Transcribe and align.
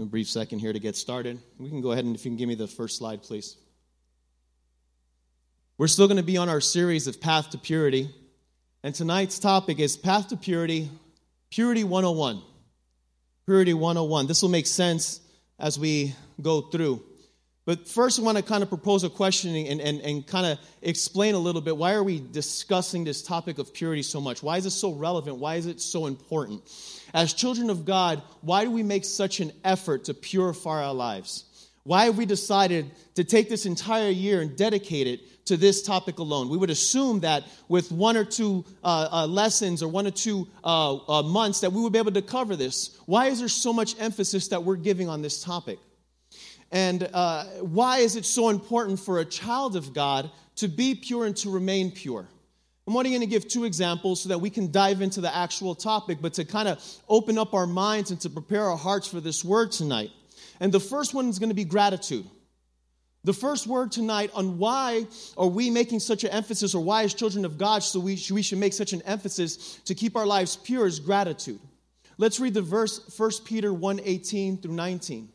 A 0.00 0.06
brief 0.06 0.28
second 0.28 0.60
here 0.60 0.72
to 0.72 0.78
get 0.78 0.94
started. 0.94 1.40
We 1.58 1.68
can 1.68 1.80
go 1.80 1.90
ahead 1.90 2.04
and 2.04 2.14
if 2.14 2.24
you 2.24 2.30
can 2.30 2.36
give 2.36 2.48
me 2.48 2.54
the 2.54 2.68
first 2.68 2.98
slide, 2.98 3.22
please. 3.22 3.56
We're 5.76 5.88
still 5.88 6.06
going 6.06 6.18
to 6.18 6.22
be 6.22 6.36
on 6.36 6.48
our 6.48 6.60
series 6.60 7.08
of 7.08 7.20
Path 7.20 7.50
to 7.50 7.58
Purity. 7.58 8.08
And 8.84 8.94
tonight's 8.94 9.40
topic 9.40 9.80
is 9.80 9.96
Path 9.96 10.28
to 10.28 10.36
Purity, 10.36 10.88
Purity 11.50 11.82
101. 11.82 12.42
Purity 13.44 13.74
101. 13.74 14.26
This 14.28 14.40
will 14.40 14.50
make 14.50 14.66
sense 14.66 15.20
as 15.58 15.78
we 15.78 16.14
go 16.40 16.60
through. 16.60 17.02
But 17.68 17.86
first, 17.86 18.18
I 18.18 18.22
want 18.22 18.38
to 18.38 18.42
kind 18.42 18.62
of 18.62 18.70
propose 18.70 19.04
a 19.04 19.10
question 19.10 19.54
and, 19.54 19.78
and, 19.78 20.00
and 20.00 20.26
kind 20.26 20.46
of 20.46 20.58
explain 20.80 21.34
a 21.34 21.38
little 21.38 21.60
bit 21.60 21.76
why 21.76 21.92
are 21.92 22.02
we 22.02 22.18
discussing 22.18 23.04
this 23.04 23.20
topic 23.20 23.58
of 23.58 23.74
purity 23.74 24.00
so 24.00 24.22
much? 24.22 24.42
Why 24.42 24.56
is 24.56 24.64
it 24.64 24.70
so 24.70 24.94
relevant? 24.94 25.36
Why 25.36 25.56
is 25.56 25.66
it 25.66 25.78
so 25.78 26.06
important? 26.06 26.62
As 27.12 27.34
children 27.34 27.68
of 27.68 27.84
God, 27.84 28.22
why 28.40 28.64
do 28.64 28.70
we 28.70 28.82
make 28.82 29.04
such 29.04 29.40
an 29.40 29.52
effort 29.64 30.04
to 30.04 30.14
purify 30.14 30.82
our 30.82 30.94
lives? 30.94 31.44
Why 31.82 32.06
have 32.06 32.16
we 32.16 32.24
decided 32.24 32.90
to 33.16 33.24
take 33.24 33.50
this 33.50 33.66
entire 33.66 34.08
year 34.08 34.40
and 34.40 34.56
dedicate 34.56 35.06
it 35.06 35.44
to 35.44 35.58
this 35.58 35.82
topic 35.82 36.20
alone? 36.20 36.48
We 36.48 36.56
would 36.56 36.70
assume 36.70 37.20
that 37.20 37.44
with 37.68 37.92
one 37.92 38.16
or 38.16 38.24
two 38.24 38.64
uh, 38.82 39.08
uh, 39.12 39.26
lessons 39.26 39.82
or 39.82 39.88
one 39.88 40.06
or 40.06 40.10
two 40.10 40.48
uh, 40.64 40.96
uh 40.96 41.22
months 41.22 41.60
that 41.60 41.74
we 41.74 41.82
would 41.82 41.92
be 41.92 41.98
able 41.98 42.12
to 42.12 42.22
cover 42.22 42.56
this. 42.56 42.98
Why 43.04 43.26
is 43.26 43.40
there 43.40 43.48
so 43.48 43.74
much 43.74 43.94
emphasis 44.00 44.48
that 44.48 44.64
we're 44.64 44.76
giving 44.76 45.10
on 45.10 45.20
this 45.20 45.44
topic? 45.44 45.78
And 46.70 47.08
uh, 47.12 47.44
why 47.60 47.98
is 47.98 48.16
it 48.16 48.24
so 48.24 48.50
important 48.50 49.00
for 49.00 49.20
a 49.20 49.24
child 49.24 49.76
of 49.76 49.94
God 49.94 50.30
to 50.56 50.68
be 50.68 50.94
pure 50.94 51.24
and 51.24 51.36
to 51.38 51.50
remain 51.50 51.90
pure? 51.90 52.26
I'm 52.86 52.96
only 52.96 53.10
going 53.10 53.20
to 53.20 53.26
give 53.26 53.46
two 53.46 53.64
examples 53.64 54.22
so 54.22 54.30
that 54.30 54.38
we 54.38 54.48
can 54.48 54.70
dive 54.72 55.02
into 55.02 55.20
the 55.20 55.34
actual 55.34 55.74
topic, 55.74 56.18
but 56.22 56.34
to 56.34 56.44
kind 56.44 56.68
of 56.68 56.82
open 57.08 57.36
up 57.36 57.52
our 57.52 57.66
minds 57.66 58.10
and 58.10 58.20
to 58.22 58.30
prepare 58.30 58.64
our 58.64 58.76
hearts 58.76 59.06
for 59.06 59.20
this 59.20 59.44
word 59.44 59.72
tonight. 59.72 60.10
And 60.60 60.72
the 60.72 60.80
first 60.80 61.12
one 61.12 61.28
is 61.28 61.38
going 61.38 61.50
to 61.50 61.54
be 61.54 61.64
gratitude. 61.64 62.26
The 63.24 63.34
first 63.34 63.66
word 63.66 63.92
tonight 63.92 64.30
on 64.32 64.56
why 64.56 65.06
are 65.36 65.46
we 65.46 65.68
making 65.68 66.00
such 66.00 66.24
an 66.24 66.30
emphasis, 66.30 66.74
or 66.74 66.82
why, 66.82 67.02
as 67.02 67.12
children 67.12 67.44
of 67.44 67.58
God, 67.58 67.82
so 67.82 68.00
we, 68.00 68.18
we 68.30 68.40
should 68.40 68.58
make 68.58 68.72
such 68.72 68.94
an 68.94 69.02
emphasis 69.02 69.80
to 69.84 69.94
keep 69.94 70.16
our 70.16 70.24
lives 70.24 70.56
pure 70.56 70.86
is 70.86 70.98
gratitude. 70.98 71.60
Let's 72.16 72.40
read 72.40 72.54
the 72.54 72.62
verse 72.62 73.14
1 73.18 73.30
Peter 73.44 73.72
1 73.72 74.00
18 74.02 74.62
through 74.62 74.72
19. 74.72 75.28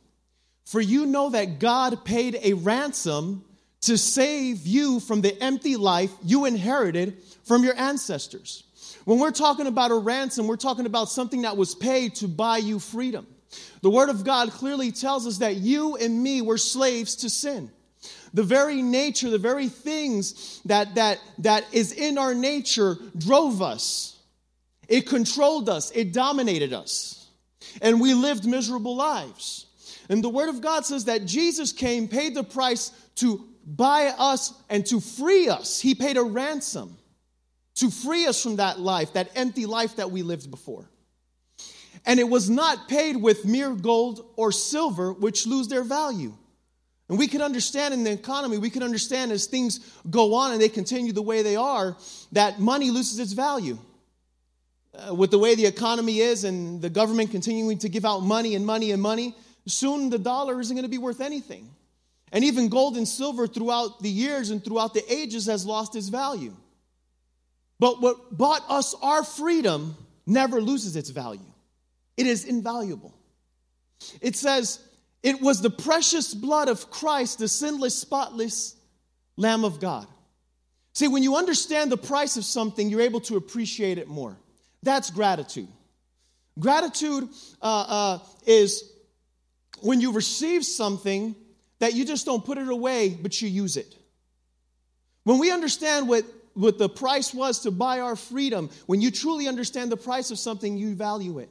For 0.65 0.81
you 0.81 1.05
know 1.05 1.29
that 1.31 1.59
God 1.59 2.05
paid 2.05 2.39
a 2.41 2.53
ransom 2.53 3.43
to 3.81 3.97
save 3.97 4.65
you 4.65 4.99
from 4.99 5.21
the 5.21 5.41
empty 5.43 5.75
life 5.75 6.11
you 6.23 6.45
inherited 6.45 7.17
from 7.43 7.63
your 7.63 7.77
ancestors. 7.77 8.63
When 9.05 9.19
we're 9.19 9.31
talking 9.31 9.67
about 9.67 9.91
a 9.91 9.95
ransom, 9.95 10.47
we're 10.47 10.55
talking 10.55 10.85
about 10.85 11.09
something 11.09 11.41
that 11.41 11.57
was 11.57 11.75
paid 11.75 12.15
to 12.15 12.27
buy 12.27 12.57
you 12.57 12.79
freedom. 12.79 13.27
The 13.81 13.89
Word 13.89 14.09
of 14.09 14.23
God 14.23 14.51
clearly 14.51 14.91
tells 14.91 15.27
us 15.27 15.39
that 15.39 15.57
you 15.57 15.97
and 15.97 16.23
me 16.23 16.41
were 16.41 16.57
slaves 16.57 17.17
to 17.17 17.29
sin. 17.29 17.69
The 18.33 18.43
very 18.43 18.81
nature, 18.81 19.29
the 19.29 19.37
very 19.37 19.67
things 19.67 20.61
that, 20.65 20.95
that, 20.95 21.19
that 21.39 21.65
is 21.71 21.91
in 21.91 22.17
our 22.17 22.33
nature 22.33 22.97
drove 23.17 23.61
us. 23.61 24.17
It 24.87 25.07
controlled 25.07 25.69
us, 25.69 25.91
it 25.91 26.13
dominated 26.13 26.73
us. 26.73 27.27
And 27.81 28.01
we 28.01 28.13
lived 28.13 28.45
miserable 28.45 28.95
lives. 28.95 29.65
And 30.09 30.23
the 30.23 30.29
Word 30.29 30.49
of 30.49 30.61
God 30.61 30.85
says 30.85 31.05
that 31.05 31.25
Jesus 31.25 31.71
came, 31.71 32.07
paid 32.07 32.35
the 32.35 32.43
price 32.43 32.91
to 33.15 33.43
buy 33.65 34.13
us 34.17 34.53
and 34.69 34.85
to 34.87 34.99
free 34.99 35.49
us. 35.49 35.79
He 35.79 35.95
paid 35.95 36.17
a 36.17 36.23
ransom 36.23 36.97
to 37.75 37.89
free 37.89 38.27
us 38.27 38.41
from 38.41 38.57
that 38.57 38.79
life, 38.79 39.13
that 39.13 39.31
empty 39.35 39.65
life 39.65 39.95
that 39.95 40.11
we 40.11 40.21
lived 40.21 40.51
before. 40.51 40.89
And 42.05 42.19
it 42.19 42.27
was 42.27 42.49
not 42.49 42.89
paid 42.89 43.15
with 43.15 43.45
mere 43.45 43.73
gold 43.73 44.25
or 44.35 44.51
silver, 44.51 45.13
which 45.13 45.47
lose 45.47 45.69
their 45.69 45.83
value. 45.83 46.33
And 47.09 47.17
we 47.17 47.27
can 47.27 47.41
understand 47.41 47.93
in 47.93 48.03
the 48.03 48.11
economy, 48.11 48.57
we 48.57 48.69
can 48.69 48.83
understand 48.83 49.31
as 49.31 49.45
things 49.45 49.79
go 50.09 50.33
on 50.33 50.51
and 50.51 50.61
they 50.61 50.69
continue 50.69 51.13
the 51.13 51.21
way 51.21 51.41
they 51.41 51.55
are, 51.55 51.95
that 52.31 52.59
money 52.59 52.91
loses 52.91 53.19
its 53.19 53.33
value. 53.33 53.77
Uh, 54.95 55.13
with 55.13 55.31
the 55.31 55.39
way 55.39 55.55
the 55.55 55.65
economy 55.65 56.19
is 56.19 56.43
and 56.43 56.81
the 56.81 56.89
government 56.89 57.31
continuing 57.31 57.79
to 57.79 57.89
give 57.89 58.05
out 58.05 58.19
money 58.19 58.53
and 58.53 58.65
money 58.65 58.91
and 58.91 59.01
money, 59.01 59.35
soon 59.65 60.09
the 60.09 60.19
dollar 60.19 60.59
isn't 60.59 60.75
going 60.75 60.83
to 60.83 60.89
be 60.89 60.97
worth 60.97 61.21
anything. 61.21 61.69
And 62.31 62.43
even 62.43 62.69
gold 62.69 62.97
and 62.97 63.07
silver 63.07 63.47
throughout 63.47 64.01
the 64.01 64.09
years 64.09 64.49
and 64.49 64.63
throughout 64.63 64.93
the 64.93 65.03
ages 65.11 65.45
has 65.45 65.65
lost 65.65 65.95
its 65.95 66.09
value. 66.09 66.55
But 67.79 68.01
what 68.01 68.35
bought 68.35 68.63
us 68.69 68.95
our 69.01 69.23
freedom 69.23 69.95
never 70.25 70.61
loses 70.61 70.95
its 70.95 71.09
value, 71.09 71.51
it 72.17 72.27
is 72.27 72.45
invaluable. 72.45 73.13
It 74.21 74.35
says, 74.35 74.79
It 75.21 75.41
was 75.41 75.61
the 75.61 75.69
precious 75.69 76.33
blood 76.33 76.67
of 76.67 76.89
Christ, 76.89 77.39
the 77.39 77.47
sinless, 77.47 77.95
spotless 77.95 78.75
Lamb 79.37 79.63
of 79.63 79.79
God. 79.79 80.07
See, 80.93 81.07
when 81.07 81.23
you 81.23 81.35
understand 81.37 81.91
the 81.91 81.97
price 81.97 82.37
of 82.37 82.45
something, 82.45 82.89
you're 82.89 83.01
able 83.01 83.21
to 83.21 83.35
appreciate 83.35 83.97
it 83.97 84.07
more. 84.07 84.37
That's 84.83 85.09
gratitude. 85.09 85.69
Gratitude 86.59 87.29
uh, 87.61 87.65
uh, 87.65 88.19
is 88.45 88.92
when 89.83 89.99
you 89.99 90.13
receive 90.13 90.65
something 90.65 91.35
that 91.79 91.93
you 91.93 92.05
just 92.05 92.25
don't 92.25 92.43
put 92.43 92.57
it 92.57 92.69
away, 92.69 93.09
but 93.09 93.41
you 93.41 93.49
use 93.49 93.75
it. 93.75 93.95
When 95.25 95.39
we 95.39 95.51
understand 95.51 96.07
what, 96.07 96.23
what 96.53 96.77
the 96.77 96.87
price 96.87 97.33
was 97.33 97.59
to 97.61 97.71
buy 97.71 97.99
our 97.99 98.15
freedom, 98.15 98.69
when 98.85 99.01
you 99.01 99.11
truly 99.11 99.47
understand 99.47 99.91
the 99.91 99.97
price 99.97 100.31
of 100.31 100.39
something, 100.39 100.77
you 100.77 100.95
value 100.95 101.39
it. 101.39 101.49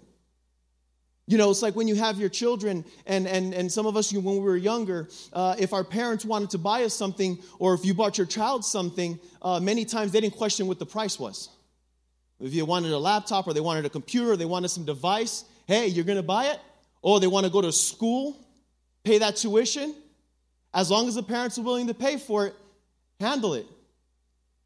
You 1.27 1.39
know, 1.39 1.51
it's 1.51 1.63
like 1.63 1.77
when 1.77 1.89
you 1.89 1.95
have 1.95 2.19
your 2.19 2.31
children, 2.31 2.85
and, 3.07 3.29
and, 3.29 3.55
and 3.55 3.71
some 3.71 3.87
of 3.87 3.97
us, 3.97 4.13
when 4.13 4.25
we 4.25 4.41
were 4.41 4.57
younger, 4.57 5.09
uh, 5.33 5.55
if 5.59 5.73
our 5.73 5.85
parents 5.85 6.25
wanted 6.25 6.51
to 6.51 6.59
buy 6.59 6.85
us 6.85 6.95
something, 6.95 7.39
or 7.59 7.75
if 7.75 7.85
you 7.85 7.93
bought 7.93 8.17
your 8.17 8.27
child 8.27 8.65
something, 8.65 9.21
uh, 9.43 9.61
many 9.61 9.85
times 9.85 10.11
they 10.13 10.21
didn't 10.21 10.37
question 10.37 10.67
what 10.67 10.79
the 10.79 10.87
price 10.87 11.19
was. 11.19 11.51
If 12.41 12.55
you 12.55 12.65
wanted 12.65 12.93
a 12.93 12.99
laptop, 12.99 13.47
or 13.47 13.53
they 13.53 13.61
wanted 13.61 13.85
a 13.85 13.91
computer, 13.91 14.33
or 14.33 14.37
they 14.37 14.47
wanted 14.47 14.69
some 14.69 14.85
device, 14.85 15.45
hey, 15.67 15.87
you're 15.87 16.05
gonna 16.05 16.23
buy 16.23 16.47
it? 16.47 16.59
Oh, 17.03 17.19
they 17.19 17.27
want 17.27 17.47
to 17.47 17.53
go 17.53 17.61
to 17.61 17.73
school, 17.73 18.37
pay 19.05 19.19
that 19.19 19.37
tuition. 19.37 19.95
As 20.75 20.91
long 20.91 21.09
as 21.09 21.17
the 21.17 21.23
parents 21.23 21.59
are 21.59 21.63
willing 21.63 21.89
to 21.89 21.95
pay 21.95 22.17
for 22.17 22.47
it, 22.47 22.55
handle 23.21 23.55
it. 23.55 23.67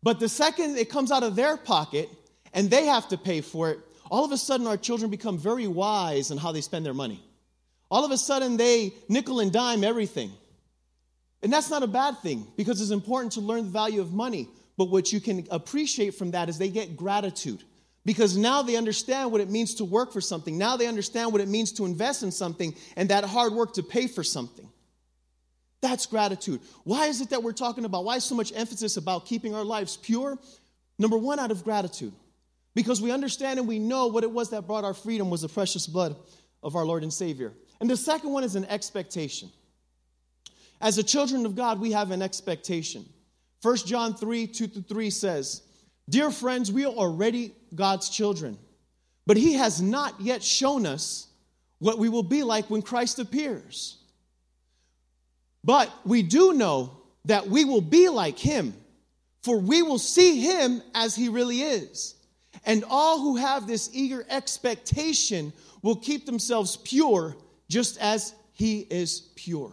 But 0.02 0.20
the 0.20 0.28
second 0.28 0.76
it 0.76 0.88
comes 0.88 1.10
out 1.10 1.22
of 1.22 1.34
their 1.34 1.56
pocket 1.56 2.08
and 2.52 2.70
they 2.70 2.86
have 2.86 3.08
to 3.08 3.19
pay 3.19 3.41
for 3.41 3.70
it, 3.70 3.80
all 4.10 4.24
of 4.24 4.32
a 4.32 4.36
sudden 4.36 4.66
our 4.66 4.76
children 4.76 5.10
become 5.10 5.38
very 5.38 5.66
wise 5.66 6.30
in 6.30 6.38
how 6.38 6.52
they 6.52 6.60
spend 6.60 6.86
their 6.86 6.94
money. 6.94 7.22
All 7.91 8.04
of 8.04 8.10
a 8.10 8.19
sudden 8.19 8.56
they 8.56 8.92
nickel 9.08 9.41
and 9.41 9.53
dime 9.53 9.82
everything. 9.82 10.30
And 11.42 11.53
that's 11.53 11.70
not 11.70 11.82
a 11.82 11.88
bad 11.88 12.18
thing 12.18 12.47
because 12.56 12.80
it's 12.80 12.91
important 12.91 13.32
to 13.32 13.41
learn 13.41 13.64
the 13.64 13.70
value 13.70 14.00
of 14.00 14.12
money. 14.12 14.48
But 14.76 14.91
what 14.91 15.12
you 15.12 15.20
can 15.20 15.47
appreciate 15.50 16.14
from 16.14 16.32
that 16.32 16.48
is 16.48 16.58
they 16.58 16.68
get 16.68 16.97
gratitude 16.97 17.62
because 18.06 18.37
now 18.37 18.62
they 18.62 18.77
understand 18.77 19.33
what 19.33 19.41
it 19.41 19.50
means 19.50 19.75
to 19.75 19.84
work 19.84 20.12
for 20.12 20.21
something. 20.21 20.56
Now 20.56 20.77
they 20.77 20.87
understand 20.87 21.33
what 21.33 21.41
it 21.43 21.49
means 21.49 21.72
to 21.72 21.84
invest 21.84 22.22
in 22.22 22.31
something 22.31 22.75
and 22.97 23.09
that 23.09 23.25
hard 23.25 23.53
work 23.53 23.75
to 23.75 23.83
pay 23.83 24.06
for 24.06 24.22
something. 24.22 24.67
That's 25.83 26.06
gratitude. 26.06 26.61
Why 26.84 27.06
is 27.06 27.21
it 27.21 27.31
that 27.31 27.43
we're 27.43 27.53
talking 27.53 27.84
about? 27.84 28.05
Why 28.05 28.19
so 28.19 28.37
much 28.37 28.53
emphasis 28.55 28.97
about 28.97 29.27
keeping 29.27 29.56
our 29.56 29.65
lives 29.65 29.97
pure? 29.97 30.39
Number 30.99 31.19
one, 31.19 31.41
out 31.41 31.50
of 31.50 31.65
gratitude. 31.65 32.12
Because 32.77 33.03
we 33.03 33.11
understand 33.11 33.59
and 33.59 33.69
we 33.69 33.81
know 33.81 34.06
what 34.06 34.22
it 34.22 34.31
was 34.31 34.50
that 34.50 34.69
brought 34.69 34.84
our 34.84 34.95
freedom 34.95 35.28
was 35.28 35.43
the 35.43 35.49
precious 35.49 35.87
blood 35.89 36.15
of 36.62 36.77
our 36.77 36.84
Lord 36.84 37.03
and 37.03 37.12
Savior. 37.12 37.53
And 37.81 37.91
the 37.91 37.97
second 37.97 38.31
one 38.31 38.45
is 38.45 38.55
an 38.55 38.66
expectation. 38.66 39.50
As 40.81 40.95
the 40.95 41.03
children 41.03 41.45
of 41.45 41.56
God, 41.56 41.81
we 41.81 41.91
have 41.91 42.12
an 42.12 42.22
expectation. 42.22 43.05
1 43.62 43.77
John 43.78 44.15
3 44.15 44.47
2 44.47 44.66
to 44.69 44.83
3 44.83 45.11
says, 45.11 45.62
Dear 46.09 46.31
friends, 46.31 46.71
we 46.71 46.84
are 46.84 46.93
already 46.93 47.53
God's 47.75 48.09
children, 48.09 48.59
but 49.27 49.36
He 49.36 49.54
has 49.54 49.83
not 49.83 50.21
yet 50.21 50.42
shown 50.42 50.86
us 50.86 51.27
what 51.78 51.98
we 51.98 52.09
will 52.09 52.22
be 52.22 52.42
like 52.42 52.71
when 52.71 52.83
Christ 52.83 53.19
appears. 53.19 53.98
But 55.65 55.92
we 56.04 56.22
do 56.22 56.54
know 56.54 56.98
that 57.25 57.48
we 57.48 57.65
will 57.65 57.80
be 57.80 58.09
like 58.09 58.39
Him, 58.39 58.72
for 59.42 59.59
we 59.59 59.83
will 59.83 59.98
see 59.98 60.41
Him 60.41 60.80
as 60.95 61.16
He 61.16 61.28
really 61.28 61.60
is. 61.63 62.15
And 62.65 62.84
all 62.89 63.21
who 63.21 63.36
have 63.36 63.66
this 63.66 63.91
eager 63.92 64.25
expectation 64.30 65.53
will 65.83 65.97
keep 65.97 66.25
themselves 66.25 66.77
pure 66.77 67.36
just 67.69 67.98
as 67.98 68.33
He 68.53 68.80
is 68.91 69.21
pure. 69.34 69.72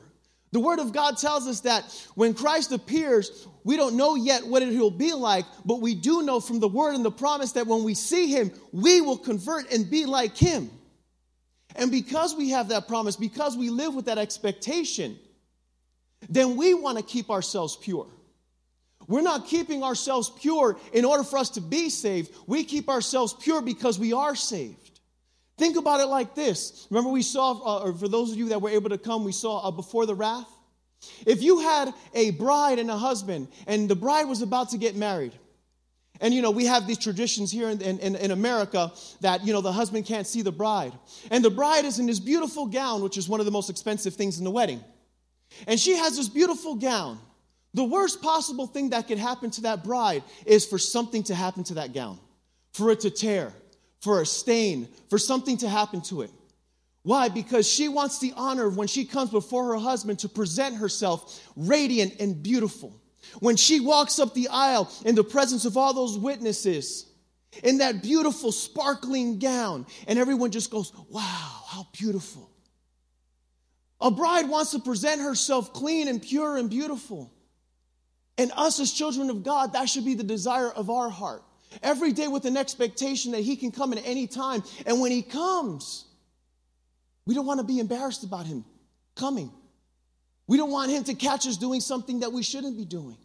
The 0.53 0.59
Word 0.59 0.77
of 0.77 0.93
God 0.93 1.17
tells 1.17 1.47
us 1.47 1.61
that 1.61 1.83
when 2.13 2.35
Christ 2.35 2.71
appears, 2.71 3.47
we 3.63 3.75
don't 3.75 3.97
know 3.97 4.13
yet 4.13 4.45
what 4.45 4.61
it 4.61 4.77
will 4.77 4.91
be 4.91 5.11
like, 5.11 5.45
but 5.65 5.81
we 5.81 5.95
do 5.95 6.21
know 6.21 6.39
from 6.39 6.59
the 6.59 6.67
Word 6.67 6.93
and 6.93 7.03
the 7.03 7.09
promise 7.09 7.53
that 7.53 7.65
when 7.65 7.83
we 7.83 7.95
see 7.95 8.27
Him, 8.27 8.51
we 8.71 9.01
will 9.01 9.17
convert 9.17 9.71
and 9.71 9.89
be 9.89 10.05
like 10.05 10.37
Him. 10.37 10.69
And 11.75 11.89
because 11.89 12.35
we 12.35 12.51
have 12.51 12.67
that 12.69 12.87
promise, 12.87 13.15
because 13.15 13.57
we 13.57 13.71
live 13.71 13.95
with 13.95 14.05
that 14.05 14.19
expectation, 14.19 15.17
then 16.29 16.55
we 16.55 16.75
want 16.75 16.99
to 16.99 17.03
keep 17.03 17.31
ourselves 17.31 17.75
pure. 17.75 18.05
We're 19.07 19.21
not 19.21 19.47
keeping 19.47 19.81
ourselves 19.81 20.29
pure 20.29 20.77
in 20.93 21.03
order 21.03 21.23
for 21.23 21.39
us 21.39 21.49
to 21.51 21.61
be 21.61 21.89
saved. 21.89 22.31
We 22.45 22.63
keep 22.63 22.89
ourselves 22.89 23.33
pure 23.33 23.63
because 23.63 23.97
we 23.97 24.13
are 24.13 24.35
saved. 24.35 24.82
Think 25.57 25.77
about 25.77 25.99
it 25.99 26.07
like 26.07 26.35
this. 26.35 26.87
Remember, 26.89 27.09
we 27.09 27.21
saw, 27.21 27.51
uh, 27.51 27.83
or 27.83 27.93
for 27.93 28.07
those 28.07 28.31
of 28.31 28.37
you 28.37 28.49
that 28.49 28.61
were 28.61 28.69
able 28.69 28.89
to 28.89 28.97
come, 28.97 29.23
we 29.23 29.31
saw 29.31 29.67
uh, 29.67 29.71
before 29.71 30.05
the 30.05 30.15
wrath. 30.15 30.47
If 31.25 31.43
you 31.43 31.59
had 31.59 31.93
a 32.13 32.31
bride 32.31 32.79
and 32.79 32.89
a 32.89 32.97
husband, 32.97 33.49
and 33.67 33.89
the 33.89 33.95
bride 33.95 34.23
was 34.23 34.41
about 34.41 34.69
to 34.69 34.77
get 34.77 34.95
married, 34.95 35.33
and 36.21 36.33
you 36.33 36.41
know, 36.41 36.51
we 36.51 36.65
have 36.65 36.87
these 36.87 36.97
traditions 36.97 37.51
here 37.51 37.69
in, 37.69 37.81
in, 37.81 38.15
in, 38.15 38.31
America 38.31 38.93
that, 39.21 39.45
you 39.45 39.51
know, 39.51 39.61
the 39.61 39.71
husband 39.71 40.05
can't 40.05 40.25
see 40.25 40.41
the 40.41 40.51
bride. 40.51 40.93
And 41.31 41.43
the 41.43 41.49
bride 41.49 41.85
is 41.85 41.99
in 41.99 42.05
this 42.05 42.19
beautiful 42.19 42.67
gown, 42.67 43.01
which 43.01 43.17
is 43.17 43.27
one 43.27 43.41
of 43.41 43.45
the 43.45 43.51
most 43.51 43.69
expensive 43.69 44.13
things 44.13 44.37
in 44.37 44.43
the 44.43 44.51
wedding. 44.51 44.81
And 45.67 45.79
she 45.79 45.97
has 45.97 46.15
this 46.15 46.29
beautiful 46.29 46.75
gown. 46.75 47.19
The 47.73 47.83
worst 47.83 48.21
possible 48.21 48.67
thing 48.67 48.91
that 48.91 49.07
could 49.07 49.17
happen 49.17 49.49
to 49.51 49.61
that 49.61 49.83
bride 49.83 50.23
is 50.45 50.65
for 50.65 50.77
something 50.77 51.23
to 51.23 51.35
happen 51.35 51.63
to 51.65 51.73
that 51.75 51.91
gown, 51.91 52.19
for 52.71 52.91
it 52.91 53.01
to 53.01 53.09
tear, 53.09 53.51
for 54.03 54.19
a 54.19 54.25
stain, 54.25 54.89
for 55.09 55.17
something 55.17 55.55
to 55.55 55.69
happen 55.69 56.01
to 56.01 56.23
it. 56.23 56.31
Why? 57.03 57.29
Because 57.29 57.65
she 57.65 57.87
wants 57.87 58.19
the 58.19 58.33
honor 58.35 58.69
when 58.69 58.89
she 58.89 59.05
comes 59.05 59.29
before 59.29 59.67
her 59.67 59.77
husband 59.77 60.19
to 60.19 60.29
present 60.29 60.75
herself 60.75 61.41
radiant 61.55 62.19
and 62.19 62.43
beautiful. 62.43 62.99
When 63.39 63.55
she 63.55 63.79
walks 63.79 64.19
up 64.19 64.33
the 64.33 64.49
aisle 64.49 64.91
in 65.05 65.15
the 65.15 65.23
presence 65.23 65.63
of 65.63 65.77
all 65.77 65.93
those 65.93 66.17
witnesses, 66.17 67.05
in 67.63 67.77
that 67.77 68.03
beautiful, 68.03 68.51
sparkling 68.51 69.39
gown, 69.39 69.85
and 70.05 70.19
everyone 70.19 70.51
just 70.51 70.69
goes, 70.69 70.91
Wow, 71.09 71.61
how 71.67 71.87
beautiful. 71.93 72.49
A 74.01 74.11
bride 74.11 74.49
wants 74.49 74.71
to 74.71 74.79
present 74.79 75.21
herself 75.21 75.71
clean 75.71 76.09
and 76.09 76.21
pure 76.21 76.57
and 76.57 76.69
beautiful. 76.69 77.31
And 78.37 78.51
us 78.53 78.81
as 78.81 78.91
children 78.91 79.29
of 79.29 79.43
God, 79.43 79.73
that 79.73 79.87
should 79.87 80.03
be 80.03 80.15
the 80.15 80.23
desire 80.23 80.69
of 80.69 80.89
our 80.89 81.09
heart. 81.09 81.43
Every 81.81 82.11
day 82.11 82.27
with 82.27 82.45
an 82.45 82.57
expectation 82.57 83.31
that 83.31 83.41
He 83.41 83.55
can 83.55 83.71
come 83.71 83.93
at 83.93 84.01
any 84.05 84.27
time. 84.27 84.63
And 84.85 85.01
when 85.01 85.11
He 85.11 85.21
comes, 85.21 86.05
we 87.25 87.33
don't 87.33 87.45
want 87.45 87.59
to 87.59 87.65
be 87.65 87.79
embarrassed 87.79 88.23
about 88.23 88.45
Him 88.45 88.65
coming. 89.15 89.51
We 90.47 90.57
don't 90.57 90.71
want 90.71 90.91
Him 90.91 91.03
to 91.05 91.13
catch 91.13 91.47
us 91.47 91.57
doing 91.57 91.81
something 91.81 92.19
that 92.19 92.31
we 92.31 92.43
shouldn't 92.43 92.77
be 92.77 92.85
doing. 92.85 93.17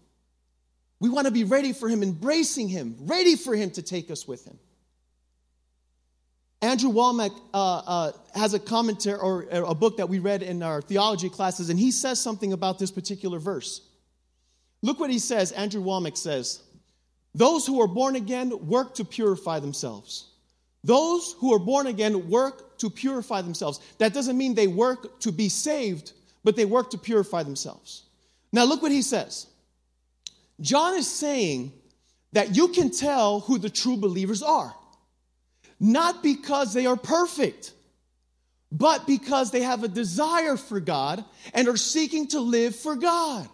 We 1.00 1.08
want 1.08 1.26
to 1.26 1.32
be 1.32 1.44
ready 1.44 1.72
for 1.72 1.88
Him, 1.88 2.02
embracing 2.02 2.68
Him, 2.68 2.96
ready 3.00 3.36
for 3.36 3.54
Him 3.54 3.70
to 3.72 3.82
take 3.82 4.10
us 4.10 4.26
with 4.26 4.44
Him. 4.44 4.58
Andrew 6.60 6.90
Wommack 6.90 7.30
uh, 7.54 7.76
uh, 7.86 8.12
has 8.34 8.52
a 8.52 8.58
commentary 8.58 9.18
or 9.18 9.44
a 9.52 9.74
book 9.74 9.98
that 9.98 10.08
we 10.08 10.18
read 10.18 10.42
in 10.42 10.62
our 10.62 10.82
theology 10.82 11.28
classes, 11.28 11.70
and 11.70 11.78
he 11.78 11.92
says 11.92 12.20
something 12.20 12.52
about 12.52 12.80
this 12.80 12.90
particular 12.90 13.38
verse. 13.38 13.80
Look 14.82 14.98
what 14.98 15.10
he 15.10 15.20
says. 15.20 15.52
Andrew 15.52 15.82
Wommack 15.82 16.16
says, 16.16 16.60
Those 17.34 17.66
who 17.66 17.80
are 17.80 17.88
born 17.88 18.16
again 18.16 18.66
work 18.66 18.94
to 18.96 19.04
purify 19.04 19.60
themselves. 19.60 20.26
Those 20.84 21.34
who 21.38 21.52
are 21.54 21.58
born 21.58 21.86
again 21.86 22.30
work 22.30 22.78
to 22.78 22.90
purify 22.90 23.42
themselves. 23.42 23.80
That 23.98 24.14
doesn't 24.14 24.38
mean 24.38 24.54
they 24.54 24.68
work 24.68 25.20
to 25.20 25.32
be 25.32 25.48
saved, 25.48 26.12
but 26.44 26.56
they 26.56 26.64
work 26.64 26.90
to 26.90 26.98
purify 26.98 27.42
themselves. 27.42 28.04
Now, 28.52 28.64
look 28.64 28.80
what 28.80 28.92
he 28.92 29.02
says. 29.02 29.46
John 30.60 30.96
is 30.96 31.10
saying 31.10 31.72
that 32.32 32.56
you 32.56 32.68
can 32.68 32.90
tell 32.90 33.40
who 33.40 33.58
the 33.58 33.70
true 33.70 33.96
believers 33.96 34.42
are 34.42 34.74
not 35.80 36.22
because 36.22 36.72
they 36.74 36.86
are 36.86 36.96
perfect, 36.96 37.72
but 38.70 39.06
because 39.06 39.50
they 39.50 39.62
have 39.62 39.84
a 39.84 39.88
desire 39.88 40.56
for 40.56 40.80
God 40.80 41.24
and 41.54 41.68
are 41.68 41.76
seeking 41.76 42.28
to 42.28 42.40
live 42.40 42.74
for 42.74 42.96
God. 42.96 43.48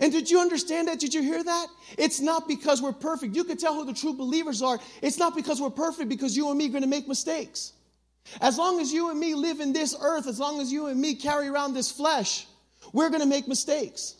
And 0.00 0.12
did 0.12 0.30
you 0.30 0.38
understand 0.40 0.88
that? 0.88 1.00
Did 1.00 1.12
you 1.12 1.22
hear 1.22 1.42
that? 1.42 1.66
It's 1.96 2.20
not 2.20 2.46
because 2.46 2.80
we're 2.80 2.92
perfect. 2.92 3.34
You 3.34 3.42
can 3.42 3.56
tell 3.56 3.74
who 3.74 3.84
the 3.84 3.92
true 3.92 4.14
believers 4.14 4.62
are. 4.62 4.78
It's 5.02 5.18
not 5.18 5.34
because 5.34 5.60
we're 5.60 5.70
perfect, 5.70 6.08
because 6.08 6.36
you 6.36 6.48
and 6.50 6.58
me 6.58 6.66
are 6.66 6.70
going 6.70 6.82
to 6.82 6.88
make 6.88 7.08
mistakes. 7.08 7.72
As 8.40 8.58
long 8.58 8.80
as 8.80 8.92
you 8.92 9.10
and 9.10 9.18
me 9.18 9.34
live 9.34 9.60
in 9.60 9.72
this 9.72 9.96
earth, 10.00 10.28
as 10.28 10.38
long 10.38 10.60
as 10.60 10.70
you 10.70 10.86
and 10.86 11.00
me 11.00 11.14
carry 11.14 11.48
around 11.48 11.74
this 11.74 11.90
flesh, 11.90 12.46
we're 12.92 13.08
going 13.08 13.22
to 13.22 13.26
make 13.28 13.48
mistakes. 13.48 14.14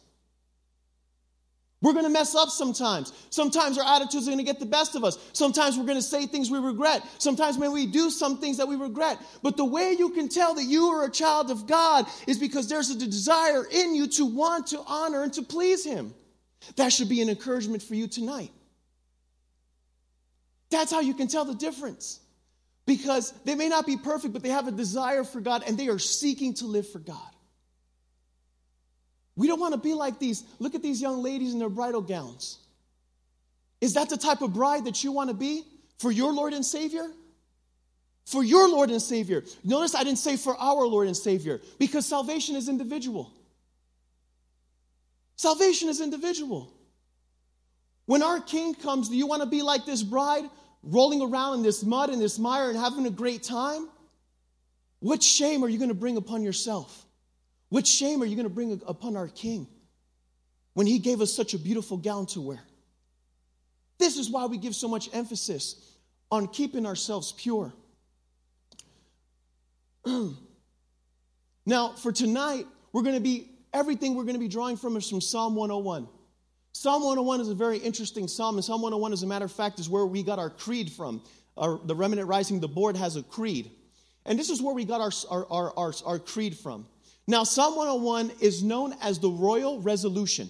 We're 1.81 1.93
going 1.93 2.07
to 2.07 2.11
mess 2.11 2.35
up 2.35 2.49
sometimes. 2.49 3.13
Sometimes 3.31 3.79
our 3.79 3.97
attitudes 3.97 4.27
are 4.27 4.33
going 4.33 4.45
to 4.45 4.45
get 4.45 4.59
the 4.59 4.67
best 4.67 4.97
of 4.97 5.05
us. 5.05 5.17
Sometimes 5.33 5.79
we're 5.79 5.85
going 5.85 5.99
to 5.99 6.03
say 6.03 6.27
things 6.27 6.51
we 6.51 6.59
regret. 6.59 7.05
Sometimes 7.19 7.57
when 7.57 7.71
we 7.73 7.87
do 7.87 8.11
some 8.11 8.39
things 8.39 8.57
that 8.57 8.67
we 8.67 8.75
regret. 8.75 9.19
But 9.43 9.57
the 9.57 9.65
way 9.65 9.95
you 9.97 10.11
can 10.11 10.29
tell 10.29 10.55
that 10.55 10.65
you 10.65 10.87
are 10.87 11.05
a 11.05 11.11
child 11.11 11.53
of 11.53 11.69
God 11.69 12.07
is 12.27 12.37
because 12.37 12.69
there's 12.69 12.91
a 12.91 12.99
desire 12.99 13.65
in 13.71 13.95
you 13.95 14.09
to 14.09 14.27
want 14.27 14.69
to 14.69 14.83
honor 14.87 15.23
and 15.23 15.33
to 15.35 15.43
please 15.43 15.85
Him. 15.85 16.15
That 16.77 16.93
should 16.93 17.09
be 17.09 17.23
an 17.23 17.29
encouragement 17.29 17.85
for 17.85 17.95
you 17.95 18.09
tonight. 18.09 18.51
That's 20.71 20.91
how 20.91 21.01
you 21.01 21.15
can 21.15 21.29
tell 21.29 21.45
the 21.45 21.55
difference. 21.55 22.19
Because 22.87 23.33
they 23.45 23.55
may 23.55 23.69
not 23.69 23.87
be 23.87 23.97
perfect, 23.97 24.33
but 24.33 24.43
they 24.43 24.49
have 24.49 24.67
a 24.67 24.73
desire 24.73 25.23
for 25.23 25.41
God 25.41 25.63
and 25.65 25.79
they 25.79 25.89
are 25.89 25.99
seeking 25.99 26.55
to 26.55 26.67
live 26.67 26.89
for 26.89 26.99
God. 26.99 27.17
We 29.39 29.47
don't 29.47 29.61
want 29.61 29.73
to 29.73 29.79
be 29.79 29.95
like 29.95 30.19
these. 30.19 30.43
Look 30.59 30.75
at 30.75 30.83
these 30.83 31.01
young 31.01 31.23
ladies 31.23 31.53
in 31.53 31.61
their 31.61 31.69
bridal 31.69 32.03
gowns. 32.03 32.59
Is 33.81 33.95
that 33.95 34.11
the 34.11 34.17
type 34.17 34.43
of 34.43 34.53
bride 34.53 34.87
that 34.87 35.05
you 35.05 35.13
want 35.13 35.31
to 35.31 35.35
be 35.35 35.63
for 35.99 36.11
your 36.11 36.33
Lord 36.33 36.55
and 36.55 36.67
Savior? 36.67 37.07
For 38.27 38.43
your 38.43 38.69
Lord 38.69 38.91
and 38.91 39.01
Savior. 39.01 39.45
Notice 39.63 39.95
I 39.95 40.03
didn't 40.03 40.19
say 40.19 40.37
for 40.37 40.57
our 40.57 40.85
Lord 40.85 41.07
and 41.07 41.17
Savior 41.17 41.61
because 41.79 42.05
salvation 42.05 42.57
is 42.57 42.69
individual. 42.69 43.33
Salvation 45.37 45.89
is 45.89 46.01
individual. 46.01 46.73
When 48.07 48.25
our 48.25 48.41
King 48.41 48.75
comes, 48.75 49.09
do 49.09 49.17
you 49.17 49.29
want 49.29 49.43
to 49.43 49.49
be 49.49 49.63
like 49.63 49.87
this 49.87 50.03
bride, 50.03 50.51
rolling 50.83 51.23
around 51.23 51.59
in 51.59 51.63
this 51.63 51.85
mud 51.85 52.11
and 52.11 52.21
this 52.21 52.41
mire 52.41 52.71
and 52.71 52.79
having 52.79 53.07
a 53.07 53.11
great 53.11 53.45
time? 53.45 53.89
What 54.99 55.23
shame 55.23 55.63
are 55.63 55.69
you 55.69 55.79
going 55.79 55.91
to 55.91 55.95
bring 55.95 56.17
upon 56.17 56.43
yourself? 56.43 57.05
What 57.69 57.87
shame 57.87 58.23
are 58.23 58.27
you 58.27 58.35
going 58.35 58.49
to 58.49 58.55
bring 58.55 58.81
upon 58.87 59.17
our 59.17 59.29
King 59.29 59.67
when 60.75 60.87
he 60.87 60.99
gave 60.99 61.21
us 61.21 61.33
such 61.33 61.55
a 61.55 61.59
beautiful 61.59 61.97
gown 61.97 62.27
to 62.27 62.41
wear? 62.41 62.61
This 63.99 64.17
is 64.17 64.31
why 64.31 64.47
we 64.47 64.59
give 64.59 64.75
so 64.75 64.89
much 64.89 65.11
emphasis 65.13 65.97
on 66.31 66.47
keeping 66.49 66.87
ourselves 66.87 67.33
pure. 67.33 67.73
now, 71.67 71.93
for 71.93 72.13
tonight, 72.13 72.67
we're 72.93 73.03
going 73.03 73.17
to 73.17 73.21
be, 73.21 73.51
everything 73.73 74.15
we're 74.15 74.23
going 74.23 74.35
to 74.35 74.41
be 74.41 74.49
drawing 74.49 74.77
from 74.77 74.97
is 74.97 75.09
from 75.09 75.21
Psalm 75.21 75.55
101. 75.57 76.09
Psalm 76.73 77.03
101 77.03 77.41
is 77.41 77.49
a 77.49 77.55
very 77.55 77.79
interesting 77.79 78.29
psalm, 78.29 78.55
and 78.55 78.65
Psalm 78.65 78.81
101, 78.83 79.13
as 79.13 79.23
a 79.25 79.27
matter 79.27 79.45
of 79.45 79.53
fact, 79.53 79.81
is 79.81 79.89
where 79.89 80.07
we 80.07 80.23
got 80.23 80.39
our 80.39 80.51
creed 80.51 80.93
from. 80.93 81.21
Our, 81.57 81.81
the 81.85 81.95
Remnant 81.95 82.29
Rising, 82.29 82.61
the 82.61 82.69
board 82.69 82.97
has 82.97 83.17
a 83.17 83.23
creed. 83.23 83.73
And 84.25 84.39
this 84.39 84.49
is 84.49 84.63
where 84.63 84.75
we 84.75 84.85
got 84.85 85.01
our, 85.01 85.11
our, 85.51 85.73
our, 85.77 85.93
our 86.07 86.19
creed 86.21 86.57
from. 86.57 86.87
Now, 87.29 87.45
Psalm 87.45 87.77
101 87.77 88.33
is 88.41 88.65
known 88.65 88.95
as 89.03 89.19
the 89.19 89.29
royal 89.29 89.83
resolution. 89.83 90.49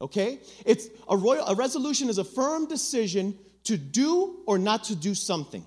Okay? 0.00 0.38
It's 0.64 0.86
a 1.08 1.16
royal 1.16 1.44
a 1.46 1.56
resolution 1.56 2.08
is 2.08 2.18
a 2.18 2.24
firm 2.24 2.66
decision 2.66 3.36
to 3.64 3.76
do 3.76 4.38
or 4.46 4.56
not 4.56 4.84
to 4.84 4.94
do 4.94 5.16
something. 5.16 5.66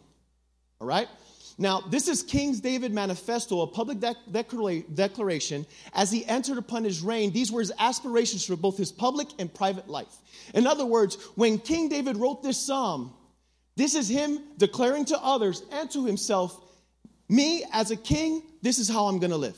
All 0.80 0.88
right? 0.88 1.10
Now, 1.58 1.82
this 1.82 2.08
is 2.08 2.24
King 2.24 2.54
David 2.54 2.94
Manifesto, 2.94 3.62
a 3.62 3.68
public 3.68 4.00
declaration. 4.32 5.66
As 5.94 6.10
he 6.12 6.26
entered 6.26 6.58
upon 6.58 6.86
his 6.86 7.02
reign, 7.02 7.32
these 7.32 7.52
were 7.52 7.60
his 7.60 7.74
aspirations 7.78 8.46
for 8.46 8.56
both 8.56 8.78
his 8.78 8.94
public 8.94 9.28
and 9.40 9.54
private 9.54 9.90
life. 9.90 10.14
In 10.54 10.68
other 10.68 10.86
words, 10.86 11.18
when 11.36 11.60
King 11.60 11.90
David 11.90 12.16
wrote 12.16 12.44
this 12.44 12.58
psalm, 12.58 13.14
this 13.76 13.94
is 13.94 14.08
him 14.08 14.40
declaring 14.58 15.04
to 15.06 15.18
others 15.18 15.64
and 15.72 15.92
to 15.92 16.06
himself, 16.06 16.62
Me 17.28 17.66
as 17.74 17.92
a 17.92 17.98
king, 17.98 18.42
this 18.62 18.80
is 18.80 18.88
how 18.88 19.08
I'm 19.08 19.20
gonna 19.20 19.38
live. 19.38 19.58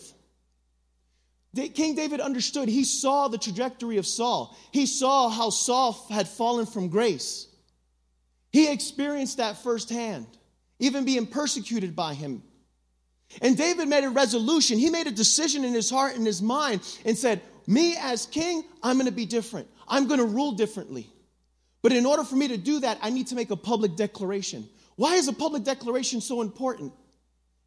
King 1.57 1.95
David 1.95 2.19
understood. 2.19 2.69
He 2.69 2.83
saw 2.83 3.27
the 3.27 3.37
trajectory 3.37 3.97
of 3.97 4.05
Saul. 4.05 4.55
He 4.71 4.85
saw 4.85 5.29
how 5.29 5.49
Saul 5.49 5.93
had 6.09 6.27
fallen 6.27 6.65
from 6.65 6.89
grace. 6.89 7.47
He 8.51 8.71
experienced 8.71 9.37
that 9.37 9.57
firsthand, 9.63 10.27
even 10.79 11.05
being 11.05 11.27
persecuted 11.27 11.95
by 11.95 12.13
him. 12.13 12.43
And 13.41 13.57
David 13.57 13.87
made 13.87 14.03
a 14.03 14.09
resolution. 14.09 14.77
He 14.77 14.89
made 14.89 15.07
a 15.07 15.11
decision 15.11 15.65
in 15.65 15.73
his 15.73 15.89
heart 15.89 16.15
and 16.15 16.25
his 16.25 16.41
mind 16.41 16.81
and 17.05 17.17
said, 17.17 17.41
Me 17.65 17.95
as 17.99 18.25
king, 18.25 18.63
I'm 18.81 18.97
going 18.97 19.07
to 19.07 19.11
be 19.11 19.25
different. 19.25 19.67
I'm 19.87 20.07
going 20.07 20.19
to 20.19 20.25
rule 20.25 20.53
differently. 20.53 21.09
But 21.81 21.91
in 21.91 22.05
order 22.05 22.23
for 22.23 22.35
me 22.35 22.47
to 22.49 22.57
do 22.57 22.79
that, 22.81 22.97
I 23.01 23.09
need 23.09 23.27
to 23.27 23.35
make 23.35 23.51
a 23.51 23.55
public 23.55 23.95
declaration. 23.95 24.67
Why 24.95 25.15
is 25.15 25.27
a 25.27 25.33
public 25.33 25.63
declaration 25.63 26.21
so 26.21 26.41
important? 26.41 26.93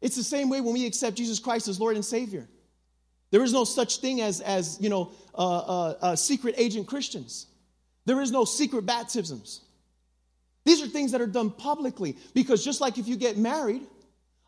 It's 0.01 0.15
the 0.15 0.23
same 0.23 0.49
way 0.49 0.61
when 0.61 0.73
we 0.73 0.85
accept 0.85 1.15
Jesus 1.15 1.39
Christ 1.39 1.67
as 1.67 1.79
Lord 1.79 1.95
and 1.95 2.03
Savior. 2.03 2.47
There 3.31 3.43
is 3.43 3.53
no 3.53 3.63
such 3.63 3.97
thing 3.97 4.21
as, 4.21 4.41
as 4.41 4.77
you 4.79 4.89
know, 4.89 5.11
uh, 5.33 5.37
uh, 5.37 5.95
uh, 6.01 6.15
secret 6.15 6.55
agent 6.57 6.87
Christians. 6.87 7.47
There 8.05 8.21
is 8.21 8.31
no 8.31 8.45
secret 8.45 8.85
baptisms. 8.85 9.61
These 10.65 10.83
are 10.83 10.87
things 10.87 11.13
that 11.13 11.21
are 11.21 11.27
done 11.27 11.49
publicly 11.49 12.17
because 12.33 12.63
just 12.63 12.81
like 12.81 12.97
if 12.97 13.07
you 13.07 13.15
get 13.15 13.37
married, 13.37 13.81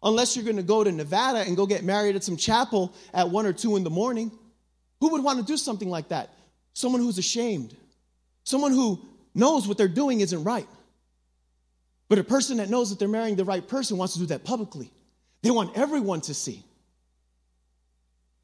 unless 0.03 0.35
you're 0.35 0.45
going 0.45 0.57
to 0.57 0.63
go 0.63 0.83
to 0.83 0.91
Nevada 0.91 1.39
and 1.39 1.55
go 1.55 1.65
get 1.65 1.83
married 1.83 2.15
at 2.15 2.23
some 2.23 2.37
chapel 2.37 2.93
at 3.13 3.29
one 3.29 3.45
or 3.45 3.53
two 3.53 3.77
in 3.77 3.83
the 3.83 3.89
morning, 3.89 4.31
who 4.99 5.09
would 5.09 5.23
want 5.23 5.39
to 5.39 5.45
do 5.45 5.57
something 5.57 5.89
like 5.89 6.09
that? 6.09 6.29
Someone 6.73 7.01
who's 7.01 7.17
ashamed, 7.17 7.75
someone 8.43 8.71
who 8.71 8.99
knows 9.33 9.67
what 9.67 9.77
they're 9.77 9.87
doing 9.87 10.21
isn't 10.21 10.43
right. 10.43 10.67
But 12.09 12.19
a 12.19 12.23
person 12.23 12.57
that 12.57 12.69
knows 12.69 12.89
that 12.89 12.99
they're 12.99 13.07
marrying 13.07 13.35
the 13.35 13.45
right 13.45 13.65
person 13.67 13.97
wants 13.97 14.13
to 14.13 14.19
do 14.19 14.25
that 14.27 14.43
publicly. 14.43 14.91
They 15.41 15.51
want 15.51 15.77
everyone 15.77 16.21
to 16.21 16.33
see. 16.33 16.63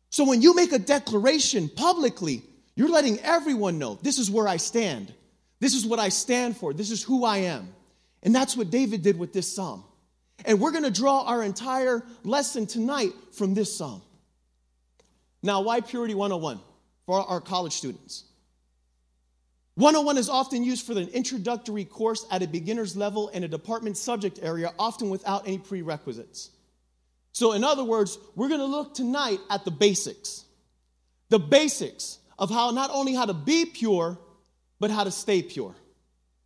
So 0.10 0.26
when 0.26 0.42
you 0.42 0.56
make 0.56 0.72
a 0.72 0.80
declaration 0.80 1.70
publicly, 1.70 2.44
you're 2.76 2.90
letting 2.90 3.20
everyone 3.20 3.78
know 3.78 4.00
this 4.02 4.18
is 4.18 4.32
where 4.32 4.48
I 4.48 4.58
stand. 4.58 5.14
This 5.60 5.76
is 5.76 5.86
what 5.86 6.00
I 6.00 6.10
stand 6.10 6.58
for. 6.58 6.74
This 6.74 6.92
is 6.92 7.04
who 7.04 7.26
I 7.26 7.38
am. 7.40 7.74
And 8.24 8.34
that's 8.34 8.58
what 8.58 8.70
David 8.70 9.02
did 9.02 9.20
with 9.20 9.34
this 9.34 9.54
psalm. 9.54 9.84
And 10.46 10.60
we're 10.60 10.72
going 10.72 10.86
to 10.86 10.92
draw 10.92 11.24
our 11.24 11.44
entire 11.44 12.04
lesson 12.24 12.66
tonight 12.66 13.12
from 13.32 13.54
this 13.54 13.76
psalm. 13.76 14.02
Now, 15.44 15.62
why 15.62 15.82
Purity 15.82 16.16
101 16.16 16.60
for 17.06 17.22
our 17.22 17.42
college 17.42 17.74
students? 17.74 18.24
101 19.76 20.18
is 20.18 20.28
often 20.28 20.64
used 20.64 20.86
for 20.86 20.94
an 20.94 21.08
introductory 21.10 21.86
course 21.86 22.26
at 22.32 22.44
a 22.44 22.48
beginner's 22.48 22.98
level 22.98 23.30
in 23.30 23.44
a 23.44 23.48
department 23.48 23.96
subject 23.96 24.40
area, 24.42 24.74
often 24.78 25.10
without 25.10 25.48
any 25.48 25.58
prerequisites. 25.58 26.50
So, 27.32 27.54
in 27.54 27.64
other 27.64 27.84
words, 27.84 28.18
we're 28.36 28.48
going 28.48 28.60
to 28.60 28.66
look 28.66 28.94
tonight 28.94 29.40
at 29.50 29.66
the 29.66 29.72
basics. 29.72 30.46
The 31.30 31.40
basics 31.40 32.18
of 32.38 32.50
how 32.50 32.72
not 32.72 32.90
only 32.92 33.14
how 33.14 33.26
to 33.26 33.34
be 33.34 33.66
pure, 33.66 34.18
but 34.80 34.92
how 34.92 35.04
to 35.04 35.12
stay 35.12 35.42
pure. 35.42 35.76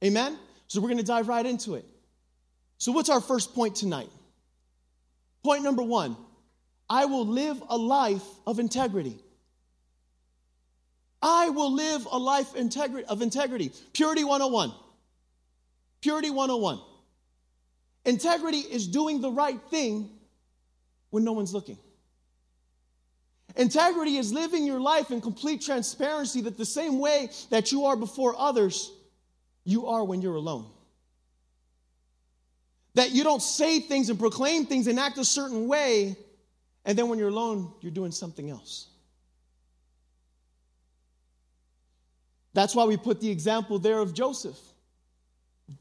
Amen? 0.04 0.38
So, 0.68 0.82
we're 0.82 0.90
going 0.90 0.98
to 0.98 1.06
dive 1.06 1.28
right 1.28 1.46
into 1.46 1.76
it. 1.76 1.86
So, 2.78 2.92
what's 2.92 3.10
our 3.10 3.22
first 3.22 3.56
point 3.56 3.76
tonight? 3.76 4.10
Point 5.44 5.64
number 5.64 5.84
one 5.84 6.18
I 6.90 7.06
will 7.06 7.26
live 7.26 7.64
a 7.70 7.78
life 7.78 8.26
of 8.46 8.60
integrity. 8.60 9.18
I 11.22 11.50
will 11.50 11.72
live 11.72 12.06
a 12.12 12.20
life 12.20 12.54
of 12.56 13.22
integrity. 13.22 13.72
Purity 13.94 14.26
101. 14.26 14.74
Purity 16.02 16.30
101. 16.30 16.82
Integrity 18.06 18.58
is 18.58 18.88
doing 18.88 19.22
the 19.22 19.32
right 19.32 19.60
thing 19.70 20.10
when 21.14 21.24
no 21.24 21.32
one's 21.32 21.54
looking. 21.54 21.78
Integrity 23.56 24.18
is 24.18 24.34
living 24.34 24.66
your 24.66 24.80
life 24.80 25.12
in 25.12 25.22
complete 25.22 25.62
transparency 25.62 26.42
that 26.42 26.58
the 26.58 26.66
same 26.66 26.98
way 26.98 27.30
that 27.52 27.72
you 27.72 27.86
are 27.86 27.96
before 27.96 28.34
others, 28.36 28.92
you 29.64 29.86
are 29.86 30.04
when 30.04 30.24
you're 30.24 30.34
alone. 30.34 30.66
That 32.96 33.12
you 33.12 33.24
don't 33.24 33.44
say 33.44 33.80
things 33.80 34.10
and 34.10 34.18
proclaim 34.18 34.66
things 34.66 34.88
and 34.88 35.00
act 35.00 35.20
a 35.20 35.24
certain 35.24 35.68
way, 35.68 36.16
and 36.84 36.98
then 36.98 37.10
when 37.10 37.20
you're 37.20 37.30
alone, 37.30 37.72
you're 37.82 37.92
doing 37.92 38.12
something 38.12 38.50
else. 38.50 38.88
That's 42.56 42.74
why 42.74 42.86
we 42.86 42.98
put 42.98 43.22
the 43.22 43.30
example 43.30 43.78
there 43.78 44.00
of 44.00 44.16
Joseph. 44.16 44.58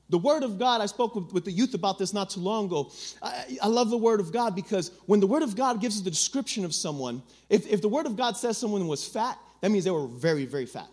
The 0.09 0.19
Word 0.19 0.43
of 0.43 0.59
God, 0.59 0.81
I 0.81 0.87
spoke 0.87 1.15
with, 1.15 1.33
with, 1.33 1.45
the 1.45 1.53
youth 1.53 1.75
about 1.75 1.99
this 1.99 2.13
not 2.13 2.31
too 2.31 2.41
long 2.41 2.67
ago. 2.67 2.91
I, 3.23 3.59
I, 3.63 3.67
love 3.67 3.91
the 3.91 3.97
Word 3.97 4.21
of 4.21 4.33
God 4.33 4.55
because 4.55 4.91
when 5.07 5.21
the 5.21 5.27
Word 5.27 5.43
of 5.43 5.57
God 5.57 5.81
gives 5.81 5.97
us 5.97 6.03
the 6.03 6.11
description 6.11 6.65
of 6.65 6.75
someone, 6.75 7.23
if, 7.49 7.67
if 7.67 7.81
the 7.81 7.89
Word 7.89 8.07
of 8.07 8.17
God 8.17 8.37
says 8.37 8.59
someone 8.59 8.87
was 8.87 9.07
fat, 9.07 9.39
that 9.61 9.71
means 9.71 9.85
they 9.85 9.91
were 9.91 10.07
very, 10.07 10.45
very 10.45 10.67
fat. 10.67 10.89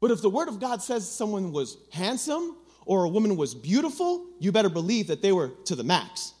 But 0.00 0.10
if 0.10 0.22
the 0.22 0.30
Word 0.30 0.48
of 0.48 0.60
God 0.60 0.82
says 0.82 1.10
someone 1.10 1.52
was 1.52 1.76
handsome 1.92 2.56
or 2.86 3.04
a 3.04 3.08
woman 3.08 3.36
was 3.36 3.54
beautiful, 3.54 4.26
you 4.38 4.52
better 4.52 4.70
believe 4.70 5.08
that 5.08 5.22
they 5.22 5.32
were 5.32 5.52
to 5.66 5.76
the 5.76 5.84
max. 5.84 6.32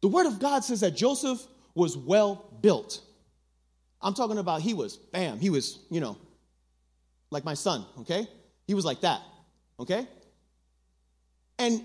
The 0.00 0.08
Word 0.08 0.26
of 0.26 0.38
God 0.38 0.64
says 0.64 0.80
that 0.80 0.96
Joseph 0.96 1.40
was 1.74 1.96
well 1.96 2.44
built. 2.60 3.00
I'm 4.02 4.14
talking 4.14 4.38
about 4.38 4.62
he 4.62 4.74
was, 4.74 4.96
bam, 4.96 5.38
he 5.38 5.50
was, 5.50 5.78
you 5.90 6.00
know, 6.00 6.16
like 7.30 7.44
my 7.44 7.54
son, 7.54 7.84
okay? 8.00 8.26
He 8.66 8.74
was 8.74 8.84
like 8.84 9.00
that, 9.02 9.20
okay? 9.78 10.06
And 11.60 11.82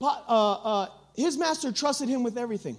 uh, 0.00 0.06
uh, 0.06 0.86
his 1.16 1.36
master 1.36 1.72
trusted 1.72 2.08
him 2.08 2.22
with 2.22 2.38
everything 2.38 2.78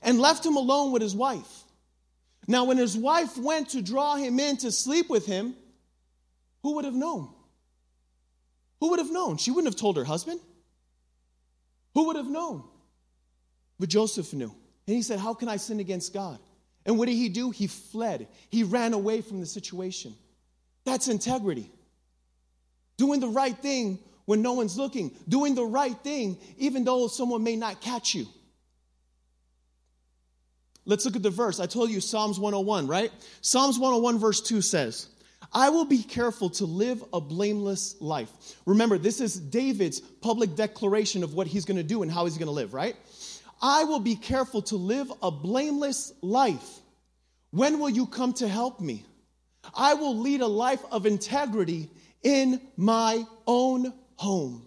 and 0.00 0.20
left 0.20 0.46
him 0.46 0.56
alone 0.56 0.92
with 0.92 1.02
his 1.02 1.14
wife. 1.14 1.64
Now, 2.46 2.64
when 2.64 2.78
his 2.78 2.96
wife 2.96 3.36
went 3.36 3.70
to 3.70 3.82
draw 3.82 4.14
him 4.14 4.38
in 4.38 4.58
to 4.58 4.70
sleep 4.70 5.10
with 5.10 5.26
him, 5.26 5.56
who 6.62 6.76
would 6.76 6.84
have 6.84 6.94
known? 6.94 7.30
Who 8.78 8.90
would 8.90 9.00
have 9.00 9.10
known? 9.10 9.38
She 9.38 9.50
wouldn't 9.50 9.72
have 9.72 9.80
told 9.80 9.96
her 9.96 10.04
husband. 10.04 10.40
Who 11.94 12.06
would 12.06 12.16
have 12.16 12.30
known? 12.30 12.62
But 13.80 13.88
Joseph 13.88 14.32
knew. 14.32 14.54
And 14.86 14.96
he 14.96 15.02
said, 15.02 15.18
How 15.18 15.34
can 15.34 15.48
I 15.48 15.56
sin 15.56 15.80
against 15.80 16.14
God? 16.14 16.38
And 16.86 16.96
what 16.96 17.08
did 17.08 17.16
he 17.16 17.28
do? 17.28 17.50
He 17.50 17.66
fled. 17.66 18.28
He 18.50 18.62
ran 18.62 18.92
away 18.92 19.20
from 19.20 19.40
the 19.40 19.46
situation. 19.46 20.14
That's 20.84 21.08
integrity. 21.08 21.70
Doing 22.96 23.18
the 23.18 23.28
right 23.28 23.56
thing 23.58 23.98
when 24.28 24.42
no 24.42 24.52
one's 24.52 24.76
looking, 24.76 25.10
doing 25.26 25.54
the 25.54 25.64
right 25.64 25.96
thing 26.04 26.36
even 26.58 26.84
though 26.84 27.08
someone 27.08 27.42
may 27.42 27.56
not 27.56 27.80
catch 27.80 28.14
you. 28.14 28.26
Let's 30.84 31.06
look 31.06 31.16
at 31.16 31.22
the 31.22 31.30
verse. 31.30 31.60
I 31.60 31.64
told 31.64 31.88
you 31.88 32.02
Psalms 32.02 32.38
101, 32.38 32.86
right? 32.88 33.10
Psalms 33.40 33.78
101, 33.78 34.18
verse 34.18 34.42
2 34.42 34.60
says, 34.60 35.08
I 35.50 35.70
will 35.70 35.86
be 35.86 36.02
careful 36.02 36.50
to 36.50 36.66
live 36.66 37.02
a 37.14 37.22
blameless 37.22 37.96
life. 38.02 38.28
Remember, 38.66 38.98
this 38.98 39.22
is 39.22 39.34
David's 39.34 40.00
public 40.00 40.54
declaration 40.56 41.24
of 41.24 41.32
what 41.32 41.46
he's 41.46 41.64
going 41.64 41.78
to 41.78 41.82
do 41.82 42.02
and 42.02 42.12
how 42.12 42.26
he's 42.26 42.36
going 42.36 42.48
to 42.48 42.52
live, 42.52 42.74
right? 42.74 42.96
I 43.62 43.84
will 43.84 44.00
be 44.00 44.14
careful 44.14 44.60
to 44.60 44.76
live 44.76 45.10
a 45.22 45.30
blameless 45.30 46.12
life. 46.20 46.80
When 47.50 47.78
will 47.78 47.88
you 47.88 48.04
come 48.04 48.34
to 48.34 48.46
help 48.46 48.78
me? 48.78 49.06
I 49.74 49.94
will 49.94 50.18
lead 50.18 50.42
a 50.42 50.46
life 50.46 50.82
of 50.92 51.06
integrity 51.06 51.88
in 52.22 52.60
my 52.76 53.24
own 53.46 53.94
home. 54.18 54.66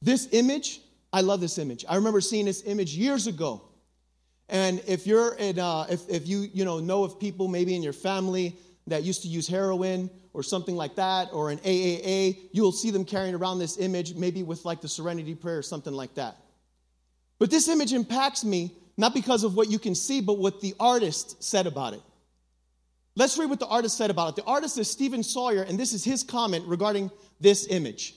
This 0.00 0.28
image, 0.32 0.80
I 1.12 1.22
love 1.22 1.40
this 1.40 1.58
image. 1.58 1.84
I 1.88 1.96
remember 1.96 2.20
seeing 2.20 2.44
this 2.44 2.62
image 2.66 2.94
years 2.94 3.26
ago. 3.26 3.62
And 4.48 4.82
if 4.86 5.06
you're 5.06 5.34
in, 5.36 5.58
uh, 5.58 5.86
if, 5.88 6.08
if 6.08 6.28
you, 6.28 6.46
you 6.52 6.64
know, 6.64 6.78
know 6.78 7.02
of 7.02 7.18
people 7.18 7.48
maybe 7.48 7.74
in 7.74 7.82
your 7.82 7.94
family 7.94 8.56
that 8.86 9.02
used 9.02 9.22
to 9.22 9.28
use 9.28 9.48
heroin 9.48 10.10
or 10.34 10.42
something 10.42 10.76
like 10.76 10.96
that, 10.96 11.28
or 11.32 11.50
an 11.50 11.58
AAA, 11.58 12.50
you'll 12.52 12.72
see 12.72 12.90
them 12.90 13.04
carrying 13.04 13.34
around 13.34 13.58
this 13.58 13.78
image, 13.78 14.14
maybe 14.14 14.42
with 14.42 14.64
like 14.64 14.82
the 14.82 14.88
Serenity 14.88 15.34
Prayer 15.34 15.58
or 15.58 15.62
something 15.62 15.94
like 15.94 16.14
that. 16.16 16.36
But 17.38 17.50
this 17.50 17.68
image 17.68 17.92
impacts 17.92 18.44
me 18.44 18.72
not 18.96 19.14
because 19.14 19.44
of 19.44 19.56
what 19.56 19.70
you 19.70 19.78
can 19.78 19.94
see, 19.94 20.20
but 20.20 20.38
what 20.38 20.60
the 20.60 20.74
artist 20.78 21.42
said 21.42 21.66
about 21.66 21.94
it. 21.94 22.02
Let's 23.16 23.38
read 23.38 23.48
what 23.48 23.60
the 23.60 23.66
artist 23.66 23.96
said 23.96 24.10
about 24.10 24.30
it. 24.30 24.36
The 24.36 24.44
artist 24.44 24.76
is 24.76 24.90
Stephen 24.90 25.22
Sawyer, 25.22 25.62
and 25.62 25.78
this 25.78 25.92
is 25.92 26.02
his 26.02 26.24
comment 26.24 26.66
regarding 26.66 27.10
this 27.40 27.66
image. 27.68 28.14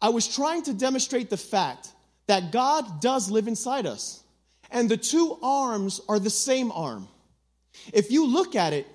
I 0.00 0.10
was 0.10 0.28
trying 0.28 0.62
to 0.64 0.74
demonstrate 0.74 1.28
the 1.28 1.36
fact 1.36 1.88
that 2.26 2.52
God 2.52 3.00
does 3.00 3.30
live 3.30 3.48
inside 3.48 3.86
us, 3.86 4.22
and 4.70 4.88
the 4.88 4.96
two 4.96 5.36
arms 5.42 6.00
are 6.08 6.20
the 6.20 6.30
same 6.30 6.70
arm. 6.70 7.08
If 7.92 8.12
you 8.12 8.26
look 8.26 8.54
at 8.54 8.72
it, 8.72 8.86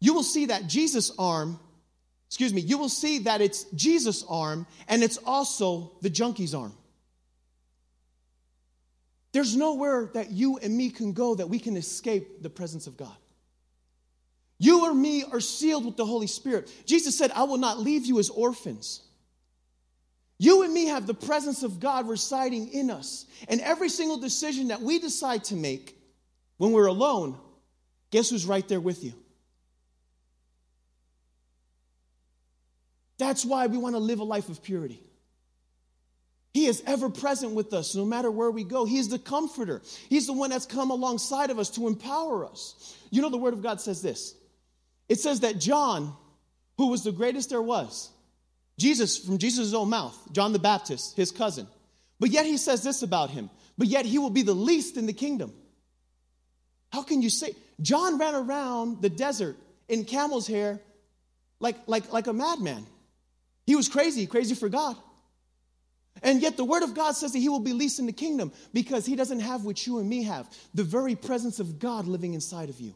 you 0.00 0.12
will 0.12 0.22
see 0.22 0.46
that 0.46 0.66
Jesus' 0.66 1.10
arm, 1.18 1.58
excuse 2.28 2.52
me, 2.52 2.60
you 2.60 2.76
will 2.76 2.90
see 2.90 3.20
that 3.20 3.40
it's 3.40 3.64
Jesus' 3.74 4.24
arm, 4.28 4.66
and 4.88 5.02
it's 5.02 5.18
also 5.24 5.92
the 6.02 6.10
junkie's 6.10 6.54
arm. 6.54 6.74
There's 9.32 9.56
nowhere 9.56 10.10
that 10.12 10.30
you 10.30 10.58
and 10.58 10.76
me 10.76 10.90
can 10.90 11.14
go 11.14 11.34
that 11.34 11.48
we 11.48 11.58
can 11.58 11.78
escape 11.78 12.42
the 12.42 12.50
presence 12.50 12.86
of 12.86 12.98
God. 12.98 13.16
You 14.62 14.84
or 14.84 14.94
me 14.94 15.24
are 15.24 15.40
sealed 15.40 15.84
with 15.84 15.96
the 15.96 16.06
Holy 16.06 16.28
Spirit. 16.28 16.72
Jesus 16.86 17.18
said, 17.18 17.32
I 17.32 17.42
will 17.42 17.58
not 17.58 17.80
leave 17.80 18.06
you 18.06 18.20
as 18.20 18.30
orphans. 18.30 19.00
You 20.38 20.62
and 20.62 20.72
me 20.72 20.86
have 20.86 21.04
the 21.04 21.14
presence 21.14 21.64
of 21.64 21.80
God 21.80 22.08
residing 22.08 22.68
in 22.68 22.88
us. 22.88 23.26
And 23.48 23.60
every 23.60 23.88
single 23.88 24.18
decision 24.18 24.68
that 24.68 24.80
we 24.80 25.00
decide 25.00 25.42
to 25.46 25.56
make 25.56 25.98
when 26.58 26.70
we're 26.70 26.86
alone, 26.86 27.36
guess 28.12 28.30
who's 28.30 28.46
right 28.46 28.66
there 28.68 28.78
with 28.78 29.02
you? 29.02 29.14
That's 33.18 33.44
why 33.44 33.66
we 33.66 33.78
want 33.78 33.96
to 33.96 34.00
live 34.00 34.20
a 34.20 34.24
life 34.24 34.48
of 34.48 34.62
purity. 34.62 35.02
He 36.54 36.66
is 36.66 36.84
ever 36.86 37.08
present 37.08 37.54
with 37.54 37.72
us 37.72 37.96
no 37.96 38.04
matter 38.04 38.30
where 38.30 38.52
we 38.52 38.62
go. 38.62 38.84
He's 38.84 39.08
the 39.08 39.18
comforter. 39.18 39.82
He's 40.08 40.28
the 40.28 40.34
one 40.34 40.50
that's 40.50 40.66
come 40.66 40.92
alongside 40.92 41.50
of 41.50 41.58
us 41.58 41.70
to 41.70 41.88
empower 41.88 42.46
us. 42.46 42.96
You 43.10 43.22
know, 43.22 43.28
the 43.28 43.38
Word 43.38 43.54
of 43.54 43.62
God 43.62 43.80
says 43.80 44.00
this 44.02 44.36
it 45.08 45.18
says 45.18 45.40
that 45.40 45.58
John, 45.58 46.14
who 46.78 46.88
was 46.88 47.04
the 47.04 47.12
greatest 47.12 47.50
there 47.50 47.62
was, 47.62 48.10
Jesus, 48.78 49.18
from 49.18 49.38
Jesus' 49.38 49.74
own 49.74 49.90
mouth, 49.90 50.16
John 50.32 50.52
the 50.52 50.58
Baptist, 50.58 51.16
his 51.16 51.30
cousin, 51.30 51.66
but 52.18 52.30
yet 52.30 52.46
he 52.46 52.56
says 52.56 52.82
this 52.82 53.02
about 53.02 53.30
him, 53.30 53.50
but 53.76 53.88
yet 53.88 54.06
he 54.06 54.18
will 54.18 54.30
be 54.30 54.42
the 54.42 54.54
least 54.54 54.96
in 54.96 55.06
the 55.06 55.12
kingdom. 55.12 55.52
How 56.92 57.02
can 57.02 57.22
you 57.22 57.30
say? 57.30 57.54
John 57.80 58.18
ran 58.18 58.34
around 58.34 59.02
the 59.02 59.08
desert 59.08 59.56
in 59.88 60.04
camel's 60.04 60.46
hair 60.46 60.80
like, 61.58 61.76
like, 61.86 62.12
like 62.12 62.26
a 62.26 62.32
madman. 62.32 62.86
He 63.66 63.76
was 63.76 63.88
crazy, 63.88 64.26
crazy 64.26 64.54
for 64.54 64.68
God. 64.68 64.96
And 66.22 66.42
yet 66.42 66.56
the 66.56 66.64
word 66.64 66.82
of 66.82 66.94
God 66.94 67.12
says 67.12 67.32
that 67.32 67.38
he 67.38 67.48
will 67.48 67.60
be 67.60 67.72
least 67.72 67.98
in 67.98 68.06
the 68.06 68.12
kingdom 68.12 68.52
because 68.72 69.06
he 69.06 69.16
doesn't 69.16 69.40
have 69.40 69.64
what 69.64 69.86
you 69.86 69.98
and 69.98 70.08
me 70.08 70.24
have 70.24 70.48
the 70.74 70.84
very 70.84 71.14
presence 71.14 71.58
of 71.58 71.78
God 71.78 72.06
living 72.06 72.34
inside 72.34 72.68
of 72.68 72.80
you. 72.80 72.94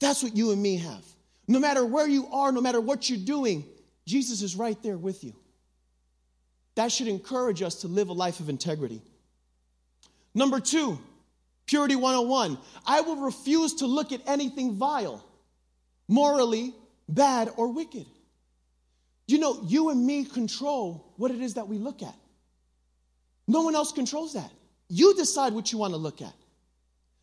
That's 0.00 0.22
what 0.22 0.36
you 0.36 0.52
and 0.52 0.62
me 0.62 0.76
have. 0.76 1.04
No 1.48 1.58
matter 1.58 1.84
where 1.84 2.08
you 2.08 2.26
are, 2.28 2.52
no 2.52 2.60
matter 2.60 2.80
what 2.80 3.10
you're 3.10 3.18
doing, 3.18 3.64
Jesus 4.06 4.42
is 4.42 4.56
right 4.56 4.80
there 4.82 4.96
with 4.96 5.24
you. 5.24 5.34
That 6.74 6.90
should 6.90 7.08
encourage 7.08 7.62
us 7.62 7.76
to 7.82 7.88
live 7.88 8.08
a 8.08 8.12
life 8.12 8.40
of 8.40 8.48
integrity. 8.48 9.02
Number 10.34 10.60
two, 10.60 10.98
Purity 11.66 11.96
101 11.96 12.58
I 12.86 13.00
will 13.02 13.16
refuse 13.16 13.74
to 13.74 13.86
look 13.86 14.12
at 14.12 14.20
anything 14.26 14.76
vile, 14.76 15.24
morally 16.08 16.74
bad, 17.08 17.50
or 17.56 17.72
wicked. 17.72 18.06
You 19.26 19.38
know, 19.38 19.60
you 19.64 19.90
and 19.90 20.04
me 20.04 20.24
control 20.24 21.12
what 21.16 21.30
it 21.30 21.40
is 21.40 21.54
that 21.54 21.68
we 21.68 21.78
look 21.78 22.02
at. 22.02 22.14
No 23.46 23.62
one 23.62 23.74
else 23.74 23.92
controls 23.92 24.34
that. 24.34 24.50
You 24.88 25.14
decide 25.14 25.52
what 25.52 25.72
you 25.72 25.78
want 25.78 25.94
to 25.94 25.98
look 25.98 26.20
at. 26.20 26.34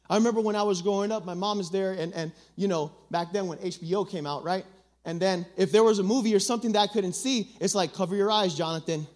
I 0.09 0.15
remember 0.15 0.41
when 0.41 0.55
I 0.55 0.63
was 0.63 0.81
growing 0.81 1.11
up, 1.11 1.25
my 1.25 1.35
mom 1.35 1.59
is 1.59 1.69
there, 1.69 1.93
and, 1.93 2.13
and 2.13 2.31
you 2.55 2.67
know, 2.67 2.91
back 3.11 3.31
then 3.31 3.47
when 3.47 3.59
HBO 3.59 4.09
came 4.09 4.25
out, 4.25 4.43
right? 4.43 4.65
And 5.05 5.19
then 5.19 5.45
if 5.55 5.71
there 5.71 5.83
was 5.83 5.99
a 5.99 6.03
movie 6.03 6.33
or 6.33 6.39
something 6.39 6.71
that 6.73 6.79
I 6.79 6.87
couldn't 6.87 7.13
see, 7.13 7.51
it's 7.61 7.75
like, 7.75 7.93
cover 7.93 8.15
your 8.15 8.31
eyes, 8.31 8.55
Jonathan. 8.55 9.07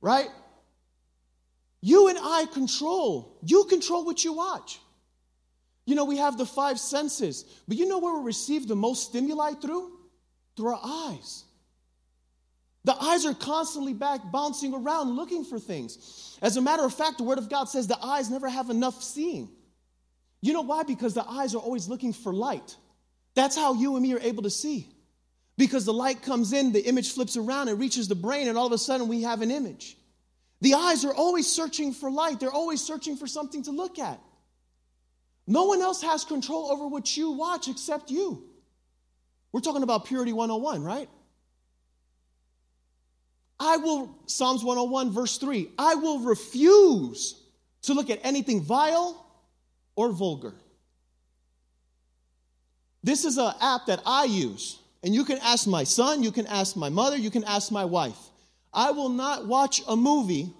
Right? 0.00 0.28
You 1.80 2.08
and 2.08 2.18
I 2.20 2.46
control. 2.52 3.38
You 3.44 3.64
control 3.64 4.04
what 4.04 4.24
you 4.24 4.32
watch. 4.32 4.80
You 5.86 5.94
know, 5.94 6.04
we 6.04 6.16
have 6.16 6.36
the 6.36 6.46
five 6.46 6.80
senses, 6.80 7.44
but 7.68 7.76
you 7.76 7.86
know 7.86 7.98
where 7.98 8.18
we 8.18 8.24
receive 8.24 8.66
the 8.66 8.74
most 8.74 9.10
stimuli 9.10 9.52
through? 9.52 9.92
Through 10.56 10.74
our 10.74 10.80
eyes. 10.82 11.44
The 12.86 12.94
eyes 13.02 13.26
are 13.26 13.34
constantly 13.34 13.94
back 13.94 14.30
bouncing 14.30 14.72
around 14.72 15.16
looking 15.16 15.44
for 15.44 15.58
things. 15.58 16.38
As 16.40 16.56
a 16.56 16.62
matter 16.62 16.84
of 16.84 16.94
fact, 16.94 17.18
the 17.18 17.24
Word 17.24 17.38
of 17.38 17.48
God 17.48 17.64
says 17.64 17.88
the 17.88 17.98
eyes 18.00 18.30
never 18.30 18.48
have 18.48 18.70
enough 18.70 19.02
seeing. 19.02 19.48
You 20.40 20.52
know 20.52 20.60
why? 20.60 20.84
Because 20.84 21.12
the 21.12 21.28
eyes 21.28 21.56
are 21.56 21.58
always 21.58 21.88
looking 21.88 22.12
for 22.12 22.32
light. 22.32 22.76
That's 23.34 23.56
how 23.56 23.74
you 23.74 23.96
and 23.96 24.04
me 24.04 24.14
are 24.14 24.20
able 24.20 24.44
to 24.44 24.50
see. 24.50 24.88
Because 25.58 25.84
the 25.84 25.92
light 25.92 26.22
comes 26.22 26.52
in, 26.52 26.70
the 26.70 26.86
image 26.86 27.12
flips 27.12 27.36
around, 27.36 27.66
it 27.66 27.72
reaches 27.72 28.06
the 28.06 28.14
brain, 28.14 28.46
and 28.46 28.56
all 28.56 28.66
of 28.66 28.72
a 28.72 28.78
sudden 28.78 29.08
we 29.08 29.22
have 29.22 29.42
an 29.42 29.50
image. 29.50 29.96
The 30.60 30.74
eyes 30.74 31.04
are 31.04 31.14
always 31.14 31.48
searching 31.48 31.92
for 31.92 32.08
light, 32.08 32.38
they're 32.38 32.52
always 32.52 32.80
searching 32.80 33.16
for 33.16 33.26
something 33.26 33.64
to 33.64 33.72
look 33.72 33.98
at. 33.98 34.20
No 35.44 35.64
one 35.64 35.82
else 35.82 36.02
has 36.02 36.24
control 36.24 36.70
over 36.70 36.86
what 36.86 37.16
you 37.16 37.32
watch 37.32 37.66
except 37.66 38.12
you. 38.12 38.44
We're 39.50 39.60
talking 39.60 39.82
about 39.82 40.04
Purity 40.04 40.32
101, 40.32 40.84
right? 40.84 41.08
I 43.58 43.78
will, 43.78 44.14
Psalms 44.26 44.62
101, 44.62 45.12
verse 45.12 45.38
3, 45.38 45.70
I 45.78 45.94
will 45.94 46.20
refuse 46.20 47.42
to 47.82 47.94
look 47.94 48.10
at 48.10 48.20
anything 48.22 48.62
vile 48.62 49.26
or 49.94 50.10
vulgar. 50.12 50.54
This 53.02 53.24
is 53.24 53.38
an 53.38 53.52
app 53.60 53.86
that 53.86 54.02
I 54.04 54.24
use, 54.24 54.78
and 55.02 55.14
you 55.14 55.24
can 55.24 55.38
ask 55.38 55.66
my 55.66 55.84
son, 55.84 56.22
you 56.22 56.32
can 56.32 56.46
ask 56.48 56.76
my 56.76 56.88
mother, 56.88 57.16
you 57.16 57.30
can 57.30 57.44
ask 57.44 57.70
my 57.70 57.84
wife. 57.84 58.18
I 58.74 58.90
will 58.90 59.08
not 59.08 59.46
watch 59.46 59.80
a 59.88 59.96
movie 59.96 60.52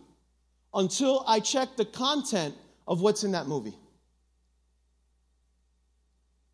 until 0.73 1.25
I 1.27 1.41
check 1.41 1.77
the 1.77 1.85
content 1.85 2.55
of 2.87 3.01
what's 3.01 3.25
in 3.25 3.33
that 3.33 3.47
movie. 3.47 3.75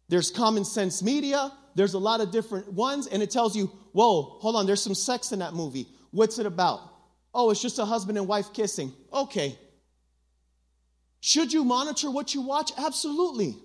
There's 0.08 0.30
common 0.30 0.64
sense 0.64 1.02
media, 1.02 1.52
there's 1.74 1.94
a 1.94 1.98
lot 1.98 2.20
of 2.20 2.32
different 2.32 2.72
ones, 2.72 3.06
and 3.06 3.22
it 3.22 3.30
tells 3.30 3.54
you, 3.54 3.70
whoa, 3.92 4.22
hold 4.40 4.56
on, 4.56 4.66
there's 4.66 4.82
some 4.82 4.94
sex 4.94 5.32
in 5.32 5.38
that 5.38 5.54
movie. 5.54 5.86
What's 6.12 6.38
it 6.38 6.46
about? 6.46 6.80
Oh, 7.34 7.50
it's 7.50 7.60
just 7.60 7.78
a 7.78 7.84
husband 7.84 8.18
and 8.18 8.28
wife 8.28 8.52
kissing. 8.52 8.92
Okay. 9.12 9.58
Should 11.20 11.52
you 11.52 11.64
monitor 11.64 12.10
what 12.10 12.34
you 12.34 12.42
watch? 12.42 12.72
Absolutely. 12.76 13.56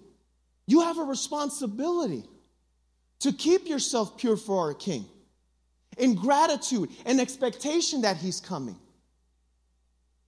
You 0.65 0.81
have 0.81 0.97
a 0.97 1.03
responsibility 1.03 2.23
to 3.19 3.31
keep 3.31 3.67
yourself 3.67 4.17
pure 4.17 4.37
for 4.37 4.67
our 4.67 4.73
King 4.73 5.05
in 5.97 6.15
gratitude 6.15 6.89
and 7.05 7.19
expectation 7.19 8.01
that 8.01 8.17
he's 8.17 8.39
coming. 8.39 8.77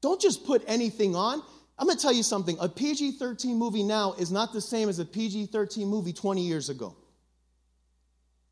Don't 0.01 0.19
just 0.19 0.45
put 0.45 0.63
anything 0.67 1.15
on. 1.15 1.41
I'm 1.77 1.85
going 1.85 1.97
to 1.97 2.01
tell 2.01 2.13
you 2.13 2.23
something. 2.23 2.57
A 2.59 2.67
PG 2.67 3.13
13 3.13 3.57
movie 3.57 3.83
now 3.83 4.13
is 4.13 4.31
not 4.31 4.51
the 4.51 4.61
same 4.61 4.89
as 4.89 4.99
a 4.99 5.05
PG 5.05 5.47
13 5.47 5.87
movie 5.87 6.11
20 6.11 6.41
years 6.41 6.69
ago. 6.69 6.95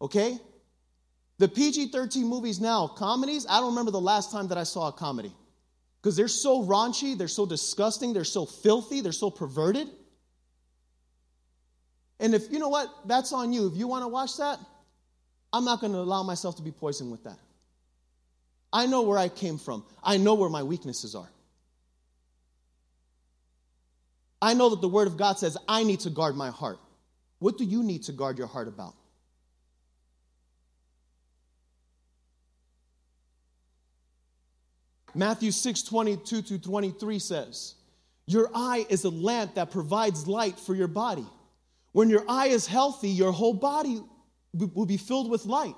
Okay? 0.02 0.38
The 1.39 1.47
PG 1.47 1.89
13 1.89 2.26
movies 2.26 2.60
now, 2.60 2.88
comedies, 2.88 3.45
I 3.47 3.60
don't 3.60 3.69
remember 3.69 3.91
the 3.91 4.02
last 4.02 4.32
time 4.32 4.47
that 4.47 4.58
I 4.58 4.63
saw 4.63 4.88
a 4.88 4.91
comedy. 4.91 5.32
Because 6.02 6.15
they're 6.15 6.28
so 6.28 6.63
raunchy, 6.63 7.17
they're 7.17 7.28
so 7.28 7.45
disgusting, 7.45 8.13
they're 8.13 8.23
so 8.23 8.45
filthy, 8.45 9.02
they're 9.02 9.12
so 9.12 9.30
perverted. 9.30 9.88
And 12.19 12.34
if 12.34 12.52
you 12.52 12.60
know 12.60 12.69
what, 12.69 12.89
that's 13.06 13.34
on 13.34 13.54
you. 13.54 13.67
If 13.67 13.76
you 13.76 13.88
want 13.88 14.04
to 14.04 14.08
watch 14.08 14.38
that, 14.38 14.60
I'm 15.54 15.65
not 15.65 15.80
going 15.80 15.93
to 15.93 16.00
allow 16.00 16.23
myself 16.23 16.56
to 16.58 16.63
be 16.63 16.71
poisoned 16.71 17.12
with 17.12 17.23
that. 17.26 17.38
I 18.73 18.86
know 18.86 19.04
where 19.04 19.17
I 19.17 19.30
came 19.30 19.58
from, 19.58 19.86
I 20.04 20.17
know 20.17 20.34
where 20.34 20.50
my 20.50 20.63
weaknesses 20.63 21.15
are. 21.15 21.30
I 24.41 24.54
know 24.54 24.69
that 24.69 24.82
the 24.82 24.88
Word 24.88 25.08
of 25.08 25.17
God 25.17 25.39
says 25.39 25.58
I 25.67 25.84
need 25.84 26.02
to 26.02 26.10
guard 26.10 26.36
my 26.36 26.50
heart. 26.50 26.80
What 27.39 27.58
do 27.58 27.63
you 27.63 27.84
need 27.84 28.04
to 28.04 28.12
guard 28.12 28.38
your 28.38 28.47
heart 28.47 28.67
about? 28.67 28.93
Matthew 35.17 35.51
6 35.51 35.82
22 35.82 36.41
to 36.43 36.60
23 36.60 37.19
says, 37.19 37.73
Your 38.27 38.51
eye 38.53 38.86
is 38.88 39.03
a 39.03 39.10
lamp 39.10 39.56
that 39.56 39.71
provides 39.71 40.27
light 40.27 40.60
for 40.60 40.75
your 40.75 40.88
body. 40.88 41.25
When 41.91 42.10
your 42.10 42.23
eye 42.30 42.47
is 42.47 42.67
healthy, 42.67 43.10
your 43.10 43.32
whole 43.32 43.56
body 43.56 43.99
will 44.53 44.86
be 44.86 44.97
filled 44.97 45.32
with 45.32 45.45
light. 45.45 45.75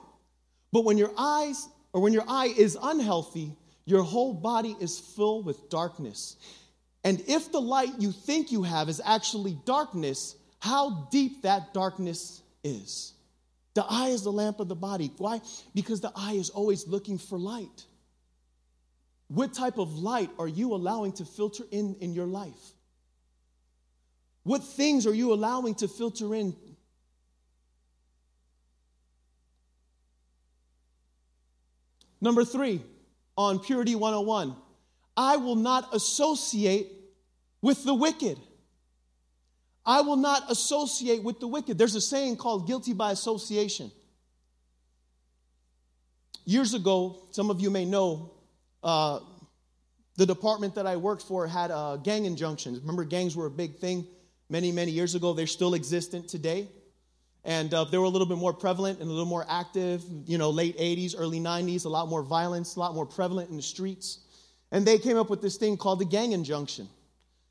But 0.73 0.83
when 0.83 0.97
your 0.97 1.13
eyes 1.17 1.67
or 1.93 2.01
when 2.01 2.11
your 2.11 2.25
eye 2.27 2.53
is 2.57 2.77
unhealthy, 2.81 3.55
your 3.85 4.03
whole 4.03 4.33
body 4.33 4.75
is 4.81 4.99
filled 4.99 5.45
with 5.45 5.69
darkness. 5.69 6.35
And 7.05 7.23
if 7.27 7.51
the 7.51 7.61
light 7.61 7.93
you 7.97 8.11
think 8.11 8.51
you 8.51 8.63
have 8.63 8.89
is 8.89 9.01
actually 9.03 9.57
darkness, 9.65 10.35
how 10.59 11.07
deep 11.11 11.43
that 11.43 11.73
darkness 11.73 12.41
is. 12.63 13.13
The 13.73 13.85
eye 13.89 14.09
is 14.09 14.23
the 14.23 14.31
lamp 14.31 14.59
of 14.59 14.67
the 14.67 14.75
body. 14.75 15.11
Why? 15.17 15.39
Because 15.73 16.01
the 16.01 16.11
eye 16.13 16.33
is 16.33 16.49
always 16.49 16.87
looking 16.87 17.17
for 17.17 17.39
light. 17.39 17.85
What 19.29 19.53
type 19.53 19.77
of 19.77 19.97
light 19.97 20.31
are 20.39 20.47
you 20.47 20.73
allowing 20.73 21.13
to 21.13 21.25
filter 21.25 21.63
in 21.71 21.95
in 22.01 22.13
your 22.13 22.25
life? 22.25 22.73
What 24.43 24.63
things 24.63 25.05
are 25.05 25.13
you 25.13 25.33
allowing 25.33 25.75
to 25.75 25.87
filter 25.87 26.33
in? 26.33 26.55
Number 32.21 32.43
three, 32.43 32.81
on 33.37 33.59
Purity 33.59 33.95
101, 33.95 34.55
I 35.15 35.37
will 35.37 35.55
not 35.55 35.93
associate 35.93 36.91
with 37.61 37.83
the 37.83 37.93
wicked. 37.93 38.37
I 39.85 40.01
will 40.01 40.17
not 40.17 40.51
associate 40.51 41.23
with 41.23 41.39
the 41.39 41.47
wicked. 41.47 41.77
There's 41.77 41.95
a 41.95 42.01
saying 42.01 42.37
called 42.37 42.67
guilty 42.67 42.93
by 42.93 43.11
association. 43.11 43.91
Years 46.45 46.73
ago, 46.73 47.27
some 47.31 47.49
of 47.49 47.61
you 47.61 47.69
may 47.69 47.85
know, 47.85 48.33
uh, 48.83 49.19
the 50.17 50.25
department 50.25 50.75
that 50.75 50.85
I 50.85 50.97
worked 50.97 51.23
for 51.23 51.47
had 51.47 51.71
uh, 51.71 51.97
gang 51.97 52.25
injunctions. 52.25 52.79
Remember, 52.79 53.03
gangs 53.03 53.35
were 53.35 53.45
a 53.45 53.51
big 53.51 53.77
thing 53.77 54.05
many, 54.49 54.71
many 54.71 54.91
years 54.91 55.15
ago. 55.15 55.33
They're 55.33 55.47
still 55.47 55.75
existent 55.75 56.27
today. 56.27 56.67
And 57.45 57.73
uh, 57.73 57.85
they 57.85 57.97
were 57.97 58.05
a 58.05 58.09
little 58.09 58.27
bit 58.27 58.37
more 58.37 58.53
prevalent 58.53 58.99
and 58.99 59.09
a 59.09 59.11
little 59.11 59.25
more 59.25 59.45
active, 59.49 60.03
you 60.25 60.37
know, 60.37 60.49
late 60.49 60.77
80s, 60.77 61.15
early 61.17 61.39
90s, 61.39 61.85
a 61.85 61.89
lot 61.89 62.09
more 62.09 62.21
violence, 62.21 62.75
a 62.75 62.79
lot 62.79 62.93
more 62.93 63.05
prevalent 63.05 63.49
in 63.49 63.55
the 63.55 63.61
streets. 63.61 64.19
And 64.71 64.85
they 64.85 64.97
came 64.97 65.17
up 65.17 65.29
with 65.29 65.41
this 65.41 65.55
thing 65.55 65.77
called 65.77 65.99
the 65.99 66.05
gang 66.05 66.33
injunction. 66.33 66.89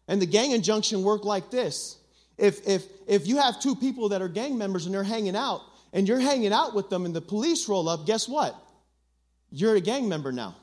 And 0.07 0.21
the 0.21 0.27
gang 0.27 0.53
injunction 0.53 1.03
worked 1.03 1.25
like 1.25 1.51
this 1.51 1.99
if, 2.39 2.67
if, 2.69 2.85
if 3.07 3.27
you 3.27 3.39
have 3.39 3.61
two 3.61 3.75
people 3.75 4.11
that 4.11 4.23
are 4.23 4.29
gang 4.29 4.57
members 4.57 4.87
and 4.87 4.95
they're 4.95 5.03
hanging 5.03 5.37
out, 5.37 5.63
and 5.93 6.07
you're 6.07 6.21
hanging 6.21 6.53
out 6.53 6.75
with 6.75 6.91
them 6.91 7.05
and 7.05 7.15
the 7.15 7.21
police 7.21 7.69
roll 7.69 7.89
up, 7.89 8.07
guess 8.07 8.29
what? 8.29 8.55
You're 9.51 9.77
a 9.77 9.81
gang 9.81 10.09
member 10.09 10.33
now. 10.33 10.55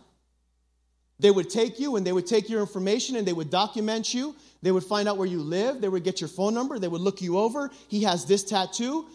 They 1.19 1.31
would 1.31 1.49
take 1.49 1.79
you 1.79 1.95
and 1.95 2.05
they 2.05 2.11
would 2.11 2.27
take 2.27 2.49
your 2.49 2.59
information 2.59 3.15
and 3.15 3.25
they 3.25 3.33
would 3.33 3.49
document 3.49 4.13
you. 4.13 4.35
They 4.61 4.71
would 4.71 4.83
find 4.83 5.07
out 5.07 5.17
where 5.17 5.27
you 5.27 5.41
live. 5.41 5.79
They 5.79 5.89
would 5.89 6.03
get 6.03 6.19
your 6.19 6.27
phone 6.27 6.53
number. 6.53 6.77
They 6.77 6.87
would 6.87 7.01
look 7.01 7.21
you 7.21 7.37
over. 7.39 7.71
He 7.87 8.03
has 8.03 8.25
this 8.25 8.43
tattoo. 8.43 9.07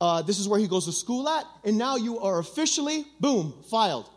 Uh, 0.00 0.22
this 0.22 0.38
is 0.38 0.46
where 0.46 0.60
he 0.60 0.68
goes 0.68 0.84
to 0.84 0.92
school 0.92 1.28
at. 1.28 1.44
And 1.64 1.76
now 1.76 1.96
you 1.96 2.20
are 2.20 2.38
officially, 2.38 3.04
boom, 3.18 3.52
filed. 3.70 4.08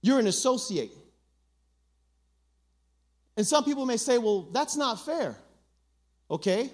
You're 0.00 0.18
an 0.18 0.26
associate. 0.26 0.90
And 3.36 3.46
some 3.46 3.64
people 3.64 3.84
may 3.86 3.96
say, 3.96 4.18
well, 4.18 4.48
that's 4.52 4.76
not 4.76 5.04
fair. 5.04 5.36
Okay? 6.30 6.70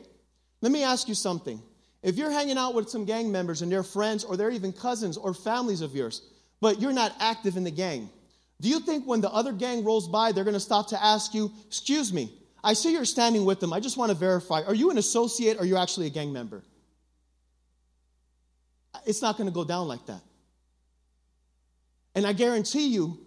Let 0.61 0.72
me 0.72 0.82
ask 0.84 1.08
you 1.08 1.14
something. 1.14 1.61
If 2.02 2.16
you're 2.16 2.30
hanging 2.30 2.58
out 2.58 2.74
with 2.74 2.88
some 2.88 3.04
gang 3.04 3.32
members 3.32 3.62
and 3.62 3.70
they're 3.70 3.82
friends 3.82 4.24
or 4.24 4.37
they're 4.37 4.50
even 4.50 4.72
cousins 4.72 5.16
or 5.16 5.34
families 5.34 5.80
of 5.80 5.94
yours, 5.94 6.22
but 6.61 6.80
you're 6.80 6.92
not 6.92 7.14
active 7.18 7.56
in 7.56 7.64
the 7.64 7.70
gang, 7.70 8.08
do 8.60 8.68
you 8.68 8.80
think 8.80 9.06
when 9.06 9.20
the 9.20 9.30
other 9.30 9.52
gang 9.52 9.84
rolls 9.84 10.08
by, 10.08 10.32
they're 10.32 10.44
going 10.44 10.54
to 10.54 10.60
stop 10.60 10.88
to 10.88 11.02
ask 11.02 11.32
you, 11.34 11.52
Excuse 11.66 12.12
me, 12.12 12.32
I 12.62 12.72
see 12.72 12.92
you're 12.92 13.04
standing 13.04 13.44
with 13.44 13.60
them. 13.60 13.72
I 13.72 13.80
just 13.80 13.96
want 13.96 14.10
to 14.10 14.16
verify. 14.16 14.62
Are 14.62 14.74
you 14.74 14.90
an 14.90 14.98
associate 14.98 15.56
or 15.56 15.60
are 15.60 15.64
you 15.64 15.76
actually 15.76 16.06
a 16.06 16.10
gang 16.10 16.32
member? 16.32 16.62
It's 19.06 19.22
not 19.22 19.36
going 19.36 19.48
to 19.48 19.54
go 19.54 19.64
down 19.64 19.86
like 19.86 20.04
that. 20.06 20.20
And 22.14 22.26
I 22.26 22.32
guarantee 22.32 22.88
you 22.88 23.18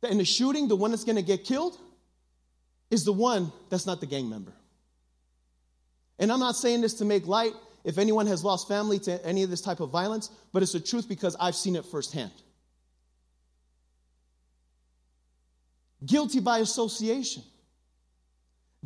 that 0.00 0.10
in 0.10 0.18
the 0.18 0.24
shooting, 0.24 0.68
the 0.68 0.76
one 0.76 0.90
that's 0.90 1.04
going 1.04 1.16
to 1.16 1.22
get 1.22 1.44
killed 1.44 1.78
is 2.90 3.04
the 3.04 3.12
one 3.12 3.52
that's 3.68 3.86
not 3.86 4.00
the 4.00 4.06
gang 4.06 4.30
member. 4.30 4.52
And 6.18 6.32
I'm 6.32 6.40
not 6.40 6.56
saying 6.56 6.80
this 6.80 6.94
to 6.94 7.04
make 7.04 7.26
light 7.26 7.52
if 7.84 7.98
anyone 7.98 8.26
has 8.26 8.42
lost 8.42 8.68
family 8.68 8.98
to 9.00 9.24
any 9.24 9.42
of 9.42 9.50
this 9.50 9.60
type 9.60 9.80
of 9.80 9.90
violence, 9.90 10.30
but 10.52 10.62
it's 10.62 10.72
the 10.72 10.80
truth 10.80 11.08
because 11.08 11.36
I've 11.38 11.54
seen 11.54 11.76
it 11.76 11.84
firsthand. 11.84 12.32
Guilty 16.04 16.40
by 16.40 16.58
association. 16.58 17.42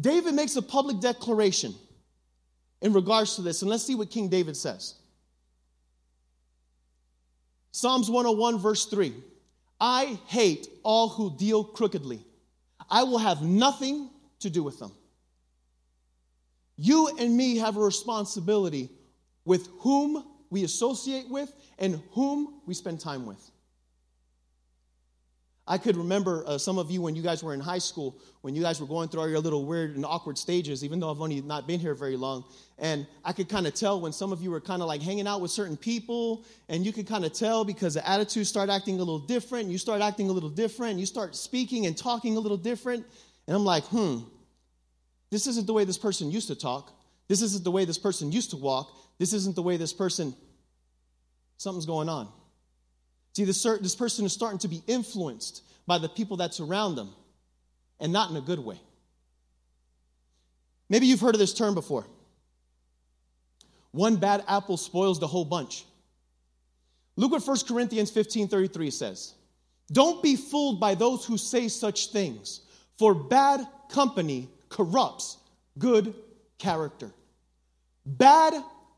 David 0.01 0.35
makes 0.35 0.57
a 0.57 0.63
public 0.63 1.01
declaration 1.01 1.75
in 2.81 2.93
regards 2.93 3.37
to 3.37 3.43
this, 3.43 3.63
and 3.63 3.71
let's 3.71 3.85
see 3.85 3.95
what 3.95 4.11
King 4.11 4.29
David 4.29 4.57
says. 4.57 4.95
Psalms 7.71 8.11
101, 8.11 8.59
verse 8.59 8.87
3 8.87 9.15
I 9.81 10.19
hate 10.27 10.69
all 10.83 11.09
who 11.09 11.37
deal 11.37 11.65
crookedly, 11.65 12.25
I 12.89 13.03
will 13.03 13.19
have 13.19 13.43
nothing 13.43 14.11
to 14.41 14.51
do 14.51 14.63
with 14.63 14.79
them. 14.79 14.93
You 16.77 17.09
and 17.19 17.37
me 17.37 17.57
have 17.59 17.77
a 17.77 17.81
responsibility 17.81 18.91
with 19.45 19.69
whom 19.81 20.25
we 20.51 20.65
associate 20.65 21.29
with 21.29 21.53
and 21.79 22.03
whom 22.13 22.61
we 22.67 22.75
spend 22.75 23.01
time 23.01 23.27
with. 23.27 23.52
I 25.67 25.79
could 25.79 25.97
remember 25.97 26.43
uh, 26.45 26.59
some 26.59 26.77
of 26.77 26.91
you 26.91 27.01
when 27.01 27.15
you 27.15 27.23
guys 27.23 27.45
were 27.45 27.55
in 27.55 27.61
high 27.61 27.79
school, 27.79 28.19
when 28.41 28.57
you 28.57 28.63
guys 28.63 28.81
were 28.81 28.87
going 28.87 29.09
through 29.09 29.21
all 29.21 29.29
your 29.29 29.39
little 29.39 29.65
weird 29.65 29.95
and 29.95 30.05
awkward 30.05 30.37
stages, 30.37 30.83
even 30.83 30.99
though 30.99 31.09
I've 31.09 31.21
only 31.21 31.41
not 31.41 31.69
been 31.69 31.79
here 31.79 31.95
very 31.95 32.17
long. 32.17 32.45
And 32.79 33.07
I 33.25 33.33
could 33.33 33.49
kind 33.49 33.69
of 33.69 33.75
tell 33.75 34.01
when 34.01 34.13
some 34.13 34.33
of 34.33 34.43
you 34.43 34.51
were 34.51 34.61
kind 34.61 34.83
of 34.83 34.89
like 34.89 35.01
hanging 35.01 35.29
out 35.29 35.41
with 35.41 35.53
certain 35.53 35.77
people, 35.77 36.45
and 36.69 36.85
you 36.85 36.93
could 36.93 37.07
kind 37.07 37.25
of 37.25 37.33
tell 37.33 37.65
because 37.65 37.95
the 37.95 38.09
attitudes 38.09 38.49
start 38.49 38.71
acting 38.71 38.97
a 38.97 38.99
little 38.99 39.21
different, 39.21 39.69
you 39.69 39.79
start 39.79 40.03
acting 40.03 40.29
a 40.31 40.33
little 40.33 40.51
different, 40.51 40.99
you 40.99 41.07
start 41.07 41.37
speaking 41.37 41.87
and 41.87 41.97
talking 41.97 42.37
a 42.37 42.41
little 42.41 42.57
different. 42.57 43.07
And 43.47 43.57
I'm 43.57 43.65
like, 43.65 43.85
hmm, 43.85 44.19
this 45.31 45.47
isn't 45.47 45.69
the 45.69 45.73
way 45.73 45.85
this 45.85 45.99
person 45.99 46.33
used 46.33 46.49
to 46.49 46.57
talk. 46.57 46.93
This 47.29 47.41
isn't 47.41 47.63
the 47.63 47.71
way 47.71 47.85
this 47.85 47.99
person 47.99 48.33
used 48.33 48.51
to 48.51 48.57
walk. 48.57 48.91
This 49.19 49.33
isn't 49.33 49.55
the 49.55 49.63
way 49.63 49.77
this 49.77 49.93
person, 49.93 50.35
something's 51.57 51.87
going 51.87 52.09
on. 52.09 52.29
See, 53.35 53.45
this, 53.45 53.63
this 53.63 53.95
person 53.95 54.25
is 54.25 54.33
starting 54.33 54.59
to 54.61 54.69
be 54.69 54.83
influenced 54.87 55.63
by 55.87 55.99
the 55.99 56.09
people 56.09 56.37
that 56.39 56.55
surround 56.55 56.97
them, 56.97 57.11
and 57.99 58.13
not 58.13 58.31
in 58.31 58.37
a 58.37 58.41
good 58.41 58.59
way. 58.59 58.81
Maybe 60.89 61.07
you've 61.07 61.21
heard 61.21 61.35
of 61.35 61.39
this 61.39 61.55
term 61.55 61.75
before. 61.75 62.07
One 63.93 64.17
bad 64.17 64.45
apple 64.49 64.77
spoils 64.77 65.19
the 65.19 65.27
whole 65.27 65.45
bunch. 65.45 65.85
Look 67.17 67.33
what 67.33 67.47
1 67.47 67.57
Corinthians 67.69 68.11
15 68.11 68.49
33 68.49 68.91
says. 68.91 69.35
Don't 69.91 70.23
be 70.23 70.37
fooled 70.37 70.81
by 70.81 70.95
those 70.95 71.25
who 71.25 71.37
say 71.37 71.69
such 71.69 72.09
things, 72.09 72.63
for 72.99 73.15
bad 73.15 73.67
company 73.89 74.49
corrupts 74.69 75.39
good 75.79 76.15
character. 76.59 77.13
Bad 78.05 78.55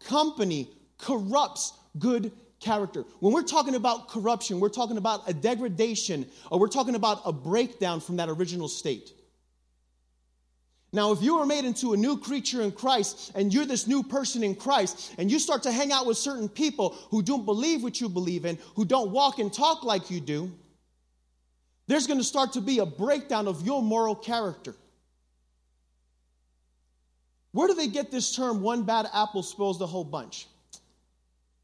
company 0.06 0.70
corrupts 0.98 1.72
good 1.98 2.32
character. 2.64 3.04
When 3.20 3.32
we're 3.32 3.42
talking 3.42 3.74
about 3.74 4.08
corruption, 4.08 4.58
we're 4.58 4.70
talking 4.70 4.96
about 4.96 5.28
a 5.28 5.34
degradation 5.34 6.26
or 6.50 6.58
we're 6.58 6.68
talking 6.68 6.94
about 6.94 7.20
a 7.24 7.32
breakdown 7.32 8.00
from 8.00 8.16
that 8.16 8.28
original 8.28 8.68
state. 8.68 9.12
Now, 10.92 11.12
if 11.12 11.22
you 11.22 11.38
are 11.38 11.46
made 11.46 11.64
into 11.64 11.92
a 11.92 11.96
new 11.96 12.16
creature 12.16 12.62
in 12.62 12.70
Christ 12.72 13.32
and 13.34 13.52
you're 13.52 13.66
this 13.66 13.86
new 13.86 14.02
person 14.02 14.42
in 14.42 14.54
Christ 14.54 15.14
and 15.18 15.30
you 15.30 15.38
start 15.38 15.64
to 15.64 15.72
hang 15.72 15.92
out 15.92 16.06
with 16.06 16.16
certain 16.16 16.48
people 16.48 16.96
who 17.10 17.20
don't 17.20 17.44
believe 17.44 17.82
what 17.82 18.00
you 18.00 18.08
believe 18.08 18.44
in, 18.44 18.58
who 18.76 18.84
don't 18.84 19.10
walk 19.10 19.40
and 19.40 19.52
talk 19.52 19.84
like 19.84 20.10
you 20.10 20.20
do, 20.20 20.52
there's 21.86 22.06
going 22.06 22.20
to 22.20 22.24
start 22.24 22.52
to 22.54 22.60
be 22.60 22.78
a 22.78 22.86
breakdown 22.86 23.46
of 23.48 23.66
your 23.66 23.82
moral 23.82 24.14
character. 24.14 24.74
Where 27.50 27.68
do 27.68 27.74
they 27.74 27.88
get 27.88 28.10
this 28.10 28.34
term, 28.34 28.62
one 28.62 28.84
bad 28.84 29.06
apple 29.12 29.42
spoils 29.42 29.78
the 29.78 29.86
whole 29.86 30.04
bunch? 30.04 30.46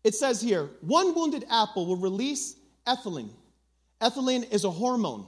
It 0.02 0.14
says 0.14 0.40
here, 0.40 0.70
one 0.80 1.14
wounded 1.14 1.44
apple 1.50 1.86
will 1.86 1.96
release 1.96 2.56
ethylene. 2.86 3.30
Ethylene 4.00 4.50
is 4.50 4.64
a 4.64 4.70
hormone. 4.70 5.26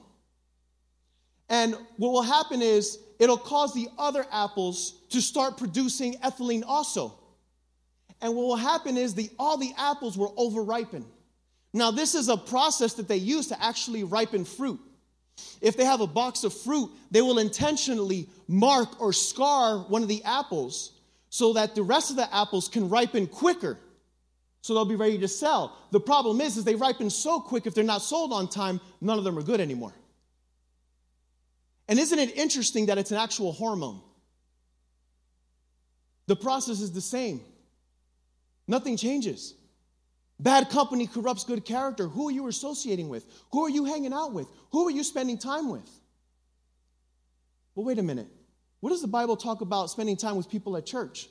And 1.48 1.76
what 1.96 2.12
will 2.12 2.22
happen 2.22 2.62
is 2.62 2.98
it'll 3.18 3.36
cause 3.36 3.74
the 3.74 3.88
other 3.98 4.24
apples 4.32 4.94
to 5.10 5.20
start 5.20 5.58
producing 5.58 6.14
ethylene 6.14 6.62
also. 6.66 7.14
And 8.22 8.34
what 8.34 8.46
will 8.46 8.56
happen 8.56 8.96
is 8.96 9.14
the, 9.14 9.30
all 9.38 9.58
the 9.58 9.72
apples 9.76 10.16
will 10.16 10.32
over 10.36 10.62
ripen. 10.62 11.04
Now, 11.74 11.90
this 11.90 12.14
is 12.14 12.28
a 12.28 12.36
process 12.36 12.94
that 12.94 13.08
they 13.08 13.16
use 13.16 13.48
to 13.48 13.62
actually 13.62 14.04
ripen 14.04 14.44
fruit. 14.44 14.80
If 15.60 15.76
they 15.76 15.84
have 15.84 16.00
a 16.00 16.06
box 16.06 16.44
of 16.44 16.54
fruit, 16.54 16.90
they 17.10 17.22
will 17.22 17.38
intentionally 17.38 18.28
mark 18.48 19.00
or 19.00 19.12
scar 19.12 19.78
one 19.78 20.02
of 20.02 20.08
the 20.08 20.22
apples 20.24 20.92
so 21.30 21.54
that 21.54 21.74
the 21.74 21.82
rest 21.82 22.10
of 22.10 22.16
the 22.16 22.34
apples 22.34 22.68
can 22.68 22.88
ripen 22.88 23.26
quicker. 23.26 23.78
So 24.62 24.74
they'll 24.74 24.84
be 24.84 24.96
ready 24.96 25.18
to 25.18 25.28
sell. 25.28 25.76
The 25.90 26.00
problem 26.00 26.40
is, 26.40 26.56
is 26.56 26.64
they 26.64 26.76
ripen 26.76 27.10
so 27.10 27.40
quick, 27.40 27.66
if 27.66 27.74
they're 27.74 27.84
not 27.84 28.00
sold 28.00 28.32
on 28.32 28.48
time, 28.48 28.80
none 29.00 29.18
of 29.18 29.24
them 29.24 29.36
are 29.36 29.42
good 29.42 29.60
anymore. 29.60 29.92
And 31.88 31.98
isn't 31.98 32.18
it 32.18 32.36
interesting 32.36 32.86
that 32.86 32.96
it's 32.96 33.10
an 33.10 33.18
actual 33.18 33.52
hormone? 33.52 34.00
The 36.28 36.36
process 36.36 36.80
is 36.80 36.92
the 36.92 37.00
same. 37.00 37.40
Nothing 38.68 38.96
changes. 38.96 39.54
Bad 40.38 40.70
company 40.70 41.08
corrupts 41.08 41.44
good 41.44 41.64
character. 41.64 42.06
Who 42.06 42.28
are 42.28 42.32
you 42.32 42.46
associating 42.46 43.08
with? 43.08 43.26
Who 43.50 43.64
are 43.64 43.70
you 43.70 43.84
hanging 43.84 44.12
out 44.12 44.32
with? 44.32 44.46
Who 44.70 44.86
are 44.86 44.90
you 44.92 45.02
spending 45.02 45.38
time 45.38 45.70
with? 45.70 45.88
Well, 47.74 47.84
wait 47.84 47.98
a 47.98 48.02
minute. 48.02 48.28
What 48.78 48.90
does 48.90 49.02
the 49.02 49.08
Bible 49.08 49.36
talk 49.36 49.60
about 49.60 49.90
spending 49.90 50.16
time 50.16 50.36
with 50.36 50.48
people 50.48 50.76
at 50.76 50.86
church? 50.86 51.28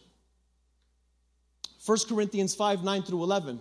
1 1.86 1.98
Corinthians 2.08 2.54
5 2.56 2.84
9 2.84 3.04
through 3.04 3.24
11. 3.24 3.60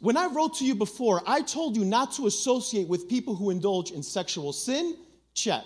When 0.00 0.16
I 0.16 0.26
wrote 0.26 0.56
to 0.58 0.64
you 0.64 0.74
before, 0.74 1.22
I 1.26 1.40
told 1.40 1.76
you 1.76 1.84
not 1.84 2.12
to 2.12 2.26
associate 2.26 2.88
with 2.88 3.08
people 3.08 3.34
who 3.34 3.50
indulge 3.50 3.90
in 3.90 4.02
sexual 4.02 4.52
sin. 4.52 4.96
Check. 5.34 5.64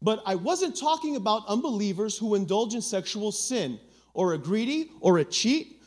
But 0.00 0.22
I 0.26 0.34
wasn't 0.36 0.76
talking 0.76 1.16
about 1.16 1.46
unbelievers 1.48 2.16
who 2.16 2.34
indulge 2.34 2.74
in 2.74 2.82
sexual 2.82 3.32
sin, 3.32 3.80
or 4.14 4.34
a 4.34 4.38
greedy, 4.38 4.90
or 5.00 5.18
a 5.18 5.24
cheat, 5.24 5.82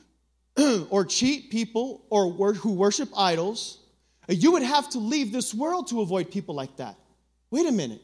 or 0.90 1.06
cheat 1.06 1.50
people 1.50 2.06
or 2.10 2.32
wor- 2.32 2.54
who 2.54 2.74
worship 2.74 3.10
idols, 3.16 3.80
you 4.28 4.52
would 4.52 4.64
have 4.64 4.90
to 4.90 5.00
leave 5.00 5.32
this 5.32 5.54
world 5.54 5.88
to 5.90 6.02
avoid 6.02 6.32
people 6.32 6.56
like 6.56 6.76
that. 6.78 6.96
Wait 7.50 7.68
a 7.68 7.72
minute. 7.72 8.02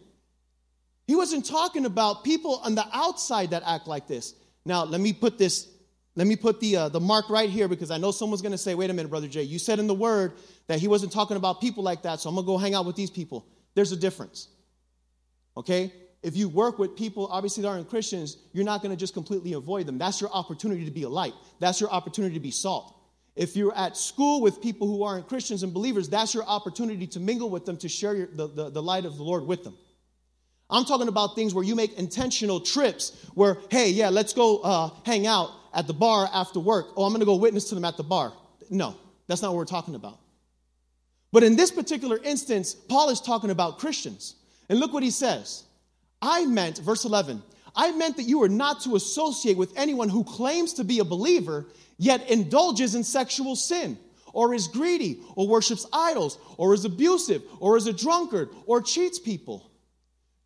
He 1.07 1.15
wasn't 1.15 1.45
talking 1.45 1.85
about 1.85 2.23
people 2.23 2.59
on 2.63 2.75
the 2.75 2.85
outside 2.91 3.51
that 3.51 3.63
act 3.65 3.87
like 3.87 4.07
this. 4.07 4.33
Now, 4.65 4.83
let 4.83 4.99
me 4.99 5.13
put 5.13 5.37
this, 5.37 5.69
let 6.17 6.27
me 6.27 6.35
put 6.35 6.59
the, 6.59 6.75
uh, 6.75 6.89
the 6.89 6.99
mark 6.99 7.29
right 7.29 7.49
here 7.49 7.69
because 7.69 7.91
I 7.91 7.97
know 7.97 8.11
someone's 8.11 8.41
going 8.41 8.51
to 8.51 8.57
say, 8.57 8.75
wait 8.75 8.89
a 8.89 8.93
minute, 8.93 9.07
Brother 9.07 9.27
Jay, 9.27 9.43
you 9.43 9.59
said 9.59 9.79
in 9.79 9.87
the 9.87 9.93
word 9.93 10.33
that 10.67 10.79
he 10.79 10.89
wasn't 10.89 11.13
talking 11.13 11.37
about 11.37 11.61
people 11.61 11.83
like 11.83 12.01
that, 12.01 12.19
so 12.19 12.27
I'm 12.27 12.35
going 12.35 12.45
to 12.45 12.47
go 12.47 12.57
hang 12.57 12.75
out 12.75 12.85
with 12.85 12.97
these 12.97 13.09
people. 13.09 13.45
There's 13.75 13.93
a 13.93 13.95
difference. 13.95 14.49
Okay? 15.55 15.93
if 16.23 16.35
you 16.35 16.49
work 16.49 16.79
with 16.79 16.95
people, 16.95 17.27
obviously 17.31 17.63
that 17.63 17.69
aren't 17.69 17.89
Christians, 17.89 18.37
you're 18.51 18.65
not 18.65 18.81
going 18.81 18.91
to 18.91 18.97
just 18.97 19.13
completely 19.13 19.53
avoid 19.53 19.85
them. 19.85 19.97
That's 19.97 20.19
your 20.19 20.31
opportunity 20.31 20.83
to 20.85 20.91
be 20.91 21.03
a 21.03 21.09
light. 21.09 21.33
That's 21.59 21.79
your 21.79 21.89
opportunity 21.89 22.33
to 22.33 22.39
be 22.39 22.51
salt. 22.51 22.95
If 23.35 23.55
you're 23.55 23.75
at 23.75 23.95
school 23.95 24.41
with 24.41 24.61
people 24.61 24.87
who 24.87 25.03
aren't 25.03 25.29
Christians 25.29 25.61
and 25.61 25.73
believers, 25.73 26.09
that's 26.09 26.33
your 26.33 26.43
opportunity 26.43 27.05
to 27.07 27.19
mingle 27.19 27.49
with 27.49 27.65
them, 27.65 27.77
to 27.77 27.87
share 27.87 28.15
your, 28.15 28.27
the, 28.27 28.47
the, 28.47 28.69
the 28.71 28.81
light 28.81 29.05
of 29.05 29.15
the 29.17 29.23
Lord 29.23 29.45
with 29.45 29.63
them. 29.63 29.77
I'm 30.69 30.83
talking 30.83 31.07
about 31.07 31.35
things 31.35 31.53
where 31.53 31.63
you 31.63 31.75
make 31.75 31.97
intentional 31.97 32.59
trips 32.59 33.25
where, 33.33 33.57
hey, 33.71 33.89
yeah, 33.89 34.09
let's 34.09 34.33
go 34.33 34.59
uh, 34.59 34.89
hang 35.05 35.25
out 35.25 35.51
at 35.73 35.87
the 35.87 35.93
bar 35.93 36.29
after 36.33 36.59
work. 36.59 36.87
Oh, 36.97 37.05
I'm 37.05 37.11
going 37.11 37.21
to 37.21 37.25
go 37.25 37.35
witness 37.35 37.69
to 37.69 37.75
them 37.75 37.85
at 37.85 37.95
the 37.95 38.03
bar. 38.03 38.33
No, 38.69 38.95
that's 39.27 39.41
not 39.41 39.49
what 39.49 39.57
we're 39.57 39.65
talking 39.65 39.95
about. 39.95 40.19
But 41.31 41.43
in 41.43 41.55
this 41.55 41.71
particular 41.71 42.19
instance, 42.23 42.73
Paul 42.73 43.09
is 43.09 43.21
talking 43.21 43.49
about 43.49 43.79
Christians. 43.79 44.35
And 44.69 44.79
look 44.79 44.93
what 44.93 45.03
he 45.03 45.11
says. 45.11 45.63
I 46.21 46.45
meant, 46.45 46.79
verse 46.79 47.05
11, 47.05 47.41
I 47.75 47.91
meant 47.91 48.17
that 48.17 48.23
you 48.23 48.41
are 48.43 48.49
not 48.49 48.81
to 48.81 48.95
associate 48.95 49.55
with 49.55 49.71
anyone 49.77 50.09
who 50.09 50.23
claims 50.23 50.73
to 50.73 50.83
be 50.83 50.99
a 50.99 51.05
believer, 51.05 51.67
yet 51.97 52.29
indulges 52.29 52.95
in 52.95 53.03
sexual 53.03 53.55
sin, 53.55 53.97
or 54.33 54.53
is 54.53 54.67
greedy, 54.67 55.21
or 55.35 55.47
worships 55.47 55.85
idols, 55.93 56.39
or 56.57 56.73
is 56.73 56.85
abusive, 56.85 57.43
or 57.59 57.77
is 57.77 57.87
a 57.87 57.93
drunkard, 57.93 58.49
or 58.65 58.81
cheats 58.81 59.19
people. 59.19 59.66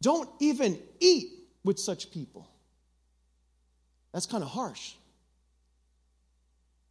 Don't 0.02 0.30
even 0.40 0.80
eat 1.00 1.30
with 1.64 1.80
such 1.80 2.12
people. 2.12 2.50
That's 4.12 4.26
kind 4.26 4.44
of 4.44 4.50
harsh. 4.50 4.94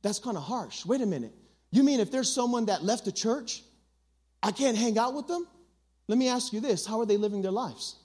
That's 0.02 0.18
kind 0.18 0.36
of 0.36 0.42
harsh. 0.42 0.86
Wait 0.86 1.00
a 1.00 1.06
minute. 1.06 1.34
You 1.70 1.82
mean 1.82 2.00
if 2.00 2.10
there's 2.10 2.32
someone 2.32 2.66
that 2.66 2.82
left 2.82 3.04
the 3.04 3.12
church, 3.12 3.62
I 4.42 4.52
can't 4.52 4.76
hang 4.76 4.98
out 4.98 5.14
with 5.14 5.26
them? 5.26 5.46
Let 6.08 6.18
me 6.18 6.28
ask 6.28 6.52
you 6.52 6.60
this 6.60 6.86
how 6.86 7.00
are 7.00 7.06
they 7.06 7.16
living 7.16 7.42
their 7.42 7.52
lives? 7.52 7.96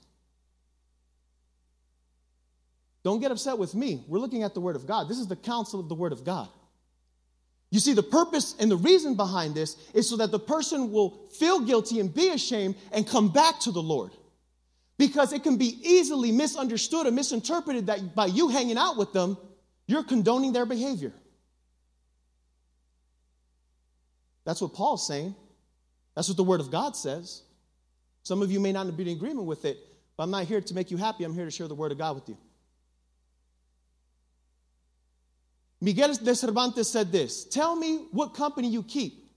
Don't 3.04 3.20
get 3.20 3.32
upset 3.32 3.58
with 3.58 3.76
me. 3.76 4.04
We're 4.08 4.20
looking 4.20 4.44
at 4.44 4.56
the 4.56 4.60
Word 4.60 4.76
of 4.76 4.88
God. 4.88 5.08
This 5.08 5.20
is 5.20 5.28
the 5.28 5.36
counsel 5.36 5.80
of 5.80 5.90
the 5.90 5.96
Word 5.96 6.12
of 6.12 6.24
God. 6.24 6.50
You 7.70 7.80
see, 7.80 7.94
the 7.94 8.04
purpose 8.04 8.56
and 8.60 8.70
the 8.70 8.78
reason 8.78 9.16
behind 9.16 9.54
this 9.54 9.78
is 9.94 10.10
so 10.10 10.18
that 10.18 10.32
the 10.32 10.40
person 10.40 10.92
will 10.92 11.28
feel 11.30 11.60
guilty 11.60 12.00
and 12.00 12.14
be 12.14 12.30
ashamed 12.30 12.76
and 12.92 13.08
come 13.08 13.32
back 13.32 13.60
to 13.62 13.72
the 13.72 13.82
Lord. 13.82 14.12
Because 14.98 15.34
it 15.34 15.44
can 15.44 15.58
be 15.58 15.78
easily 15.84 16.32
misunderstood 16.32 17.06
or 17.06 17.12
misinterpreted 17.12 17.88
that 17.88 18.16
by 18.16 18.28
you 18.28 18.48
hanging 18.48 18.78
out 18.78 18.96
with 18.96 19.12
them, 19.12 19.38
you're 19.88 20.04
condoning 20.04 20.54
their 20.54 20.66
behavior. 20.66 21.14
That's 24.46 24.62
what 24.62 24.74
Paul's 24.74 25.06
saying. 25.06 25.36
That's 26.16 26.30
what 26.30 26.38
the 26.38 26.44
Word 26.44 26.62
of 26.62 26.72
God 26.72 26.96
says. 26.96 27.42
Some 28.24 28.42
of 28.42 28.52
you 28.52 28.60
may 28.60 28.72
not 28.72 28.96
be 28.96 29.04
in 29.04 29.18
agreement 29.18 29.46
with 29.46 29.66
it, 29.66 29.78
but 30.16 30.24
I'm 30.24 30.32
not 30.32 30.46
here 30.46 30.62
to 30.62 30.74
make 30.74 30.92
you 30.92 30.98
happy. 30.98 31.24
I'm 31.24 31.34
here 31.34 31.46
to 31.46 31.52
share 31.52 31.68
the 31.68 31.76
Word 31.76 31.92
of 31.92 31.98
God 31.98 32.16
with 32.16 32.30
you. 32.30 32.38
Miguel 35.82 36.14
de 36.16 36.34
Cervantes 36.34 36.90
said 36.90 37.12
this 37.12 37.44
Tell 37.44 37.76
me 37.76 38.08
what 38.12 38.34
company 38.34 38.70
you 38.70 38.82
keep, 38.82 39.30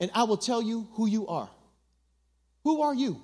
and 0.00 0.10
I 0.14 0.24
will 0.24 0.36
tell 0.36 0.60
you 0.60 0.88
who 0.94 1.06
you 1.06 1.26
are. 1.28 1.48
Who 2.64 2.82
are 2.82 2.94
you? 2.94 3.20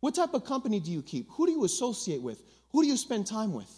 What 0.00 0.14
type 0.14 0.34
of 0.34 0.44
company 0.44 0.80
do 0.80 0.90
you 0.90 1.02
keep? 1.02 1.28
Who 1.32 1.46
do 1.46 1.52
you 1.52 1.64
associate 1.64 2.22
with? 2.22 2.42
Who 2.72 2.82
do 2.82 2.88
you 2.88 2.96
spend 2.96 3.26
time 3.26 3.52
with? 3.52 3.70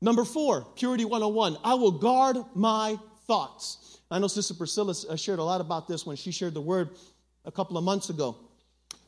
Number 0.00 0.24
four, 0.24 0.66
Purity 0.74 1.04
101 1.04 1.58
I 1.62 1.74
will 1.74 1.92
guard 1.92 2.36
my 2.54 2.98
thoughts. 3.26 4.00
I 4.10 4.18
know 4.18 4.26
Sister 4.26 4.52
Priscilla 4.54 4.94
uh, 5.08 5.16
shared 5.16 5.38
a 5.38 5.44
lot 5.44 5.60
about 5.60 5.88
this 5.88 6.04
when 6.04 6.16
she 6.16 6.32
shared 6.32 6.54
the 6.54 6.60
word 6.60 6.90
a 7.44 7.52
couple 7.52 7.78
of 7.78 7.84
months 7.84 8.10
ago. 8.10 8.36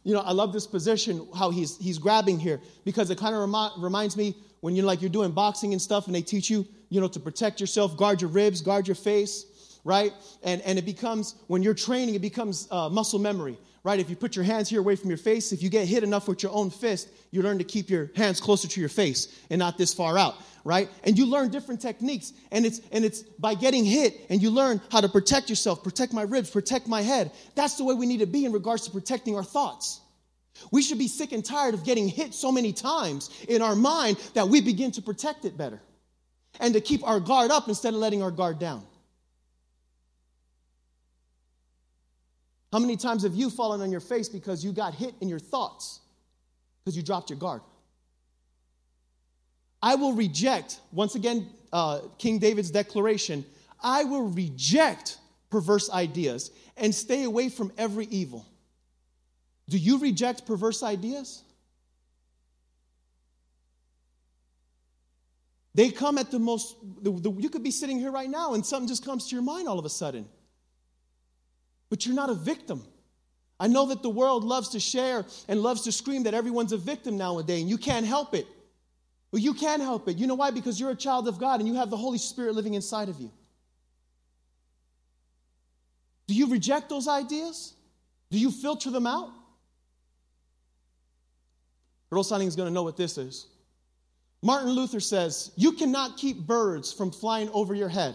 You 0.05 0.15
know, 0.15 0.21
I 0.21 0.33
love 0.33 0.53
this 0.53 0.67
position, 0.67 1.27
how 1.37 1.51
he's, 1.51 1.77
he's 1.79 1.99
grabbing 1.99 2.39
here, 2.39 2.61
because 2.85 3.11
it 3.11 3.19
kind 3.19 3.35
of 3.35 3.41
remi- 3.41 3.73
reminds 3.79 4.17
me 4.17 4.37
when 4.61 4.77
you're 4.77 4.87
like 4.87 5.03
you're 5.03 5.11
doing 5.11 5.33
boxing 5.33 5.73
and 5.73 5.83
stuff 5.83 6.07
and 6.07 6.15
they 6.15 6.23
teach 6.23 6.49
you, 6.49 6.67
you 6.91 7.01
know, 7.01 7.09
to 7.09 7.21
protect 7.21 7.61
yourself, 7.61 7.97
guard 7.97 8.21
your 8.21 8.31
ribs, 8.31 8.61
guard 8.61 8.87
your 8.87 8.95
face 8.95 9.47
right? 9.85 10.13
And, 10.43 10.63
and 10.63 10.79
it 10.79 10.85
becomes, 10.85 11.35
when 11.47 11.63
you're 11.63 11.75
training, 11.75 12.15
it 12.15 12.23
becomes 12.23 12.67
uh, 12.71 12.89
muscle 12.89 13.19
memory, 13.19 13.59
right? 13.83 14.01
If 14.01 14.09
you 14.09 14.17
put 14.17 14.35
your 14.35 14.45
hands 14.45 14.69
here 14.69 14.81
away 14.81 14.97
from 14.97 15.11
your 15.11 15.19
face, 15.19 15.53
if 15.53 15.63
you 15.63 15.69
get 15.69 15.87
hit 15.87 16.03
enough 16.03 16.27
with 16.27 16.43
your 16.43 16.53
own 16.53 16.71
fist, 16.71 17.09
you 17.31 17.43
learn 17.43 17.59
to 17.59 17.65
keep 17.65 17.91
your 17.91 18.11
hands 18.17 18.41
closer 18.41 18.67
to 18.67 18.81
your 18.81 18.89
face 18.89 19.39
and 19.51 19.59
not 19.59 19.77
this 19.77 19.93
far 19.93 20.17
out, 20.17 20.37
right? 20.65 20.89
And 21.05 21.19
you 21.19 21.27
learn 21.27 21.51
different 21.51 21.83
techniques. 21.83 22.33
And 22.51 22.65
it's, 22.65 22.81
and 22.93 23.05
it's 23.05 23.21
by 23.21 23.55
getting 23.55 23.85
hit 23.85 24.27
and 24.31 24.43
you 24.43 24.51
learn 24.51 24.81
how 24.91 25.03
to 25.03 25.09
protect 25.09 25.51
yourself, 25.51 25.85
protect 25.85 26.15
my 26.15 26.23
ribs, 26.23 26.49
protect 26.51 26.89
my 26.89 27.03
head. 27.03 27.31
That's 27.55 27.77
the 27.77 27.85
way 27.85 27.95
we 27.95 28.07
need 28.07 28.21
to 28.21 28.27
be 28.27 28.47
in 28.47 28.53
regards 28.53 28.87
to 28.87 28.91
protecting 28.91 29.37
our 29.37 29.45
thoughts. 29.45 30.01
We 30.71 30.83
should 30.83 30.99
be 30.99 31.09
sick 31.09 31.33
and 31.33 31.45
tired 31.45 31.75
of 31.75 31.85
getting 31.85 32.09
hit 32.09 32.33
so 32.33 32.53
many 32.53 32.73
times 32.73 33.29
in 33.49 33.61
our 33.61 33.75
mind 33.75 34.19
that 34.35 34.49
we 34.49 34.61
begin 34.61 34.93
to 34.93 35.03
protect 35.03 35.45
it 35.45 35.59
better 35.59 35.81
and 36.61 36.73
to 36.75 36.81
keep 36.81 37.07
our 37.07 37.21
guard 37.21 37.51
up 37.51 37.69
instead 37.69 37.93
of 37.93 38.01
letting 38.01 38.23
our 38.23 38.31
guard 38.31 38.59
down. 38.59 38.87
How 42.75 42.81
many 42.81 42.97
times 42.97 43.23
have 43.23 43.37
you 43.37 43.51
fallen 43.51 43.83
on 43.83 43.93
your 43.93 44.01
face 44.01 44.29
because 44.29 44.65
you 44.65 44.73
got 44.73 44.97
hit 44.97 45.15
in 45.21 45.29
your 45.29 45.39
thoughts 45.39 46.01
because 46.81 46.97
you 46.97 47.05
dropped 47.05 47.31
your 47.31 47.39
guard? 47.39 47.61
I 49.81 49.95
will 49.95 50.13
reject, 50.13 50.81
once 50.91 51.15
again, 51.15 51.49
uh, 51.73 52.01
King 52.19 52.41
David's 52.41 52.73
declaration 52.73 53.47
I 53.81 54.03
will 54.03 54.29
reject 54.29 55.19
perverse 55.51 55.89
ideas 55.89 56.51
and 56.77 56.93
stay 56.93 57.23
away 57.23 57.49
from 57.49 57.71
every 57.79 58.07
evil. 58.07 58.45
Do 59.69 59.79
you 59.79 59.99
reject 59.99 60.45
perverse 60.45 60.83
ideas? 60.83 61.45
They 65.77 65.91
come 65.91 66.19
at 66.19 66.33
the 66.33 66.41
most, 66.41 66.75
the, 67.05 67.13
the, 67.13 67.31
you 67.39 67.51
could 67.51 67.63
be 67.63 67.71
sitting 67.71 68.01
here 68.01 68.11
right 68.11 68.29
now 68.29 68.55
and 68.55 68.67
something 68.67 68.89
just 68.89 69.05
comes 69.05 69.29
to 69.29 69.37
your 69.37 69.45
mind 69.45 69.69
all 69.69 69.79
of 69.79 69.85
a 69.85 69.91
sudden. 69.91 70.27
But 71.91 72.07
you're 72.07 72.15
not 72.15 72.31
a 72.31 72.35
victim. 72.35 72.83
I 73.61 73.69
know 73.69 73.87
that 73.87 74.03
the 74.03 74.11
world 74.11 74.45
loves 74.45 74.71
to 74.71 74.81
share 74.81 75.25
and 75.49 75.61
loves 75.61 75.83
to 75.83 75.93
scream 75.93 76.25
that 76.25 76.35
everyone's 76.35 76.73
a 76.73 76.77
victim 76.77 77.17
nowadays, 77.17 77.61
and 77.61 77.71
you 77.71 77.79
can't 77.79 78.05
help 78.05 78.35
it. 78.35 78.47
But 79.31 79.43
you 79.43 79.55
can 79.55 79.81
help 79.81 80.09
it. 80.09 80.17
You 80.17 80.27
know 80.27 80.37
why? 80.37 80.51
Because 80.51 80.79
you're 80.79 80.91
a 80.91 80.97
child 80.97 81.27
of 81.27 81.39
God 81.41 81.59
and 81.59 81.69
you 81.69 81.75
have 81.75 81.91
the 81.91 81.97
Holy 81.97 82.19
Spirit 82.19 82.55
living 82.55 82.75
inside 82.75 83.09
of 83.09 83.19
you. 83.21 83.33
Do 86.29 86.35
you 86.35 86.49
reject 86.51 86.89
those 86.89 87.09
ideas? 87.09 87.75
Do 88.31 88.39
you 88.39 88.51
filter 88.51 88.91
them 88.91 89.07
out? 89.07 89.31
Rosaline 92.11 92.47
is 92.47 92.55
going 92.55 92.69
to 92.69 92.73
know 92.73 92.85
what 92.85 92.97
this 92.97 93.19
is. 93.19 93.49
Martin 94.41 94.71
Luther 94.71 95.01
says, 95.01 95.51
You 95.57 95.73
cannot 95.73 96.17
keep 96.17 96.39
birds 96.39 96.93
from 96.93 97.11
flying 97.11 97.49
over 97.51 97.75
your 97.75 97.89
head, 97.89 98.15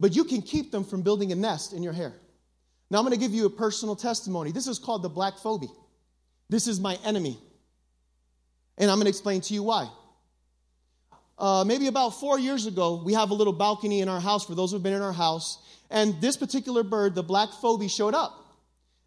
but 0.00 0.16
you 0.16 0.24
can 0.24 0.40
keep 0.40 0.72
them 0.72 0.82
from 0.84 1.02
building 1.02 1.30
a 1.32 1.34
nest 1.34 1.72
in 1.72 1.82
your 1.82 1.92
hair. 1.92 2.14
Now 2.92 2.98
I'm 2.98 3.04
going 3.04 3.18
to 3.18 3.18
give 3.18 3.32
you 3.32 3.46
a 3.46 3.50
personal 3.50 3.96
testimony. 3.96 4.52
This 4.52 4.66
is 4.66 4.78
called 4.78 5.02
the 5.02 5.08
black 5.08 5.38
phoebe. 5.38 5.70
This 6.50 6.68
is 6.68 6.78
my 6.78 6.98
enemy. 7.06 7.38
And 8.76 8.90
I'm 8.90 8.98
going 8.98 9.06
to 9.06 9.08
explain 9.08 9.40
to 9.40 9.54
you 9.54 9.62
why. 9.62 9.88
Uh, 11.38 11.64
maybe 11.66 11.86
about 11.86 12.10
four 12.10 12.38
years 12.38 12.66
ago, 12.66 13.02
we 13.02 13.14
have 13.14 13.30
a 13.30 13.34
little 13.34 13.54
balcony 13.54 14.00
in 14.00 14.10
our 14.10 14.20
house 14.20 14.44
for 14.44 14.54
those 14.54 14.72
who've 14.72 14.82
been 14.82 14.92
in 14.92 15.00
our 15.00 15.12
house. 15.12 15.56
And 15.88 16.20
this 16.20 16.36
particular 16.36 16.82
bird, 16.82 17.14
the 17.14 17.22
black 17.22 17.48
phoebe, 17.62 17.88
showed 17.88 18.12
up. 18.12 18.38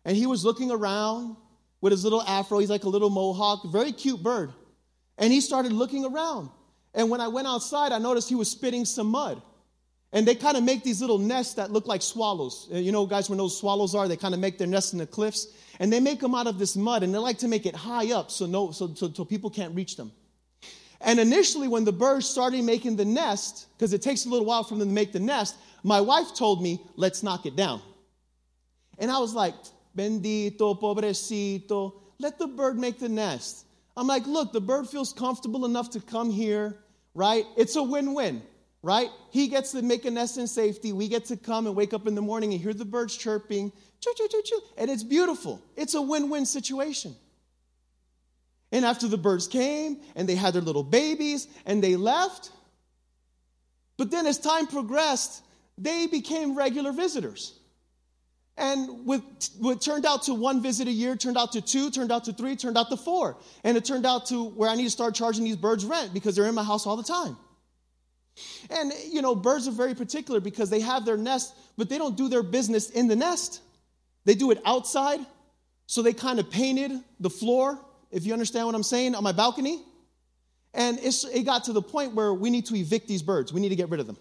And 0.04 0.18
he 0.18 0.26
was 0.26 0.44
looking 0.44 0.72
around 0.72 1.36
with 1.80 1.92
his 1.92 2.04
little 2.04 2.24
afro. 2.24 2.58
He's 2.58 2.72
like 2.72 2.86
a 2.86 2.90
little 2.90 3.12
mohawk, 3.12 3.72
very 3.72 3.92
cute 3.92 4.24
bird. 4.24 4.52
And 5.20 5.32
he 5.32 5.40
started 5.42 5.72
looking 5.72 6.06
around. 6.06 6.50
And 6.96 7.12
when 7.12 7.22
I 7.22 7.28
went 7.28 7.48
outside, 7.48 7.92
I 7.92 8.00
noticed 8.00 8.30
he 8.30 8.36
was 8.36 8.50
spitting 8.50 8.84
some 8.84 9.12
mud. 9.12 9.44
And 10.16 10.26
they 10.26 10.34
kind 10.34 10.56
of 10.56 10.64
make 10.64 10.82
these 10.82 11.02
little 11.02 11.18
nests 11.18 11.56
that 11.56 11.72
look 11.72 11.88
like 11.88 12.02
swallows. 12.02 12.70
Uh, 12.74 12.78
you 12.78 12.94
know, 12.94 13.06
guys, 13.06 13.30
when 13.30 13.38
those 13.38 13.60
swallows 13.60 13.94
are, 13.94 14.08
they 14.08 14.16
kind 14.16 14.34
of 14.34 14.40
make 14.40 14.58
their 14.58 14.66
nests 14.66 14.94
in 14.94 15.00
the 15.00 15.06
cliffs. 15.06 15.48
And 15.78 15.92
they 15.92 16.00
make 16.00 16.22
them 16.22 16.34
out 16.34 16.48
of 16.48 16.58
this 16.58 16.78
mud, 16.78 17.04
and 17.04 17.14
they 17.14 17.18
like 17.18 17.38
to 17.40 17.50
make 17.50 17.66
it 17.66 17.76
high 17.76 18.14
up 18.14 18.32
so, 18.32 18.46
no, 18.46 18.72
so, 18.72 18.94
so, 18.94 19.12
so 19.12 19.26
people 19.26 19.50
can't 19.50 19.76
reach 19.76 19.98
them. 19.98 20.14
And 21.02 21.20
initially, 21.20 21.68
when 21.68 21.84
the 21.84 21.92
birds 21.92 22.30
started 22.30 22.64
making 22.64 22.96
the 22.96 23.04
nest, 23.04 23.68
because 23.78 23.92
it 23.92 24.02
takes 24.02 24.26
a 24.26 24.30
little 24.30 24.46
while 24.46 24.64
for 24.64 24.76
them 24.76 24.88
to 24.88 24.94
make 24.94 25.12
the 25.12 25.20
nest, 25.20 25.58
my 25.84 26.00
wife 26.00 26.34
told 26.34 26.64
me, 26.64 26.80
let's 26.96 27.22
knock 27.22 27.46
it 27.46 27.58
down. 27.58 27.82
And 28.98 29.12
I 29.12 29.20
was 29.20 29.34
like, 29.34 29.54
bendito, 29.98 30.80
pobrecito, 30.80 31.92
let 32.20 32.40
the 32.40 32.48
bird 32.48 32.80
make 32.80 33.00
the 33.00 33.10
nest. 33.10 33.66
I'm 33.98 34.08
like, 34.08 34.26
look, 34.28 34.54
the 34.54 34.62
bird 34.62 34.88
feels 34.88 35.12
comfortable 35.12 35.66
enough 35.66 35.90
to 35.90 36.00
come 36.00 36.32
here, 36.32 36.78
right? 37.14 37.44
It's 37.58 37.76
a 37.76 37.84
win 37.84 38.14
win 38.14 38.42
right? 38.86 39.10
He 39.32 39.48
gets 39.48 39.72
to 39.72 39.82
make 39.82 40.06
a 40.06 40.12
nest 40.12 40.38
in 40.38 40.46
safety. 40.46 40.94
We 40.94 41.08
get 41.08 41.26
to 41.26 41.38
come 41.38 41.66
and 41.66 41.76
wake 41.76 41.92
up 41.92 42.06
in 42.06 42.14
the 42.14 42.22
morning 42.22 42.54
and 42.54 42.62
hear 42.62 42.72
the 42.72 42.86
birds 42.86 43.18
chirping, 43.18 43.72
choo, 44.00 44.14
choo, 44.16 44.28
choo, 44.30 44.42
choo, 44.46 44.62
and 44.78 44.92
it's 44.92 45.02
beautiful. 45.02 45.60
It's 45.76 45.96
a 45.96 46.02
win 46.02 46.30
win 46.30 46.46
situation. 46.46 47.16
And 48.72 48.86
after 48.86 49.08
the 49.08 49.18
birds 49.18 49.48
came 49.48 50.02
and 50.16 50.30
they 50.30 50.36
had 50.36 50.54
their 50.54 50.62
little 50.62 50.84
babies 50.84 51.48
and 51.66 51.84
they 51.84 51.96
left, 51.96 52.52
but 53.98 54.12
then 54.12 54.28
as 54.28 54.38
time 54.38 54.68
progressed, 54.68 55.42
they 55.80 56.06
became 56.06 56.56
regular 56.56 56.92
visitors. 56.92 57.58
And 58.56 59.04
with 59.08 59.24
what 59.58 59.82
turned 59.82 60.06
out 60.06 60.24
to 60.24 60.36
one 60.36 60.62
visit 60.62 60.88
a 60.88 60.92
year, 60.92 61.16
turned 61.16 61.40
out 61.40 61.54
to 61.54 61.62
two, 61.62 61.90
turned 61.90 62.12
out 62.12 62.26
to 62.26 62.34
three, 62.34 62.56
turned 62.56 62.78
out 62.78 62.90
to 62.92 62.98
four. 62.98 63.38
And 63.64 63.78
it 63.78 63.84
turned 63.84 64.06
out 64.06 64.28
to 64.28 64.46
where 64.50 64.70
I 64.70 64.76
need 64.76 64.84
to 64.84 64.92
start 64.92 65.16
charging 65.16 65.44
these 65.44 65.56
birds 65.56 65.84
rent 65.84 66.14
because 66.14 66.36
they're 66.36 66.46
in 66.46 66.56
my 66.56 66.64
house 66.64 66.86
all 66.86 66.98
the 66.98 67.04
time. 67.04 67.36
And, 68.70 68.92
you 69.10 69.22
know, 69.22 69.36
birds 69.36 69.68
are 69.68 69.72
very 69.72 69.96
particular 69.96 70.40
because 70.40 70.70
they 70.70 70.82
have 70.82 71.06
their 71.06 71.18
nest, 71.18 71.56
but 71.78 71.88
they 71.90 71.98
don't 71.98 72.18
do 72.18 72.28
their 72.28 72.44
business 72.44 72.90
in 72.90 73.08
the 73.08 73.16
nest. 73.16 73.62
They 74.26 74.36
do 74.36 74.52
it 74.52 74.60
outside. 74.66 75.20
So 75.88 76.02
they 76.02 76.14
kind 76.14 76.40
of 76.40 76.50
painted 76.50 76.92
the 77.20 77.30
floor, 77.30 77.80
if 78.12 78.26
you 78.26 78.34
understand 78.34 78.66
what 78.66 78.76
I'm 78.76 78.84
saying, 78.84 79.16
on 79.16 79.24
my 79.24 79.32
balcony. 79.32 79.84
And 80.74 81.00
it 81.02 81.46
got 81.46 81.66
to 81.66 81.74
the 81.74 81.82
point 81.82 82.16
where 82.16 82.34
we 82.34 82.50
need 82.50 82.66
to 82.66 82.76
evict 82.76 83.08
these 83.08 83.22
birds. 83.22 83.54
We 83.54 83.62
need 83.62 83.70
to 83.70 83.76
get 83.76 83.90
rid 83.90 84.00
of 84.00 84.08
them. 84.08 84.18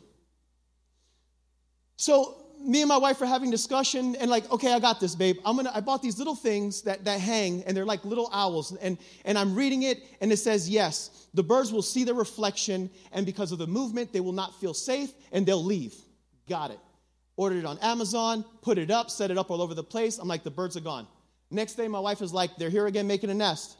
So 1.97 2.44
me 2.65 2.81
and 2.81 2.89
my 2.89 2.97
wife 2.97 3.21
are 3.21 3.27
having 3.27 3.51
discussion 3.51 4.17
and 4.17 4.31
like 4.31 4.51
okay 4.51 4.73
i 4.73 4.79
got 4.79 5.01
this 5.01 5.15
babe. 5.15 5.37
I'm 5.45 5.57
gonna 5.57 5.71
i 5.75 5.81
bought 5.81 6.03
these 6.03 6.19
little 6.19 6.35
things 6.35 6.83
that, 6.83 7.05
that 7.05 7.21
hang 7.21 7.63
and 7.65 7.77
they're 7.77 7.85
like 7.85 8.05
little 8.05 8.29
owls 8.33 8.77
and 8.81 8.99
and 9.25 9.39
i'm 9.39 9.55
reading 9.55 9.83
it 9.83 10.03
and 10.21 10.33
it 10.33 10.39
says 10.39 10.69
yes 10.69 11.27
the 11.35 11.43
birds 11.43 11.73
will 11.73 11.83
see 11.83 12.05
their 12.05 12.15
reflection 12.15 12.91
and 13.13 13.27
because 13.27 13.53
of 13.53 13.59
the 13.59 13.67
movement 13.67 14.13
they 14.13 14.21
will 14.21 14.33
not 14.33 14.59
feel 14.61 14.75
safe 14.75 15.13
and 15.33 15.45
they'll 15.45 15.63
leave. 15.63 15.95
Got 16.49 16.71
it. 16.71 16.79
Ordered 17.37 17.59
it 17.59 17.65
on 17.65 17.79
amazon 17.79 18.45
put 18.63 18.79
it 18.79 18.91
up 18.91 19.11
set 19.11 19.31
it 19.31 19.39
up 19.39 19.51
all 19.51 19.61
over 19.61 19.75
the 19.75 19.85
place. 19.85 20.19
I'm 20.19 20.29
like 20.29 20.43
the 20.43 20.51
birds 20.51 20.77
are 20.77 20.81
gone. 20.81 21.07
Next 21.51 21.75
day 21.75 21.89
my 21.89 22.01
wife 22.01 22.23
is 22.23 22.33
like 22.33 22.57
they're 22.57 22.71
here 22.71 22.87
again 22.87 23.07
making 23.07 23.31
a 23.31 23.35
nest. 23.35 23.77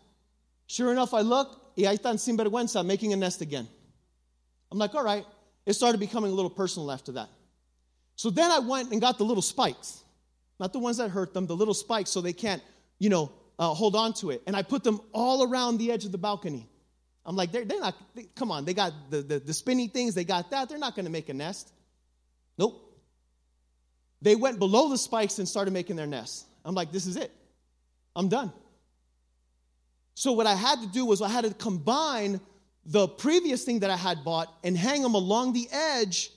Sure 0.67 0.93
enough 0.93 1.15
i 1.15 1.21
look 1.21 1.73
y 1.77 1.85
ahí 1.85 1.99
están 1.99 2.19
sinvergüenza 2.19 2.85
making 2.85 3.13
a 3.13 3.17
nest 3.17 3.41
again. 3.41 3.67
I'm 4.71 4.79
like 4.79 4.95
all 4.95 5.05
right. 5.05 5.25
It 5.67 5.73
started 5.73 5.99
becoming 5.99 6.31
a 6.31 6.35
little 6.35 6.51
personal 6.51 6.93
after 6.93 7.13
that 7.13 7.29
so 8.17 8.31
then 8.31 8.51
I 8.51 8.61
went 8.61 8.93
and 8.93 9.01
got 9.01 9.19
the 9.19 9.25
little 9.25 9.43
spikes, 9.43 10.03
not 10.61 10.73
the 10.73 10.79
ones 10.79 10.99
that 10.99 11.11
hurt 11.11 11.35
them, 11.35 11.47
the 11.47 11.57
little 11.57 11.75
spikes 11.75 12.11
so 12.11 12.21
they 12.21 12.33
can't, 12.33 12.63
you 12.99 13.11
know, 13.11 13.33
uh, 13.59 13.69
hold 13.69 13.97
on 13.97 14.13
to 14.15 14.31
it. 14.31 14.43
And 14.47 14.57
I 14.57 14.63
put 14.63 14.85
them 14.85 15.01
all 15.13 15.49
around 15.49 15.79
the 15.79 15.91
edge 15.91 16.05
of 16.05 16.13
the 16.13 16.19
balcony. 16.19 16.69
I'm 17.27 17.37
like, 17.37 17.53
they're, 17.53 17.65
they're 17.65 17.81
not, 17.81 17.95
they, 18.15 18.25
come 18.37 18.51
on, 18.51 18.65
they 18.65 18.75
got 18.75 18.93
the, 19.11 19.23
the, 19.23 19.39
the 19.39 19.55
spinny 19.55 19.89
things, 19.89 20.15
they 20.15 20.25
got 20.25 20.51
that. 20.51 20.69
They're 20.69 20.79
not 20.79 20.95
going 20.95 21.07
to 21.07 21.11
make 21.11 21.29
a 21.29 21.35
nest. 21.35 21.73
Nope. 22.59 22.81
They 24.23 24.37
went 24.37 24.59
below 24.59 24.89
the 24.89 24.99
spikes 24.99 25.39
and 25.39 25.49
started 25.49 25.73
making 25.73 25.97
their 25.97 26.07
nest. 26.07 26.47
I'm 26.65 26.75
like, 26.75 26.93
this 26.93 27.07
is 27.07 27.17
it. 27.17 27.31
I'm 28.17 28.29
done. 28.29 28.53
So, 30.15 30.33
what 30.33 30.47
I 30.47 30.55
had 30.55 30.81
to 30.81 30.87
do 30.87 31.05
was 31.05 31.21
I 31.21 31.29
had 31.29 31.45
to 31.45 31.53
combine 31.53 32.41
the 32.87 33.09
previous 33.09 33.65
thing 33.65 33.81
that 33.81 33.91
I 33.91 33.97
had 33.97 34.25
bought 34.25 34.53
and 34.63 34.77
hang 34.77 35.03
them 35.03 35.15
along 35.15 35.55
the 35.55 35.69
edge 35.73 36.31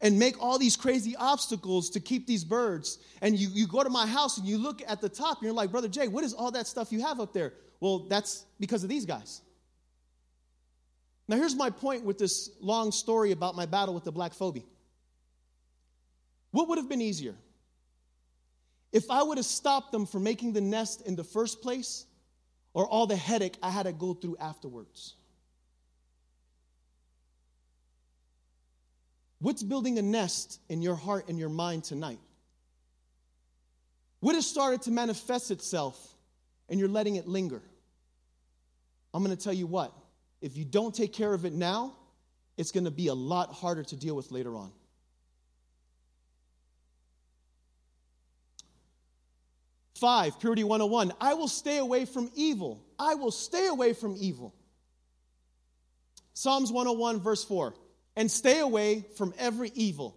and 0.00 0.18
make 0.18 0.42
all 0.42 0.58
these 0.58 0.76
crazy 0.76 1.14
obstacles 1.16 1.90
to 1.90 2.00
keep 2.00 2.26
these 2.26 2.44
birds. 2.44 2.98
And 3.20 3.38
you, 3.38 3.48
you 3.52 3.66
go 3.66 3.82
to 3.82 3.90
my 3.90 4.06
house 4.06 4.38
and 4.38 4.46
you 4.46 4.58
look 4.58 4.82
at 4.86 5.00
the 5.00 5.08
top 5.08 5.38
and 5.38 5.44
you're 5.44 5.52
like, 5.52 5.70
Brother 5.70 5.88
Jay, 5.88 6.08
what 6.08 6.24
is 6.24 6.32
all 6.32 6.50
that 6.52 6.66
stuff 6.66 6.90
you 6.90 7.02
have 7.02 7.20
up 7.20 7.32
there? 7.32 7.52
Well, 7.80 8.00
that's 8.08 8.44
because 8.58 8.82
of 8.82 8.88
these 8.88 9.04
guys. 9.04 9.42
Now, 11.28 11.36
here's 11.36 11.54
my 11.54 11.70
point 11.70 12.04
with 12.04 12.18
this 12.18 12.50
long 12.60 12.92
story 12.92 13.30
about 13.30 13.54
my 13.54 13.66
battle 13.66 13.94
with 13.94 14.04
the 14.04 14.12
black 14.12 14.34
phoebe. 14.34 14.64
What 16.50 16.68
would 16.68 16.78
have 16.78 16.88
been 16.88 17.00
easier? 17.00 17.34
If 18.92 19.10
I 19.10 19.22
would 19.22 19.38
have 19.38 19.46
stopped 19.46 19.92
them 19.92 20.06
from 20.06 20.24
making 20.24 20.54
the 20.54 20.60
nest 20.60 21.06
in 21.06 21.14
the 21.14 21.22
first 21.22 21.62
place, 21.62 22.06
or 22.74 22.86
all 22.86 23.06
the 23.06 23.16
headache 23.16 23.56
I 23.62 23.70
had 23.70 23.84
to 23.84 23.92
go 23.92 24.14
through 24.14 24.36
afterwards. 24.38 25.14
What's 29.40 29.62
building 29.62 29.98
a 29.98 30.02
nest 30.02 30.60
in 30.68 30.82
your 30.82 30.94
heart 30.94 31.28
and 31.28 31.38
your 31.38 31.48
mind 31.48 31.84
tonight? 31.84 32.18
What 34.20 34.34
has 34.34 34.46
started 34.46 34.82
to 34.82 34.90
manifest 34.90 35.50
itself 35.50 35.98
and 36.68 36.78
you're 36.78 36.90
letting 36.90 37.16
it 37.16 37.26
linger? 37.26 37.62
I'm 39.14 39.24
going 39.24 39.34
to 39.36 39.42
tell 39.42 39.54
you 39.54 39.66
what, 39.66 39.92
if 40.42 40.56
you 40.58 40.64
don't 40.64 40.94
take 40.94 41.14
care 41.14 41.32
of 41.32 41.46
it 41.46 41.54
now, 41.54 41.96
it's 42.58 42.70
going 42.70 42.84
to 42.84 42.90
be 42.90 43.06
a 43.06 43.14
lot 43.14 43.52
harder 43.52 43.82
to 43.82 43.96
deal 43.96 44.14
with 44.14 44.30
later 44.30 44.54
on. 44.56 44.70
Five, 49.94 50.38
Purity 50.38 50.64
101. 50.64 51.12
I 51.20 51.34
will 51.34 51.48
stay 51.48 51.78
away 51.78 52.04
from 52.04 52.30
evil. 52.34 52.82
I 52.98 53.14
will 53.14 53.30
stay 53.30 53.66
away 53.66 53.94
from 53.94 54.16
evil. 54.18 54.54
Psalms 56.34 56.70
101, 56.70 57.20
verse 57.20 57.44
4 57.44 57.74
and 58.20 58.30
stay 58.30 58.58
away 58.58 59.06
from 59.16 59.32
every 59.38 59.72
evil. 59.74 60.14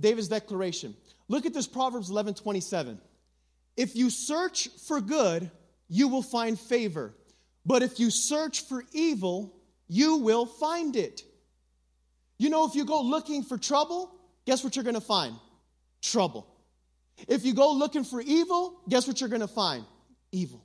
David's 0.00 0.28
declaration. 0.28 0.96
Look 1.28 1.44
at 1.44 1.52
this 1.52 1.66
Proverbs 1.66 2.08
11 2.08 2.32
27. 2.32 2.98
If 3.76 3.94
you 3.94 4.08
search 4.08 4.68
for 4.88 4.98
good, 5.02 5.50
you 5.86 6.08
will 6.08 6.22
find 6.22 6.58
favor. 6.58 7.12
But 7.66 7.82
if 7.82 8.00
you 8.00 8.08
search 8.08 8.62
for 8.62 8.82
evil, 8.92 9.54
you 9.88 10.16
will 10.16 10.46
find 10.46 10.96
it. 10.96 11.20
You 12.38 12.48
know, 12.48 12.64
if 12.64 12.74
you 12.74 12.86
go 12.86 13.02
looking 13.02 13.42
for 13.42 13.58
trouble, 13.58 14.10
guess 14.46 14.64
what 14.64 14.74
you're 14.74 14.82
going 14.82 14.94
to 14.94 15.02
find? 15.02 15.34
Trouble. 16.00 16.46
If 17.28 17.44
you 17.44 17.52
go 17.52 17.72
looking 17.72 18.04
for 18.04 18.22
evil, 18.22 18.80
guess 18.88 19.06
what 19.06 19.20
you're 19.20 19.28
going 19.28 19.42
to 19.42 19.48
find? 19.48 19.84
Evil. 20.32 20.64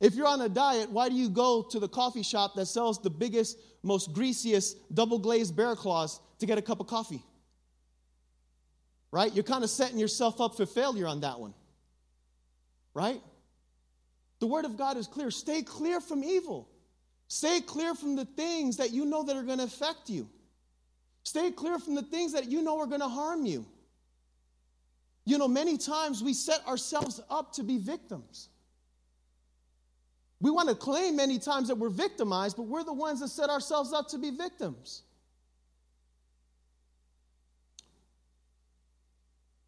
If 0.00 0.14
you're 0.14 0.26
on 0.26 0.40
a 0.40 0.48
diet, 0.48 0.90
why 0.90 1.10
do 1.10 1.14
you 1.14 1.28
go 1.28 1.62
to 1.70 1.78
the 1.78 1.88
coffee 1.88 2.22
shop 2.22 2.54
that 2.56 2.66
sells 2.66 3.00
the 3.00 3.10
biggest, 3.10 3.58
most 3.82 4.12
greasiest 4.14 4.94
double 4.94 5.18
glazed 5.18 5.54
bear 5.54 5.76
claws 5.76 6.20
to 6.38 6.46
get 6.46 6.56
a 6.56 6.62
cup 6.62 6.80
of 6.80 6.86
coffee? 6.86 7.22
Right? 9.12 9.34
You're 9.34 9.44
kind 9.44 9.62
of 9.62 9.68
setting 9.68 9.98
yourself 9.98 10.40
up 10.40 10.56
for 10.56 10.64
failure 10.64 11.06
on 11.06 11.20
that 11.20 11.38
one. 11.38 11.52
Right? 12.94 13.20
The 14.38 14.46
word 14.46 14.64
of 14.64 14.78
God 14.78 14.96
is 14.96 15.06
clear. 15.06 15.30
Stay 15.30 15.62
clear 15.62 16.00
from 16.00 16.24
evil. 16.24 16.68
Stay 17.28 17.60
clear 17.60 17.94
from 17.94 18.16
the 18.16 18.24
things 18.24 18.78
that 18.78 18.90
you 18.92 19.04
know 19.04 19.22
that 19.22 19.36
are 19.36 19.42
going 19.42 19.58
to 19.58 19.64
affect 19.64 20.08
you. 20.08 20.28
Stay 21.22 21.50
clear 21.50 21.78
from 21.78 21.94
the 21.94 22.02
things 22.02 22.32
that 22.32 22.50
you 22.50 22.62
know 22.62 22.80
are 22.80 22.86
going 22.86 23.00
to 23.00 23.08
harm 23.08 23.44
you. 23.44 23.66
You 25.26 25.38
know, 25.38 25.46
many 25.46 25.76
times 25.76 26.22
we 26.24 26.32
set 26.32 26.66
ourselves 26.66 27.20
up 27.28 27.52
to 27.52 27.62
be 27.62 27.78
victims. 27.78 28.49
We 30.40 30.50
want 30.50 30.68
to 30.70 30.74
claim 30.74 31.16
many 31.16 31.38
times 31.38 31.68
that 31.68 31.76
we're 31.76 31.90
victimized, 31.90 32.56
but 32.56 32.62
we're 32.62 32.84
the 32.84 32.92
ones 32.92 33.20
that 33.20 33.28
set 33.28 33.50
ourselves 33.50 33.92
up 33.92 34.08
to 34.08 34.18
be 34.18 34.30
victims. 34.30 35.02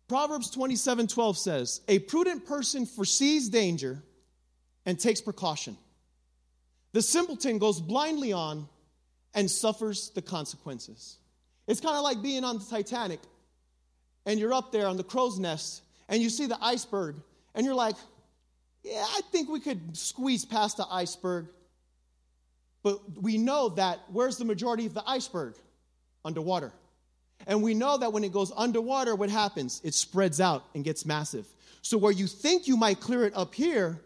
Proverbs 0.09 0.51
27 0.51 1.07
12 1.07 1.39
says, 1.39 1.81
A 1.89 1.99
prudent 1.99 2.47
person 2.47 2.87
foresees 2.87 3.49
danger 3.49 4.03
and 4.85 4.99
takes 4.99 5.21
precaution. 5.21 5.77
The 6.93 7.03
simpleton 7.03 7.59
goes 7.59 7.81
blindly 7.81 8.33
on 8.33 8.69
and 9.35 9.51
suffers 9.51 10.11
the 10.11 10.23
consequences. 10.23 11.17
It's 11.67 11.81
kind 11.81 11.97
of 11.97 12.03
like 12.03 12.23
being 12.23 12.45
on 12.45 12.59
the 12.59 12.65
Titanic 12.65 13.21
and 14.27 14.39
you're 14.39 14.53
up 14.53 14.73
there 14.73 14.87
on 14.87 14.97
the 14.97 15.05
crow's 15.05 15.39
nest 15.39 15.83
and 16.09 16.23
you 16.23 16.29
see 16.29 16.47
the 16.47 16.63
iceberg 16.63 17.17
and 17.55 17.65
you're 17.65 17.75
like, 17.75 17.97
yeah, 18.83 19.05
I 19.07 19.21
think 19.31 19.49
we 19.49 19.61
could 19.61 19.97
squeeze 19.97 20.45
past 20.45 20.77
the 20.77 20.87
iceberg. 20.91 21.47
But 22.83 22.99
we 23.21 23.39
know 23.39 23.71
that 23.71 24.01
where's 24.11 24.39
the 24.39 24.45
majority 24.45 24.87
of 24.87 24.95
the 24.95 25.05
iceberg? 25.07 25.55
Underwater. 26.25 26.73
And 27.47 27.63
we 27.63 27.75
know 27.75 27.97
that 27.99 28.13
when 28.13 28.25
it 28.25 28.33
goes 28.33 28.53
underwater, 28.57 29.15
what 29.15 29.31
happens? 29.31 29.81
It 29.85 29.95
spreads 29.95 30.41
out 30.41 30.65
and 30.75 30.85
gets 30.85 31.05
massive. 31.05 31.47
So 31.83 31.99
where 31.99 32.13
you 32.13 32.27
think 32.27 32.69
you 32.69 32.77
might 32.77 33.01
clear 33.01 33.25
it 33.25 33.37
up 33.37 33.55
here 33.55 34.01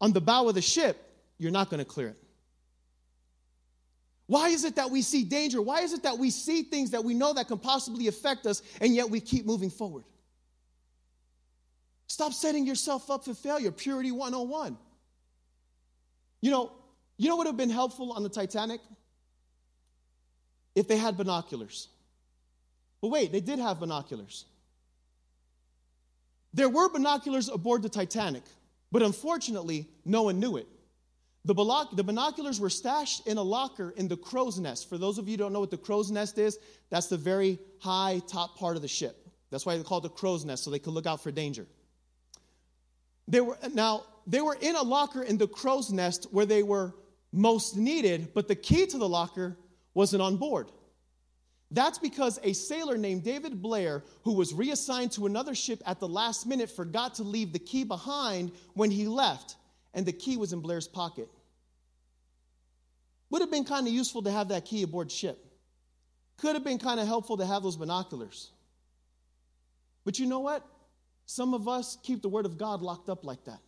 on 0.00 0.12
the 0.12 0.20
bow 0.20 0.48
of 0.48 0.54
the 0.54 0.62
ship, 0.62 0.96
you're 1.38 1.50
not 1.50 1.70
going 1.70 1.78
to 1.78 1.84
clear 1.84 2.08
it. 2.08 2.16
Why 4.26 4.50
is 4.50 4.64
it 4.64 4.76
that 4.76 4.90
we 4.90 5.02
see 5.02 5.24
danger? 5.24 5.60
Why 5.60 5.80
is 5.80 5.92
it 5.92 6.04
that 6.04 6.18
we 6.18 6.30
see 6.30 6.62
things 6.62 6.90
that 6.90 7.02
we 7.02 7.14
know 7.14 7.32
that 7.32 7.48
can 7.48 7.58
possibly 7.58 8.06
affect 8.06 8.46
us 8.46 8.62
and 8.80 8.94
yet 8.94 9.10
we 9.10 9.20
keep 9.20 9.44
moving 9.44 9.70
forward? 9.70 10.04
Stop 12.10 12.32
setting 12.32 12.66
yourself 12.66 13.08
up 13.08 13.24
for 13.24 13.34
failure. 13.34 13.70
Purity 13.70 14.10
101. 14.10 14.76
You 16.40 16.50
know, 16.50 16.72
you 17.16 17.28
know 17.28 17.36
what 17.36 17.46
would 17.46 17.50
have 17.50 17.56
been 17.56 17.70
helpful 17.70 18.12
on 18.14 18.24
the 18.24 18.28
Titanic? 18.28 18.80
If 20.74 20.88
they 20.88 20.96
had 20.96 21.16
binoculars. 21.16 21.86
But 23.00 23.12
wait, 23.12 23.30
they 23.30 23.40
did 23.40 23.60
have 23.60 23.78
binoculars. 23.78 24.44
There 26.52 26.68
were 26.68 26.88
binoculars 26.88 27.48
aboard 27.48 27.82
the 27.82 27.88
Titanic, 27.88 28.42
but 28.90 29.02
unfortunately, 29.02 29.86
no 30.04 30.24
one 30.24 30.40
knew 30.40 30.56
it. 30.56 30.66
The, 31.44 31.54
the, 31.92 32.02
binoculars 32.02 32.58
were 32.58 32.70
stashed 32.70 33.28
in 33.28 33.36
a 33.38 33.42
locker 33.42 33.94
in 33.96 34.08
the 34.08 34.16
crow's 34.16 34.58
nest. 34.58 34.88
For 34.88 34.98
those 34.98 35.18
of 35.18 35.28
you 35.28 35.34
who 35.34 35.36
don't 35.36 35.52
know 35.52 35.60
what 35.60 35.70
the 35.70 35.78
crow's 35.78 36.10
nest 36.10 36.38
is, 36.38 36.58
that's 36.90 37.06
the 37.06 37.16
very 37.16 37.60
high 37.78 38.20
top 38.26 38.58
part 38.58 38.74
of 38.74 38.82
the 38.82 38.88
ship. 38.88 39.28
That's 39.52 39.64
why 39.64 39.76
they 39.76 39.84
call 39.84 39.98
it 39.98 40.02
the 40.02 40.08
crow's 40.08 40.44
nest, 40.44 40.64
so 40.64 40.72
they 40.72 40.80
could 40.80 40.92
look 40.92 41.06
out 41.06 41.22
for 41.22 41.30
danger. 41.30 41.68
They 43.30 43.40
were 43.40 43.56
now 43.72 44.04
they 44.26 44.40
were 44.40 44.58
in 44.60 44.76
a 44.76 44.82
locker 44.82 45.22
in 45.22 45.38
the 45.38 45.46
crow's 45.48 45.90
nest 45.90 46.26
where 46.32 46.44
they 46.44 46.62
were 46.62 46.94
most 47.32 47.76
needed, 47.76 48.34
but 48.34 48.48
the 48.48 48.56
key 48.56 48.86
to 48.86 48.98
the 48.98 49.08
locker 49.08 49.56
wasn't 49.94 50.20
on 50.20 50.36
board. 50.36 50.70
That's 51.70 51.98
because 51.98 52.40
a 52.42 52.52
sailor 52.52 52.98
named 52.98 53.22
David 53.22 53.62
Blair, 53.62 54.02
who 54.24 54.32
was 54.32 54.52
reassigned 54.52 55.12
to 55.12 55.26
another 55.26 55.54
ship 55.54 55.80
at 55.86 56.00
the 56.00 56.08
last 56.08 56.44
minute, 56.44 56.68
forgot 56.68 57.14
to 57.14 57.22
leave 57.22 57.52
the 57.52 57.60
key 57.60 57.84
behind 57.84 58.50
when 58.74 58.90
he 58.90 59.06
left, 59.06 59.54
and 59.94 60.04
the 60.04 60.12
key 60.12 60.36
was 60.36 60.52
in 60.52 60.58
Blair's 60.58 60.88
pocket. 60.88 61.28
Would 63.30 63.42
have 63.42 63.52
been 63.52 63.64
kind 63.64 63.86
of 63.86 63.92
useful 63.92 64.22
to 64.22 64.32
have 64.32 64.48
that 64.48 64.64
key 64.64 64.82
aboard 64.82 65.12
ship. 65.12 65.38
Could 66.38 66.54
have 66.54 66.64
been 66.64 66.78
kind 66.78 66.98
of 66.98 67.06
helpful 67.06 67.36
to 67.36 67.46
have 67.46 67.62
those 67.62 67.76
binoculars. 67.76 68.50
But 70.04 70.18
you 70.18 70.26
know 70.26 70.40
what? 70.40 70.66
Some 71.30 71.54
of 71.54 71.68
us 71.68 71.96
keep 72.02 72.22
the 72.22 72.28
Word 72.28 72.44
of 72.44 72.58
God 72.58 72.82
locked 72.82 73.08
up 73.08 73.24
like 73.24 73.44
that. 73.44 73.60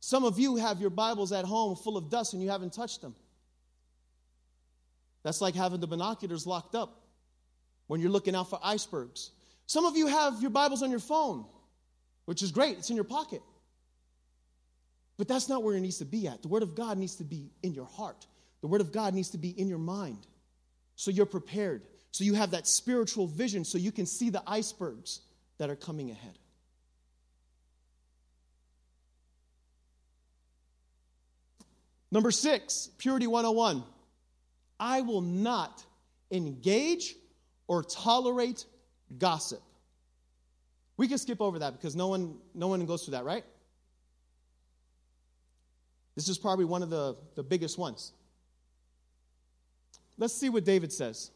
Some 0.00 0.24
of 0.24 0.36
you 0.40 0.56
have 0.56 0.80
your 0.80 0.90
Bibles 0.90 1.30
at 1.30 1.44
home 1.44 1.76
full 1.76 1.96
of 1.96 2.10
dust 2.10 2.32
and 2.32 2.42
you 2.42 2.50
haven't 2.50 2.72
touched 2.72 3.02
them. 3.02 3.14
That's 5.22 5.40
like 5.40 5.54
having 5.54 5.78
the 5.78 5.86
binoculars 5.86 6.44
locked 6.44 6.74
up 6.74 7.02
when 7.86 8.00
you're 8.00 8.10
looking 8.10 8.34
out 8.34 8.50
for 8.50 8.58
icebergs. 8.64 9.30
Some 9.66 9.84
of 9.84 9.96
you 9.96 10.08
have 10.08 10.42
your 10.42 10.50
Bibles 10.50 10.82
on 10.82 10.90
your 10.90 10.98
phone, 10.98 11.44
which 12.24 12.42
is 12.42 12.50
great, 12.50 12.76
it's 12.78 12.90
in 12.90 12.96
your 12.96 13.04
pocket. 13.04 13.42
But 15.18 15.28
that's 15.28 15.48
not 15.48 15.62
where 15.62 15.76
it 15.76 15.80
needs 15.80 15.98
to 15.98 16.04
be 16.04 16.26
at. 16.26 16.42
The 16.42 16.48
Word 16.48 16.64
of 16.64 16.74
God 16.74 16.98
needs 16.98 17.14
to 17.14 17.24
be 17.24 17.52
in 17.62 17.74
your 17.74 17.86
heart, 17.86 18.26
the 18.60 18.66
Word 18.66 18.80
of 18.80 18.90
God 18.90 19.14
needs 19.14 19.30
to 19.30 19.38
be 19.38 19.50
in 19.50 19.68
your 19.68 19.78
mind 19.78 20.26
so 20.96 21.12
you're 21.12 21.26
prepared, 21.26 21.82
so 22.10 22.24
you 22.24 22.34
have 22.34 22.50
that 22.50 22.66
spiritual 22.66 23.28
vision, 23.28 23.64
so 23.64 23.78
you 23.78 23.92
can 23.92 24.04
see 24.04 24.30
the 24.30 24.42
icebergs 24.44 25.20
that 25.58 25.70
are 25.70 25.76
coming 25.76 26.10
ahead. 26.10 26.38
Number 32.10 32.30
six, 32.30 32.90
Purity 32.98 33.26
101. 33.26 33.84
I 34.80 35.02
will 35.02 35.20
not 35.20 35.84
engage 36.30 37.14
or 37.66 37.82
tolerate 37.82 38.64
gossip. 39.18 39.60
We 40.96 41.06
can 41.06 41.18
skip 41.18 41.40
over 41.40 41.58
that 41.60 41.74
because 41.74 41.94
no 41.94 42.08
one, 42.08 42.38
no 42.54 42.68
one 42.68 42.84
goes 42.86 43.04
through 43.04 43.12
that, 43.12 43.24
right? 43.24 43.44
This 46.14 46.28
is 46.28 46.38
probably 46.38 46.64
one 46.64 46.82
of 46.82 46.90
the, 46.90 47.16
the 47.36 47.42
biggest 47.42 47.78
ones. 47.78 48.12
Let's 50.16 50.34
see 50.34 50.48
what 50.48 50.64
David 50.64 50.92
says. 50.92 51.30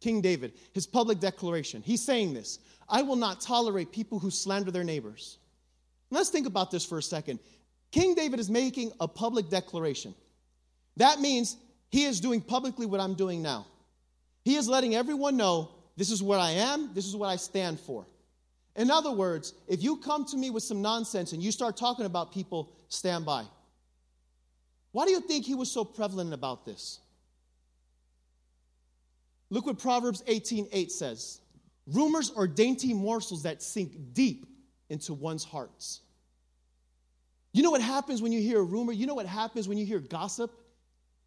King 0.00 0.20
David, 0.20 0.52
his 0.72 0.86
public 0.86 1.20
declaration. 1.20 1.82
He's 1.82 2.04
saying 2.04 2.34
this 2.34 2.58
I 2.88 3.02
will 3.02 3.16
not 3.16 3.40
tolerate 3.40 3.92
people 3.92 4.18
who 4.18 4.30
slander 4.30 4.70
their 4.70 4.84
neighbors. 4.84 5.38
Let's 6.10 6.30
think 6.30 6.46
about 6.46 6.70
this 6.70 6.84
for 6.84 6.98
a 6.98 7.02
second. 7.02 7.40
King 7.90 8.14
David 8.14 8.38
is 8.40 8.50
making 8.50 8.92
a 9.00 9.08
public 9.08 9.48
declaration. 9.48 10.14
That 10.96 11.20
means 11.20 11.56
he 11.90 12.04
is 12.04 12.20
doing 12.20 12.40
publicly 12.40 12.86
what 12.86 13.00
I'm 13.00 13.14
doing 13.14 13.42
now. 13.42 13.66
He 14.44 14.56
is 14.56 14.68
letting 14.68 14.94
everyone 14.94 15.36
know 15.36 15.70
this 15.96 16.10
is 16.10 16.22
what 16.22 16.40
I 16.40 16.50
am, 16.50 16.90
this 16.94 17.06
is 17.06 17.16
what 17.16 17.28
I 17.28 17.36
stand 17.36 17.80
for. 17.80 18.06
In 18.76 18.90
other 18.90 19.10
words, 19.10 19.54
if 19.66 19.82
you 19.82 19.96
come 19.96 20.24
to 20.26 20.36
me 20.36 20.50
with 20.50 20.62
some 20.62 20.82
nonsense 20.82 21.32
and 21.32 21.42
you 21.42 21.50
start 21.50 21.76
talking 21.76 22.04
about 22.04 22.32
people, 22.32 22.70
stand 22.88 23.24
by. 23.24 23.44
Why 24.92 25.06
do 25.06 25.10
you 25.10 25.20
think 25.20 25.44
he 25.44 25.54
was 25.54 25.70
so 25.70 25.84
prevalent 25.84 26.32
about 26.32 26.64
this? 26.66 27.00
Look 29.50 29.66
what 29.66 29.78
Proverbs 29.78 30.22
18:8 30.26 30.68
8 30.72 30.92
says. 30.92 31.40
Rumors 31.86 32.32
are 32.36 32.48
dainty 32.48 32.92
morsels 32.92 33.44
that 33.44 33.62
sink 33.62 34.12
deep 34.12 34.46
into 34.88 35.14
one's 35.14 35.44
hearts. 35.44 36.00
You 37.52 37.62
know 37.62 37.70
what 37.70 37.80
happens 37.80 38.20
when 38.20 38.32
you 38.32 38.40
hear 38.40 38.60
a 38.60 38.64
rumor? 38.64 38.92
You 38.92 39.06
know 39.06 39.14
what 39.14 39.26
happens 39.26 39.68
when 39.68 39.78
you 39.78 39.86
hear 39.86 40.00
gossip? 40.00 40.50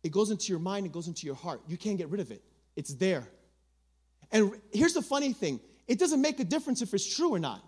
It 0.03 0.11
goes 0.11 0.31
into 0.31 0.47
your 0.47 0.59
mind, 0.59 0.85
it 0.85 0.91
goes 0.91 1.07
into 1.07 1.25
your 1.25 1.35
heart. 1.35 1.61
You 1.67 1.77
can't 1.77 1.97
get 1.97 2.09
rid 2.09 2.21
of 2.21 2.31
it. 2.31 2.43
It's 2.75 2.93
there. 2.93 3.27
And 4.31 4.51
here's 4.71 4.93
the 4.93 5.01
funny 5.01 5.33
thing 5.33 5.59
it 5.87 5.97
doesn't 5.97 6.21
make 6.21 6.39
a 6.39 6.43
difference 6.43 6.81
if 6.81 6.93
it's 6.93 7.15
true 7.15 7.33
or 7.33 7.39
not. 7.39 7.63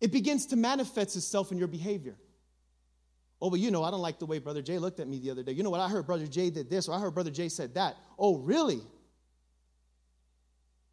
It 0.00 0.12
begins 0.12 0.46
to 0.46 0.56
manifest 0.56 1.16
itself 1.16 1.52
in 1.52 1.58
your 1.58 1.68
behavior. 1.68 2.16
Oh, 3.40 3.50
but 3.50 3.60
you 3.60 3.70
know, 3.70 3.82
I 3.82 3.90
don't 3.90 4.02
like 4.02 4.18
the 4.18 4.26
way 4.26 4.38
Brother 4.38 4.62
Jay 4.62 4.78
looked 4.78 5.00
at 5.00 5.08
me 5.08 5.18
the 5.18 5.30
other 5.30 5.42
day. 5.42 5.52
You 5.52 5.62
know 5.62 5.70
what? 5.70 5.80
I 5.80 5.88
heard 5.88 6.06
Brother 6.06 6.26
Jay 6.26 6.50
did 6.50 6.68
this, 6.70 6.88
or 6.88 6.94
I 6.94 7.00
heard 7.00 7.14
Brother 7.14 7.30
Jay 7.30 7.48
said 7.48 7.74
that. 7.74 7.96
Oh, 8.18 8.38
really? 8.38 8.80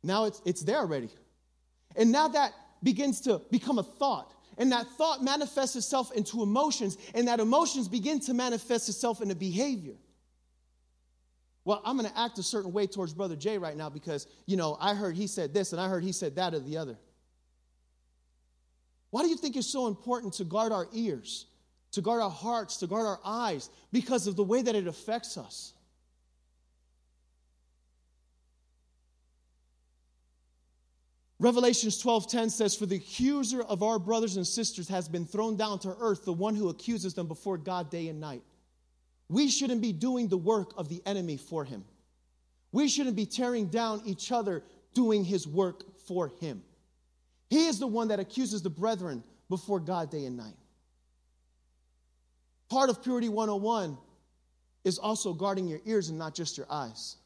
Now 0.03 0.25
it's, 0.25 0.41
it's 0.45 0.61
there 0.61 0.77
already. 0.77 1.09
And 1.95 2.11
now 2.11 2.27
that 2.27 2.53
begins 2.83 3.21
to 3.21 3.41
become 3.49 3.79
a 3.79 3.83
thought. 3.83 4.33
And 4.57 4.71
that 4.71 4.85
thought 4.97 5.23
manifests 5.23 5.75
itself 5.75 6.11
into 6.11 6.43
emotions, 6.43 6.97
and 7.15 7.27
that 7.27 7.39
emotions 7.39 7.87
begin 7.87 8.19
to 8.21 8.35
manifest 8.35 8.87
itself 8.87 9.21
in 9.21 9.31
a 9.31 9.35
behavior. 9.35 9.95
Well, 11.65 11.81
I'm 11.85 11.97
going 11.97 12.09
to 12.09 12.19
act 12.19 12.37
a 12.37 12.43
certain 12.43 12.73
way 12.73 12.87
towards 12.87 13.13
Brother 13.13 13.35
Jay 13.35 13.57
right 13.57 13.75
now 13.75 13.89
because, 13.89 14.27
you 14.45 14.57
know, 14.57 14.77
I 14.79 14.93
heard 14.93 15.15
he 15.15 15.27
said 15.27 15.53
this 15.53 15.71
and 15.71 15.81
I 15.81 15.87
heard 15.87 16.03
he 16.03 16.11
said 16.11 16.35
that 16.35 16.53
or 16.53 16.59
the 16.59 16.77
other. 16.77 16.97
Why 19.11 19.23
do 19.23 19.29
you 19.29 19.37
think 19.37 19.55
it's 19.55 19.71
so 19.71 19.87
important 19.87 20.33
to 20.35 20.43
guard 20.43 20.71
our 20.71 20.87
ears, 20.91 21.45
to 21.91 22.01
guard 22.01 22.21
our 22.21 22.29
hearts, 22.29 22.77
to 22.77 22.87
guard 22.87 23.05
our 23.05 23.19
eyes? 23.23 23.69
Because 23.91 24.27
of 24.27 24.35
the 24.35 24.43
way 24.43 24.61
that 24.61 24.75
it 24.75 24.87
affects 24.87 25.37
us. 25.37 25.73
Revelations 31.43 32.01
12:10 32.01 32.49
says, 32.49 32.73
For 32.73 32.85
the 32.85 32.95
accuser 32.95 33.63
of 33.63 33.83
our 33.83 33.99
brothers 33.99 34.37
and 34.37 34.47
sisters 34.47 34.87
has 34.87 35.09
been 35.09 35.25
thrown 35.25 35.57
down 35.57 35.77
to 35.79 35.93
earth, 35.99 36.23
the 36.23 36.31
one 36.31 36.55
who 36.55 36.69
accuses 36.69 37.15
them 37.15 37.27
before 37.27 37.57
God 37.57 37.89
day 37.89 38.07
and 38.07 38.21
night. 38.21 38.41
We 39.27 39.49
shouldn't 39.49 39.81
be 39.81 39.91
doing 39.91 40.29
the 40.29 40.37
work 40.37 40.71
of 40.77 40.87
the 40.87 41.01
enemy 41.05 41.35
for 41.35 41.65
him. 41.65 41.83
We 42.71 42.87
shouldn't 42.87 43.17
be 43.17 43.25
tearing 43.25 43.67
down 43.67 44.03
each 44.05 44.31
other 44.31 44.63
doing 44.93 45.25
his 45.25 45.45
work 45.45 45.83
for 46.07 46.29
him. 46.29 46.63
He 47.49 47.65
is 47.65 47.77
the 47.77 47.87
one 47.87 48.07
that 48.07 48.21
accuses 48.21 48.61
the 48.61 48.69
brethren 48.69 49.21
before 49.49 49.81
God 49.81 50.09
day 50.09 50.23
and 50.23 50.37
night. 50.37 50.55
Part 52.69 52.89
of 52.89 53.03
Purity 53.03 53.27
101 53.27 53.97
is 54.85 54.97
also 54.97 55.33
guarding 55.33 55.67
your 55.67 55.81
ears 55.83 56.07
and 56.07 56.17
not 56.17 56.35
just 56.35 56.57
your 56.57 56.67
eyes. 56.69 57.17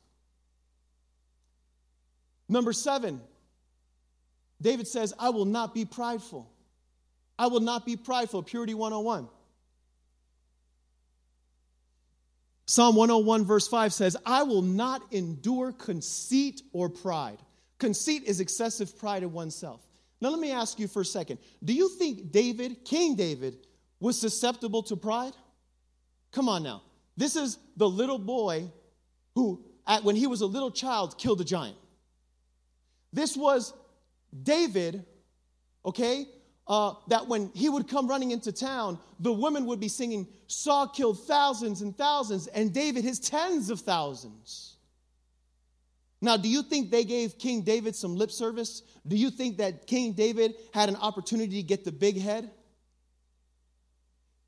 Number 2.50 2.74
seven, 2.74 3.22
David 4.62 4.88
says, 4.88 5.14
I 5.20 5.30
will 5.30 5.46
not 5.46 5.74
be 5.74 5.86
prideful. 5.86 6.52
I 7.38 7.48
will 7.48 7.60
not 7.60 7.86
be 7.86 7.96
prideful. 7.96 8.44
Purity 8.44 8.74
101. 8.74 9.28
Psalm 12.66 12.96
101, 12.96 13.46
verse 13.46 13.68
5 13.68 13.94
says, 13.94 14.18
I 14.26 14.44
will 14.44 14.62
not 14.62 15.02
endure 15.14 15.72
conceit 15.72 16.62
or 16.74 16.90
pride. 16.90 17.38
Conceit 17.78 18.24
is 18.24 18.42
excessive 18.42 18.98
pride 19.00 19.24
of 19.24 19.34
oneself. 19.34 19.88
Now, 20.20 20.30
let 20.30 20.40
me 20.40 20.52
ask 20.52 20.80
you 20.80 20.88
for 20.88 21.02
a 21.02 21.06
second 21.06 21.40
do 21.64 21.74
you 21.74 21.90
think 21.90 22.32
David, 22.32 22.84
King 22.84 23.16
David, 23.16 23.56
was 24.00 24.20
susceptible 24.20 24.84
to 24.84 24.96
pride? 24.96 25.34
Come 26.32 26.50
on 26.50 26.64
now. 26.64 26.82
This 27.16 27.36
is 27.36 27.58
the 27.78 27.90
little 27.90 28.20
boy 28.20 28.70
who, 29.36 29.64
at, 29.88 30.04
when 30.04 30.16
he 30.16 30.28
was 30.28 30.42
a 30.42 30.46
little 30.46 30.72
child, 30.72 31.18
killed 31.18 31.40
a 31.42 31.46
giant. 31.46 31.78
This 33.14 33.38
was 33.38 33.74
David, 34.44 35.06
okay, 35.86 36.28
uh, 36.68 36.94
that 37.08 37.28
when 37.28 37.50
he 37.54 37.70
would 37.70 37.88
come 37.88 38.08
running 38.08 38.32
into 38.32 38.52
town, 38.52 39.00
the 39.20 39.32
women 39.32 39.66
would 39.66 39.80
be 39.80 39.88
singing, 39.88 40.28
Saul 40.48 40.88
killed 40.88 41.26
thousands 41.26 41.82
and 41.82 41.98
thousands, 41.98 42.48
and 42.48 42.74
David 42.74 43.04
his 43.04 43.20
tens 43.20 43.70
of 43.70 43.80
thousands. 43.80 44.76
Now, 46.22 46.36
do 46.36 46.50
you 46.50 46.64
think 46.64 46.90
they 46.90 47.04
gave 47.04 47.38
King 47.38 47.62
David 47.62 47.96
some 47.96 48.16
lip 48.16 48.32
service? 48.32 48.82
Do 49.08 49.16
you 49.16 49.30
think 49.30 49.58
that 49.58 49.86
King 49.88 50.14
David 50.14 50.56
had 50.74 50.90
an 50.90 50.96
opportunity 50.96 51.62
to 51.62 51.64
get 51.64 51.86
the 51.86 51.92
big 51.92 52.20
head? 52.20 52.50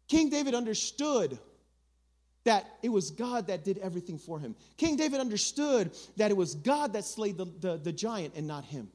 King 0.08 0.30
David 0.30 0.56
understood 0.56 1.38
that 2.44 2.66
it 2.82 2.90
was 2.90 3.12
God 3.12 3.48
that 3.48 3.64
did 3.64 3.78
everything 3.78 4.18
for 4.18 4.40
him. 4.40 4.56
King 4.78 4.96
David 4.96 5.20
understood 5.20 5.92
that 6.18 6.32
it 6.32 6.38
was 6.38 6.56
God 6.56 6.94
that 6.94 7.06
slayed 7.06 7.38
the, 7.38 7.46
the, 7.46 7.78
the 7.78 7.92
giant 7.92 8.34
and 8.36 8.48
not 8.48 8.66
him. 8.66 8.90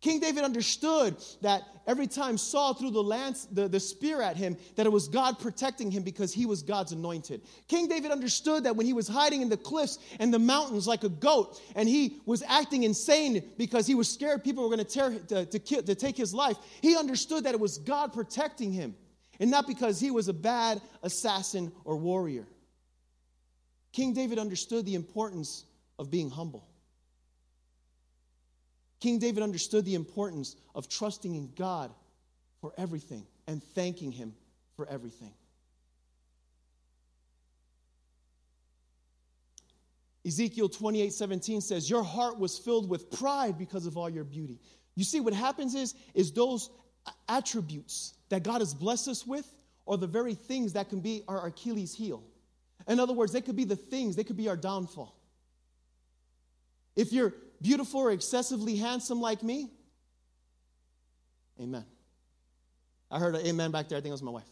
King 0.00 0.20
David 0.20 0.44
understood 0.44 1.16
that 1.42 1.62
every 1.84 2.06
time 2.06 2.38
Saul 2.38 2.72
threw 2.72 2.90
the 2.90 3.02
lance, 3.02 3.46
the, 3.50 3.66
the 3.66 3.80
spear 3.80 4.22
at 4.22 4.36
him, 4.36 4.56
that 4.76 4.86
it 4.86 4.92
was 4.92 5.08
God 5.08 5.40
protecting 5.40 5.90
him 5.90 6.04
because 6.04 6.32
he 6.32 6.46
was 6.46 6.62
God's 6.62 6.92
anointed. 6.92 7.42
King 7.66 7.88
David 7.88 8.12
understood 8.12 8.62
that 8.64 8.76
when 8.76 8.86
he 8.86 8.92
was 8.92 9.08
hiding 9.08 9.42
in 9.42 9.48
the 9.48 9.56
cliffs 9.56 9.98
and 10.20 10.32
the 10.32 10.38
mountains 10.38 10.86
like 10.86 11.02
a 11.02 11.08
goat, 11.08 11.60
and 11.74 11.88
he 11.88 12.20
was 12.26 12.44
acting 12.46 12.84
insane 12.84 13.42
because 13.58 13.88
he 13.88 13.96
was 13.96 14.08
scared 14.08 14.44
people 14.44 14.62
were 14.62 14.76
going 14.76 14.86
to 14.86 14.92
tear 14.92 15.18
to, 15.18 15.46
to, 15.46 15.58
kill, 15.58 15.82
to 15.82 15.96
take 15.96 16.16
his 16.16 16.32
life, 16.32 16.56
he 16.80 16.96
understood 16.96 17.42
that 17.44 17.54
it 17.54 17.60
was 17.60 17.78
God 17.78 18.12
protecting 18.12 18.72
him, 18.72 18.94
and 19.40 19.50
not 19.50 19.66
because 19.66 19.98
he 19.98 20.12
was 20.12 20.28
a 20.28 20.32
bad 20.32 20.80
assassin 21.02 21.72
or 21.84 21.96
warrior. 21.96 22.46
King 23.90 24.14
David 24.14 24.38
understood 24.38 24.86
the 24.86 24.94
importance 24.94 25.64
of 25.98 26.08
being 26.08 26.30
humble. 26.30 26.67
King 29.00 29.18
David 29.18 29.42
understood 29.42 29.84
the 29.84 29.94
importance 29.94 30.56
of 30.74 30.88
trusting 30.88 31.34
in 31.34 31.50
God 31.54 31.92
for 32.60 32.72
everything 32.76 33.26
and 33.46 33.62
thanking 33.62 34.10
Him 34.10 34.34
for 34.76 34.88
everything. 34.88 35.32
Ezekiel 40.26 40.68
28 40.68 41.12
17 41.12 41.60
says, 41.60 41.88
Your 41.88 42.02
heart 42.02 42.38
was 42.38 42.58
filled 42.58 42.88
with 42.88 43.10
pride 43.10 43.56
because 43.56 43.86
of 43.86 43.96
all 43.96 44.10
your 44.10 44.24
beauty. 44.24 44.60
You 44.94 45.04
see, 45.04 45.20
what 45.20 45.32
happens 45.32 45.74
is, 45.74 45.94
is 46.14 46.32
those 46.32 46.70
attributes 47.28 48.14
that 48.28 48.42
God 48.42 48.60
has 48.60 48.74
blessed 48.74 49.08
us 49.08 49.26
with 49.26 49.50
are 49.86 49.96
the 49.96 50.06
very 50.06 50.34
things 50.34 50.72
that 50.74 50.90
can 50.90 51.00
be 51.00 51.22
our 51.28 51.46
Achilles 51.46 51.94
heel. 51.94 52.22
In 52.86 53.00
other 53.00 53.12
words, 53.12 53.32
they 53.32 53.40
could 53.40 53.56
be 53.56 53.64
the 53.64 53.76
things, 53.76 54.16
they 54.16 54.24
could 54.24 54.36
be 54.36 54.48
our 54.48 54.56
downfall. 54.56 55.14
If 56.96 57.12
you're 57.12 57.32
beautiful 57.60 58.00
or 58.00 58.12
excessively 58.12 58.76
handsome 58.76 59.20
like 59.20 59.42
me? 59.42 59.70
Amen. 61.60 61.84
I 63.10 63.18
heard 63.18 63.34
an 63.34 63.46
amen 63.46 63.70
back 63.70 63.88
there. 63.88 63.98
I 63.98 64.00
think 64.00 64.10
it 64.10 64.12
was 64.12 64.22
my 64.22 64.30
wife. 64.30 64.48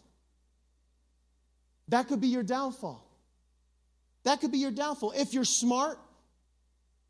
That 1.89 2.09
could 2.09 2.21
be 2.21 2.29
your 2.29 2.43
downfall. 2.43 3.07
That 4.25 4.41
could 4.41 4.51
be 4.51 4.59
your 4.59 4.73
downfall. 4.73 5.13
If 5.13 5.35
you're 5.35 5.45
smart, 5.45 5.99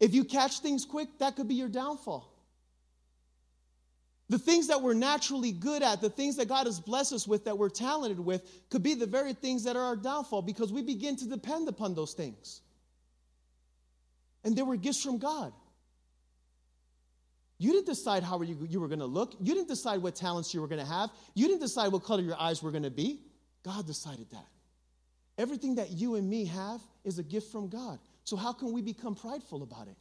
if 0.01 0.13
you 0.15 0.25
catch 0.25 0.59
things 0.59 0.85
quick, 0.85 1.09
that 1.19 1.37
could 1.37 1.49
be 1.49 1.55
your 1.55 1.69
downfall. 1.69 2.33
The 4.29 4.39
things 4.39 4.67
that 4.67 4.83
we're 4.83 4.95
naturally 4.95 5.53
good 5.53 5.83
at, 5.83 6.01
the 6.01 6.11
things 6.11 6.37
that 6.37 6.49
God 6.49 6.67
has 6.67 6.81
blessed 6.81 7.13
us 7.13 7.29
with, 7.29 7.45
that 7.45 7.57
we're 7.57 7.69
talented 7.69 8.19
with, 8.19 8.43
could 8.71 8.83
be 8.83 8.95
the 8.95 9.07
very 9.07 9.33
things 9.33 9.65
that 9.65 9.77
are 9.77 9.83
our 9.83 9.97
downfall 9.97 10.43
because 10.43 10.73
we 10.73 10.83
begin 10.83 11.17
to 11.17 11.27
depend 11.27 11.69
upon 11.69 11.95
those 11.95 12.13
things. 12.13 12.61
And 14.43 14.57
they 14.57 14.63
were 14.63 14.77
gifts 14.77 15.03
from 15.03 15.19
God. 15.19 15.53
You 17.59 17.73
didn't 17.73 17.87
decide 17.87 18.23
how 18.23 18.41
you, 18.43 18.67
you 18.69 18.81
were 18.81 18.89
going 18.89 19.01
to 19.01 19.07
look. 19.07 19.35
You 19.41 19.55
didn't 19.55 19.69
decide 19.69 20.03
what 20.03 20.15
talents 20.15 20.53
you 20.53 20.61
were 20.61 20.69
going 20.69 20.85
to 20.85 20.91
have. 20.91 21.11
You 21.35 21.47
didn't 21.49 21.63
decide 21.63 21.91
what 21.91 22.05
color 22.05 22.23
your 22.23 22.39
eyes 22.39 22.63
were 22.63 22.71
going 22.71 22.83
to 22.83 22.91
be. 22.91 23.21
God 23.65 23.87
decided 23.87 24.31
that. 24.31 24.47
Everything 25.39 25.75
that 25.77 25.91
you 25.91 26.15
and 26.15 26.29
me 26.29 26.45
have 26.47 26.81
is 27.05 27.19
a 27.19 27.23
gift 27.23 27.51
from 27.51 27.69
God. 27.69 27.99
So, 28.25 28.37
how 28.37 28.53
can 28.53 28.73
we 28.73 28.83
become 28.83 29.15
prideful 29.15 29.63
about 29.63 29.89
it? 29.89 29.97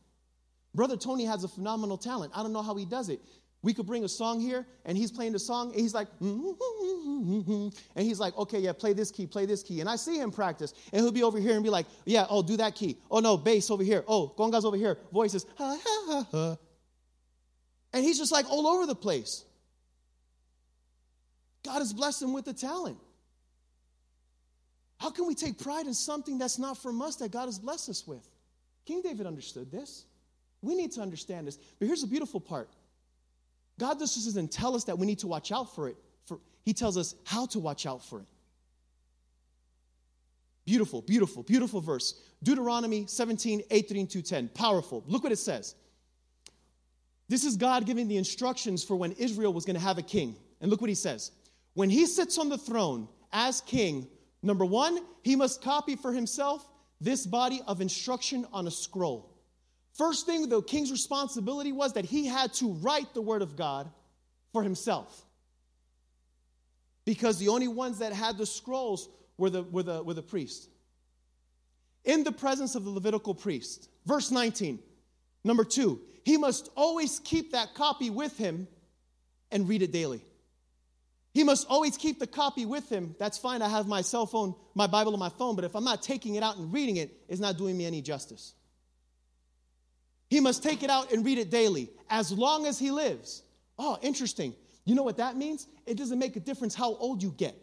Brother 0.73 0.97
Tony 0.97 1.25
has 1.25 1.43
a 1.43 1.47
phenomenal 1.47 1.97
talent. 1.97 2.33
I 2.35 2.43
don't 2.43 2.53
know 2.53 2.61
how 2.61 2.75
he 2.75 2.85
does 2.85 3.09
it. 3.09 3.21
we 3.61 3.73
could 3.73 3.87
bring 3.87 4.03
a 4.03 4.09
song 4.09 4.39
here, 4.39 4.65
and 4.85 4.97
he's 4.97 5.11
playing 5.11 5.31
the 5.31 5.39
song, 5.39 5.71
and 5.71 5.79
he's 5.79 5.93
like, 5.93 6.07
and 6.19 7.71
he's 7.95 8.19
like, 8.19 8.37
okay, 8.37 8.59
yeah, 8.59 8.73
play 8.73 8.93
this 8.93 9.11
key, 9.11 9.25
play 9.25 9.45
this 9.45 9.63
key. 9.63 9.79
And 9.79 9.89
I 9.89 9.95
see 9.95 10.17
him 10.17 10.31
practice, 10.31 10.73
and 10.91 11.01
he'll 11.01 11.11
be 11.11 11.23
over 11.23 11.39
here 11.39 11.55
and 11.55 11.63
be 11.63 11.69
like, 11.69 11.87
yeah, 12.05 12.25
oh, 12.29 12.43
do 12.43 12.57
that 12.57 12.75
key. 12.75 12.97
Oh, 13.09 13.19
no, 13.19 13.37
bass 13.37 13.71
over 13.71 13.83
here. 13.83 14.03
Oh, 14.07 14.33
congas 14.37 14.65
over 14.65 14.77
here. 14.77 14.99
Voices, 15.11 15.45
ha, 15.57 15.79
ha, 15.83 16.05
ha, 16.07 16.27
ha. 16.31 16.57
And 17.95 18.03
he's 18.03 18.17
just 18.17 18.31
like 18.33 18.47
all 18.49 18.67
over 18.67 18.85
the 18.85 18.93
place. 18.93 19.45
God 21.63 21.79
has 21.79 21.93
blessed 21.93 22.21
him 22.21 22.33
with 22.33 22.43
the 22.43 22.53
talent. 22.53 22.97
How 24.97 25.09
can 25.09 25.25
we 25.25 25.33
take 25.33 25.57
pride 25.57 25.87
in 25.87 25.93
something 25.93 26.37
that's 26.37 26.59
not 26.59 26.77
from 26.77 27.01
us 27.01 27.15
that 27.17 27.31
God 27.31 27.45
has 27.45 27.57
blessed 27.57 27.89
us 27.89 28.05
with? 28.05 28.27
King 28.85 29.01
David 29.01 29.25
understood 29.25 29.71
this. 29.71 30.03
We 30.61 30.75
need 30.75 30.91
to 30.91 31.01
understand 31.01 31.47
this. 31.47 31.57
But 31.79 31.87
here's 31.87 32.01
the 32.01 32.07
beautiful 32.07 32.41
part 32.41 32.69
God 33.79 33.97
doesn't 33.97 34.51
tell 34.51 34.75
us 34.75 34.83
that 34.83 34.99
we 34.99 35.07
need 35.07 35.19
to 35.19 35.27
watch 35.27 35.53
out 35.53 35.73
for 35.73 35.87
it, 35.87 35.95
for, 36.25 36.39
He 36.65 36.73
tells 36.73 36.97
us 36.97 37.15
how 37.23 37.45
to 37.47 37.59
watch 37.59 37.85
out 37.85 38.03
for 38.03 38.19
it. 38.19 38.27
Beautiful, 40.65 41.01
beautiful, 41.01 41.43
beautiful 41.43 41.79
verse. 41.79 42.19
Deuteronomy 42.43 43.05
17, 43.07 43.61
8 43.71 44.09
through 44.11 44.21
10. 44.21 44.49
Powerful. 44.49 45.01
Look 45.07 45.23
what 45.23 45.31
it 45.31 45.37
says. 45.37 45.75
This 47.27 47.43
is 47.43 47.57
God 47.57 47.85
giving 47.85 48.07
the 48.07 48.17
instructions 48.17 48.83
for 48.83 48.95
when 48.95 49.13
Israel 49.13 49.53
was 49.53 49.65
going 49.65 49.75
to 49.75 49.81
have 49.81 49.97
a 49.97 50.03
king. 50.03 50.35
And 50.61 50.69
look 50.69 50.81
what 50.81 50.89
he 50.89 50.95
says. 50.95 51.31
When 51.73 51.89
he 51.89 52.05
sits 52.05 52.37
on 52.37 52.49
the 52.49 52.57
throne 52.57 53.07
as 53.33 53.61
king, 53.61 54.07
number 54.41 54.65
one, 54.65 54.99
he 55.23 55.35
must 55.35 55.61
copy 55.61 55.95
for 55.95 56.13
himself 56.13 56.67
this 57.01 57.25
body 57.25 57.61
of 57.67 57.81
instruction 57.81 58.45
on 58.53 58.67
a 58.67 58.71
scroll. 58.71 59.31
First 59.93 60.25
thing, 60.25 60.49
the 60.49 60.61
king's 60.61 60.91
responsibility 60.91 61.71
was 61.71 61.93
that 61.93 62.05
he 62.05 62.25
had 62.25 62.53
to 62.55 62.73
write 62.73 63.13
the 63.13 63.21
word 63.21 63.41
of 63.41 63.55
God 63.55 63.89
for 64.51 64.61
himself. 64.61 65.25
Because 67.05 67.37
the 67.37 67.49
only 67.49 67.67
ones 67.67 67.99
that 67.99 68.13
had 68.13 68.37
the 68.37 68.45
scrolls 68.45 69.09
were 69.37 69.49
the, 69.49 69.63
were 69.63 69.83
the, 69.83 70.03
were 70.03 70.13
the 70.13 70.21
priest. 70.21 70.69
In 72.03 72.23
the 72.23 72.31
presence 72.31 72.75
of 72.75 72.83
the 72.83 72.89
Levitical 72.89 73.33
priest. 73.33 73.89
Verse 74.05 74.31
19. 74.31 74.79
Number 75.45 75.63
two, 75.63 76.01
he 76.23 76.37
must 76.37 76.69
always 76.75 77.19
keep 77.19 77.51
that 77.51 77.75
copy 77.75 78.09
with 78.09 78.35
him 78.35 78.67
and 79.51 79.69
read 79.69 79.83
it 79.83 79.91
daily. 79.91 80.25
He 81.35 81.43
must 81.43 81.67
always 81.69 81.97
keep 81.97 82.17
the 82.17 82.25
copy 82.25 82.65
with 82.65 82.89
him. 82.89 83.15
That's 83.19 83.37
fine. 83.37 83.61
I 83.61 83.69
have 83.69 83.87
my 83.87 84.01
cell 84.01 84.25
phone, 84.25 84.55
my 84.73 84.87
Bible 84.87 85.13
on 85.13 85.19
my 85.19 85.29
phone, 85.29 85.55
but 85.55 85.63
if 85.63 85.75
I'm 85.75 85.83
not 85.83 86.01
taking 86.01 86.33
it 86.33 86.41
out 86.41 86.57
and 86.57 86.73
reading 86.73 86.97
it, 86.97 87.15
it's 87.29 87.39
not 87.39 87.59
doing 87.59 87.77
me 87.77 87.85
any 87.85 88.01
justice. 88.01 88.55
He 90.31 90.39
must 90.39 90.63
take 90.63 90.81
it 90.81 90.89
out 90.89 91.11
and 91.11 91.23
read 91.23 91.37
it 91.37 91.51
daily 91.51 91.91
as 92.09 92.31
long 92.31 92.65
as 92.65 92.79
he 92.79 92.89
lives. 92.89 93.43
Oh, 93.77 93.99
interesting. 94.01 94.55
You 94.83 94.95
know 94.95 95.03
what 95.03 95.17
that 95.17 95.37
means? 95.37 95.67
It 95.85 95.95
doesn't 95.95 96.17
make 96.17 96.35
a 96.35 96.39
difference 96.39 96.73
how 96.73 96.95
old 96.95 97.21
you 97.21 97.29
get. 97.29 97.55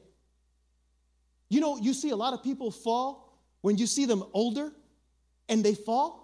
You 1.49 1.61
know, 1.61 1.78
you 1.78 1.95
see 1.95 2.11
a 2.11 2.16
lot 2.16 2.33
of 2.33 2.45
people 2.45 2.70
fall 2.70 3.43
when 3.61 3.76
you 3.76 3.89
see 3.89 4.07
them 4.07 4.22
older 4.33 4.70
and 5.49 5.64
they 5.64 5.74
fall 5.74 6.22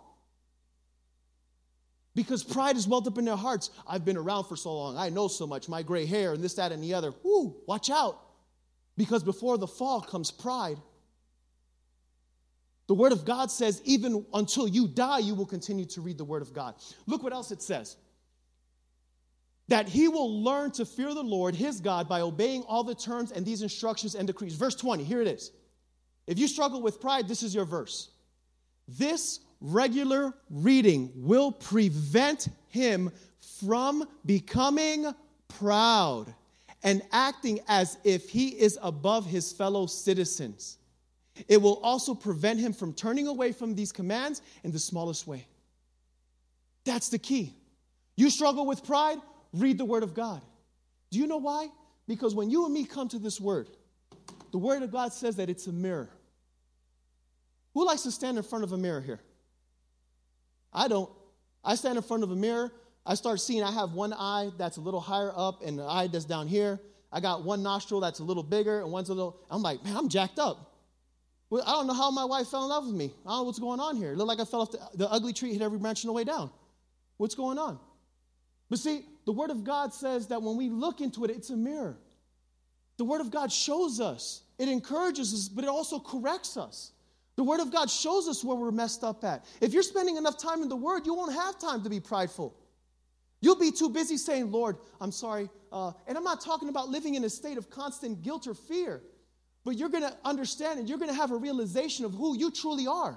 because 2.19 2.43
pride 2.43 2.77
is 2.77 2.89
welled 2.89 3.07
up 3.07 3.16
in 3.16 3.25
their 3.25 3.37
hearts. 3.37 3.71
I've 3.87 4.05
been 4.05 4.16
around 4.16 4.47
for 4.47 4.57
so 4.57 4.75
long. 4.75 4.97
I 4.97 5.09
know 5.09 5.29
so 5.29 5.47
much. 5.47 5.69
My 5.69 5.85
gray 5.85 6.05
hair 6.05 6.33
and 6.33 6.43
this, 6.43 6.55
that, 6.55 6.73
and 6.73 6.83
the 6.83 6.95
other. 6.95 7.12
Whoo, 7.23 7.55
watch 7.64 7.91
out. 7.91 8.19
Because 8.97 9.23
before 9.23 9.57
the 9.57 9.69
fall 9.69 10.01
comes 10.01 10.33
pride. 10.33 10.79
The 12.89 12.95
Word 12.95 13.12
of 13.12 13.25
God 13.25 13.53
says, 13.53 13.81
even 13.85 14.27
until 14.35 14.66
you 14.66 14.89
die, 14.89 15.21
you 15.21 15.37
will 15.37 15.47
continue 15.47 15.85
to 15.85 16.01
read 16.01 16.19
the 16.19 16.25
Word 16.25 16.43
of 16.43 16.53
God. 16.53 16.75
Look 17.07 17.23
what 17.23 17.33
else 17.33 17.53
it 17.53 17.62
says 17.62 17.97
that 19.69 19.87
he 19.87 20.09
will 20.09 20.43
learn 20.43 20.73
to 20.73 20.85
fear 20.85 21.14
the 21.14 21.23
Lord 21.23 21.55
his 21.55 21.79
God 21.81 22.09
by 22.09 22.23
obeying 22.23 22.62
all 22.62 22.83
the 22.83 22.97
terms 22.97 23.31
and 23.31 23.47
these 23.47 23.62
instructions 23.62 24.16
and 24.16 24.27
decrees. 24.27 24.57
Verse 24.57 24.75
20, 24.75 25.05
here 25.05 25.23
it 25.23 25.29
is. 25.29 25.53
If 26.27 26.41
you 26.41 26.49
struggle 26.49 26.83
with 26.83 27.01
pride, 27.01 27.29
this 27.29 27.45
is 27.45 27.55
your 27.55 27.66
verse. 27.66 28.09
This 28.89 29.39
regular 29.61 30.33
reading 30.51 31.11
will 31.15 31.53
prevent 31.53 32.49
him 32.69 33.11
from 33.61 34.07
becoming 34.25 35.13
proud 35.49 36.33
and 36.83 37.03
acting 37.13 37.61
as 37.69 37.99
if 38.05 38.29
he 38.31 38.49
is 38.49 38.79
above 38.83 39.27
his 39.27 39.53
fellow 39.53 39.87
citizens. 39.87 40.79
It 41.47 41.61
will 41.61 41.81
also 41.83 42.15
prevent 42.15 42.61
him 42.61 42.73
from 42.73 42.93
turning 42.93 43.27
away 43.27 43.53
from 43.53 43.75
these 43.75 43.93
commands 43.93 44.43
in 44.65 44.73
the 44.73 44.79
smallest 44.79 45.27
way. 45.27 45.47
That's 46.85 47.09
the 47.09 47.19
key. 47.19 47.55
You 48.17 48.31
struggle 48.31 48.67
with 48.67 48.85
pride, 48.85 49.19
read 49.53 49.79
the 49.79 49.85
Word 49.85 50.03
of 50.03 50.15
God. 50.15 50.41
Do 51.11 51.19
you 51.19 51.27
know 51.27 51.37
why? 51.37 51.69
Because 52.07 52.35
when 52.35 52.51
you 52.51 52.65
and 52.65 52.75
me 52.75 52.85
come 52.85 53.09
to 53.09 53.19
this 53.19 53.41
Word, 53.41 53.69
the 54.51 54.59
Word 54.59 54.83
of 54.83 54.91
God 54.91 55.13
says 55.13 55.37
that 55.37 55.49
it's 55.51 55.67
a 55.67 55.73
mirror. 55.73 56.11
Who 57.75 57.87
likes 57.87 58.03
to 58.03 58.11
stand 58.11 58.39
in 58.39 58.43
front 58.43 58.65
of 58.65 58.73
a 58.73 58.77
mirror 58.77 59.01
here? 59.01 59.21
I 60.73 60.89
don't. 60.89 61.11
I 61.64 61.75
stand 61.75 61.97
in 61.97 62.03
front 62.03 62.23
of 62.23 62.31
a 62.31 62.37
mirror. 62.37 62.73
I 63.05 63.14
start 63.14 63.41
seeing 63.41 63.62
I 63.62 63.73
have 63.73 63.93
one 63.93 64.12
eye 64.12 64.51
that's 64.59 64.77
a 64.77 64.81
little 64.81 65.01
higher 65.01 65.33
up 65.35 65.62
and 65.64 65.79
the 65.79 65.85
eye 65.85 66.09
that's 66.09 66.25
down 66.25 66.47
here. 66.47 66.79
I 67.11 67.21
got 67.21 67.43
one 67.43 67.62
nostril 67.62 68.01
that's 68.01 68.19
a 68.19 68.25
little 68.25 68.43
bigger 68.43 68.83
and 68.83 68.93
one's 68.93 69.09
a 69.09 69.14
little. 69.14 69.41
I'm 69.51 69.62
like, 69.62 69.83
man, 69.83 69.97
I'm 69.97 70.09
jacked 70.09 70.39
up. 70.39 70.69
Well, 71.51 71.64
I 71.66 71.73
don't 71.73 71.87
know 71.87 71.95
how 71.95 72.11
my 72.11 72.27
wife 72.27 72.49
fell 72.49 72.64
in 72.64 72.69
love 72.69 72.87
with 72.87 72.95
me. 72.95 73.14
I 73.25 73.31
don't 73.31 73.39
know 73.39 73.43
what's 73.45 73.59
going 73.59 73.81
on 73.81 73.97
here. 73.97 74.12
It 74.12 74.19
looked 74.19 74.29
like 74.29 74.41
I 74.41 74.45
fell 74.45 74.61
off 74.61 74.71
the, 74.71 74.81
the 74.95 75.11
ugly 75.11 75.33
tree, 75.33 75.53
hit 75.53 75.62
every 75.62 75.79
branch 75.79 76.05
on 76.05 76.09
the 76.09 76.12
way 76.12 76.25
down. 76.25 76.51
What's 77.16 77.35
going 77.35 77.59
on? 77.59 77.79
But 78.69 78.79
see, 78.79 79.07
the 79.25 79.33
Word 79.33 79.51
of 79.51 79.64
God 79.64 79.95
says 79.95 80.27
that 80.29 80.43
when 80.43 80.59
we 80.59 80.69
look 80.69 81.01
into 81.01 81.25
it, 81.25 81.31
it's 81.31 81.49
a 81.49 81.57
mirror. 81.57 81.97
The 82.99 83.05
Word 83.05 83.23
of 83.23 83.31
God 83.31 83.51
shows 83.51 84.01
us, 84.01 84.43
it 84.59 84.69
encourages 84.69 85.33
us, 85.33 85.49
but 85.49 85.64
it 85.64 85.71
also 85.71 85.99
corrects 85.99 86.59
us. 86.59 86.93
The 87.39 87.45
Word 87.45 87.61
of 87.61 87.70
God 87.70 87.89
shows 87.89 88.26
us 88.26 88.43
where 88.43 88.57
we're 88.57 88.72
messed 88.72 89.05
up 89.05 89.22
at. 89.22 89.45
If 89.61 89.72
you're 89.72 89.84
spending 89.84 90.16
enough 90.16 90.36
time 90.39 90.61
in 90.61 90.68
the 90.68 90.74
Word, 90.74 91.07
you 91.07 91.14
won't 91.14 91.32
have 91.32 91.57
time 91.57 91.84
to 91.84 91.89
be 91.89 92.01
prideful. 92.01 92.53
You'll 93.41 93.61
be 93.61 93.70
too 93.70 93.91
busy 93.91 94.16
saying, 94.16 94.51
Lord, 94.51 94.76
I'm 95.01 95.12
sorry. 95.12 95.49
Uh, 95.70 95.93
and 96.09 96.18
I'm 96.18 96.24
not 96.24 96.41
talking 96.41 96.68
about 96.68 96.89
living 96.89 97.14
in 97.14 97.22
a 97.22 97.30
state 97.30 97.57
of 97.57 97.70
constant 97.70 98.22
guilt 98.22 98.49
or 98.49 98.55
fear. 98.55 99.03
But 99.64 99.76
you're 99.76 99.89
going 99.89 100.03
to 100.03 100.16
understand 100.24 100.80
and 100.80 100.89
you're 100.89 100.99
going 100.99 101.12
to 101.12 101.16
have 101.16 101.30
a 101.30 101.36
realization 101.36 102.05
of 102.05 102.12
who 102.12 102.36
you 102.36 102.51
truly 102.51 102.89
are. 102.89 103.16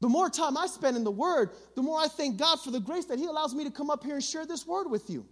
The 0.00 0.08
more 0.08 0.30
time 0.30 0.56
I 0.56 0.68
spend 0.68 0.96
in 0.96 1.02
the 1.02 1.10
Word, 1.10 1.50
the 1.74 1.82
more 1.82 1.98
I 1.98 2.06
thank 2.06 2.36
God 2.36 2.60
for 2.60 2.70
the 2.70 2.78
grace 2.78 3.06
that 3.06 3.18
He 3.18 3.26
allows 3.26 3.56
me 3.56 3.64
to 3.64 3.72
come 3.72 3.90
up 3.90 4.04
here 4.04 4.14
and 4.14 4.22
share 4.22 4.46
this 4.46 4.64
Word 4.68 4.88
with 4.88 5.10
you. 5.10 5.26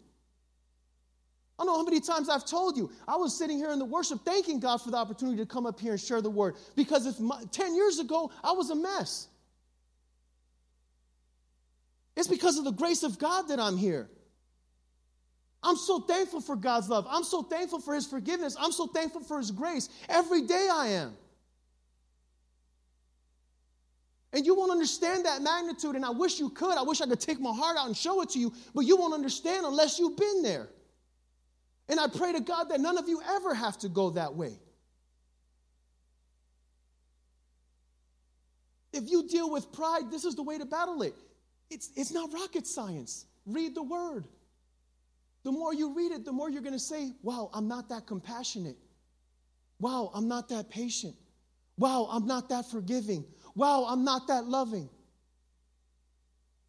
I 1.60 1.62
don't 1.62 1.74
know 1.74 1.78
how 1.78 1.84
many 1.84 2.00
times 2.00 2.30
I've 2.30 2.46
told 2.46 2.78
you. 2.78 2.90
I 3.06 3.16
was 3.16 3.36
sitting 3.36 3.58
here 3.58 3.70
in 3.70 3.78
the 3.78 3.84
worship 3.84 4.20
thanking 4.24 4.60
God 4.60 4.78
for 4.78 4.90
the 4.90 4.96
opportunity 4.96 5.36
to 5.36 5.46
come 5.46 5.66
up 5.66 5.78
here 5.78 5.92
and 5.92 6.00
share 6.00 6.22
the 6.22 6.30
Word. 6.30 6.56
Because 6.74 7.06
if 7.06 7.20
my, 7.20 7.42
10 7.52 7.74
years 7.74 7.98
ago, 7.98 8.30
I 8.42 8.52
was 8.52 8.70
a 8.70 8.74
mess. 8.74 9.28
It's 12.16 12.28
because 12.28 12.56
of 12.56 12.64
the 12.64 12.72
grace 12.72 13.02
of 13.02 13.18
God 13.18 13.48
that 13.48 13.60
I'm 13.60 13.76
here. 13.76 14.08
I'm 15.62 15.76
so 15.76 16.00
thankful 16.00 16.40
for 16.40 16.56
God's 16.56 16.88
love. 16.88 17.06
I'm 17.10 17.24
so 17.24 17.42
thankful 17.42 17.80
for 17.80 17.94
His 17.94 18.06
forgiveness. 18.06 18.56
I'm 18.58 18.72
so 18.72 18.86
thankful 18.86 19.20
for 19.20 19.36
His 19.36 19.50
grace. 19.50 19.90
Every 20.08 20.46
day 20.46 20.66
I 20.72 20.86
am. 20.86 21.12
And 24.32 24.46
you 24.46 24.54
won't 24.54 24.72
understand 24.72 25.26
that 25.26 25.42
magnitude, 25.42 25.94
and 25.94 26.06
I 26.06 26.10
wish 26.10 26.40
you 26.40 26.48
could. 26.48 26.78
I 26.78 26.82
wish 26.82 27.02
I 27.02 27.06
could 27.06 27.20
take 27.20 27.38
my 27.38 27.52
heart 27.52 27.76
out 27.76 27.86
and 27.86 27.94
show 27.94 28.22
it 28.22 28.30
to 28.30 28.38
you, 28.38 28.50
but 28.74 28.86
you 28.86 28.96
won't 28.96 29.12
understand 29.12 29.66
unless 29.66 29.98
you've 29.98 30.16
been 30.16 30.42
there. 30.42 30.70
And 31.90 31.98
I 31.98 32.06
pray 32.06 32.32
to 32.32 32.40
God 32.40 32.70
that 32.70 32.80
none 32.80 32.96
of 32.96 33.08
you 33.08 33.20
ever 33.28 33.52
have 33.52 33.76
to 33.78 33.88
go 33.88 34.10
that 34.10 34.34
way. 34.34 34.56
If 38.92 39.10
you 39.10 39.26
deal 39.28 39.50
with 39.50 39.72
pride, 39.72 40.10
this 40.10 40.24
is 40.24 40.36
the 40.36 40.42
way 40.42 40.56
to 40.56 40.64
battle 40.64 41.02
it. 41.02 41.14
It's, 41.68 41.90
it's 41.96 42.12
not 42.12 42.32
rocket 42.32 42.66
science. 42.66 43.26
Read 43.44 43.74
the 43.74 43.82
word. 43.82 44.26
The 45.42 45.50
more 45.50 45.74
you 45.74 45.94
read 45.94 46.12
it, 46.12 46.24
the 46.24 46.32
more 46.32 46.48
you're 46.48 46.62
going 46.62 46.74
to 46.74 46.78
say, 46.78 47.12
wow, 47.22 47.50
I'm 47.52 47.66
not 47.66 47.88
that 47.88 48.06
compassionate. 48.06 48.76
Wow, 49.80 50.10
I'm 50.14 50.28
not 50.28 50.48
that 50.50 50.70
patient. 50.70 51.14
Wow, 51.76 52.08
I'm 52.10 52.26
not 52.26 52.48
that 52.50 52.70
forgiving. 52.70 53.24
Wow, 53.54 53.86
I'm 53.88 54.04
not 54.04 54.28
that 54.28 54.44
loving. 54.44 54.88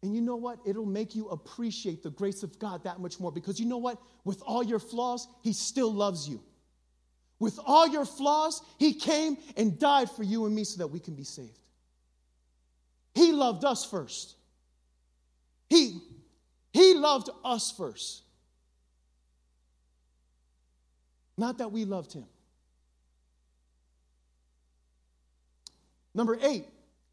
And 0.02 0.14
you 0.14 0.20
know 0.20 0.36
what? 0.36 0.58
It'll 0.66 0.84
make 0.84 1.14
you 1.14 1.28
appreciate 1.28 2.02
the 2.02 2.10
grace 2.10 2.42
of 2.42 2.58
God 2.58 2.82
that 2.84 2.98
much 2.98 3.20
more 3.20 3.30
because 3.30 3.60
you 3.60 3.66
know 3.66 3.78
what? 3.78 3.98
With 4.24 4.42
all 4.42 4.62
your 4.62 4.80
flaws, 4.80 5.28
He 5.42 5.52
still 5.52 5.92
loves 5.92 6.28
you. 6.28 6.42
With 7.38 7.58
all 7.64 7.86
your 7.86 8.04
flaws, 8.04 8.62
He 8.78 8.94
came 8.94 9.36
and 9.56 9.78
died 9.78 10.10
for 10.10 10.24
you 10.24 10.46
and 10.46 10.54
me 10.54 10.64
so 10.64 10.78
that 10.78 10.88
we 10.88 10.98
can 10.98 11.14
be 11.14 11.24
saved. 11.24 11.58
He 13.14 13.32
loved 13.32 13.64
us 13.64 13.84
first. 13.84 14.34
He, 15.68 16.00
he 16.72 16.94
loved 16.94 17.30
us 17.44 17.72
first. 17.76 18.22
Not 21.36 21.58
that 21.58 21.72
we 21.72 21.84
loved 21.84 22.12
him. 22.12 22.26
Number 26.14 26.38
eight, 26.42 26.66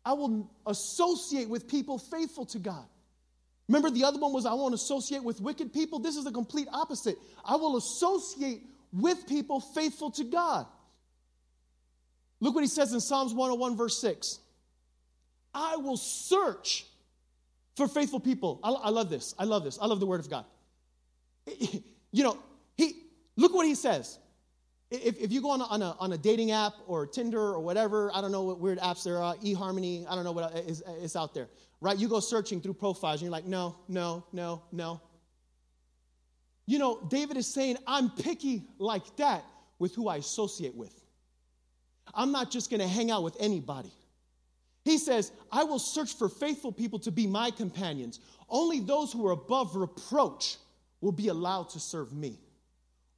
I 0.06 0.14
will 0.14 0.50
associate 0.66 1.50
with 1.50 1.68
people 1.68 1.98
faithful 1.98 2.46
to 2.48 2.60
God. 2.60 2.86
Remember, 3.68 3.92
the 3.92 4.04
other 4.04 4.20
one 4.20 4.34
was 4.34 4.46
I 4.46 4.54
won't 4.54 4.74
associate 4.74 5.24
with 5.24 5.40
wicked 5.42 5.72
people. 5.72 6.00
This 6.00 6.16
is 6.16 6.24
the 6.24 6.32
complete 6.32 6.68
opposite. 6.72 7.18
I 7.46 7.56
will 7.56 7.78
associate 7.78 8.64
with 8.92 9.28
people 9.28 9.60
faithful 9.60 10.10
to 10.12 10.24
God. 10.24 10.66
Look 12.40 12.56
what 12.56 12.64
he 12.64 12.68
says 12.68 12.94
in 12.94 13.00
Psalms 13.00 13.34
101, 13.34 13.78
verse 13.78 14.00
6. 14.02 14.40
I 15.54 15.76
will 15.78 15.98
search 15.98 16.86
for 17.76 17.88
faithful 17.88 18.20
people. 18.20 18.60
I, 18.64 18.72
I 18.72 18.90
love 18.90 19.10
this. 19.10 19.36
I 19.38 19.44
love 19.44 19.64
this. 19.64 19.78
I 19.82 19.86
love 19.86 20.00
the 20.00 20.06
word 20.06 20.20
of 20.20 20.30
God. 20.30 20.46
You 22.12 22.24
know, 22.24 22.40
he 22.76 23.04
look 23.36 23.54
what 23.54 23.68
he 23.68 23.76
says. 23.76 24.18
If, 24.92 25.20
if 25.20 25.32
you 25.32 25.42
go 25.42 25.52
on 25.52 25.62
a, 25.62 25.66
on, 25.66 25.82
a, 25.82 25.96
on 26.00 26.14
a 26.14 26.18
dating 26.18 26.52
app 26.52 26.74
or 26.88 27.06
Tinder 27.06 27.40
or 27.40 27.60
whatever, 27.60 28.12
I 28.14 28.22
don't 28.22 28.32
know 28.32 28.42
what 28.44 28.60
weird 28.60 28.80
apps 28.80 29.04
there 29.04 29.22
are, 29.22 29.36
eHarmony, 29.38 30.06
I 30.10 30.16
don't 30.16 30.24
know 30.24 30.32
what 30.32 30.56
uh, 30.56 30.58
is, 30.60 30.82
uh, 30.88 30.94
is 30.94 31.16
out 31.16 31.34
there, 31.36 31.48
right? 31.80 31.98
You 31.98 32.08
go 32.08 32.20
searching 32.20 32.60
through 32.60 32.74
profiles 32.74 33.22
and 33.22 33.28
you're 33.28 33.32
like, 33.32 33.46
no, 33.46 33.76
no, 33.88 34.26
no, 34.34 34.64
no. 34.72 35.00
You 36.66 36.80
know, 36.80 37.06
David 37.08 37.38
is 37.38 37.46
saying, 37.48 37.78
I'm 37.86 38.10
picky 38.10 38.64
like 38.80 39.16
that 39.18 39.44
with 39.78 39.94
who 39.94 40.08
I 40.08 40.18
associate 40.18 40.76
with. 40.76 40.94
I'm 42.14 42.32
not 42.32 42.50
just 42.50 42.72
going 42.72 42.82
to 42.82 42.88
hang 42.88 43.12
out 43.12 43.24
with 43.24 43.38
anybody. 43.40 43.92
He 44.86 44.98
says, 44.98 45.32
I 45.52 45.64
will 45.64 45.80
search 45.80 46.16
for 46.16 46.30
faithful 46.30 46.72
people 46.72 46.98
to 47.00 47.12
be 47.12 47.28
my 47.28 47.52
companions. 47.52 48.20
Only 48.50 48.80
those 48.80 49.12
who 49.12 49.28
are 49.28 49.32
above 49.32 49.76
reproach 49.76 50.58
will 51.02 51.12
be 51.12 51.28
allowed 51.28 51.70
to 51.72 51.80
serve 51.80 52.14
me. 52.14 52.40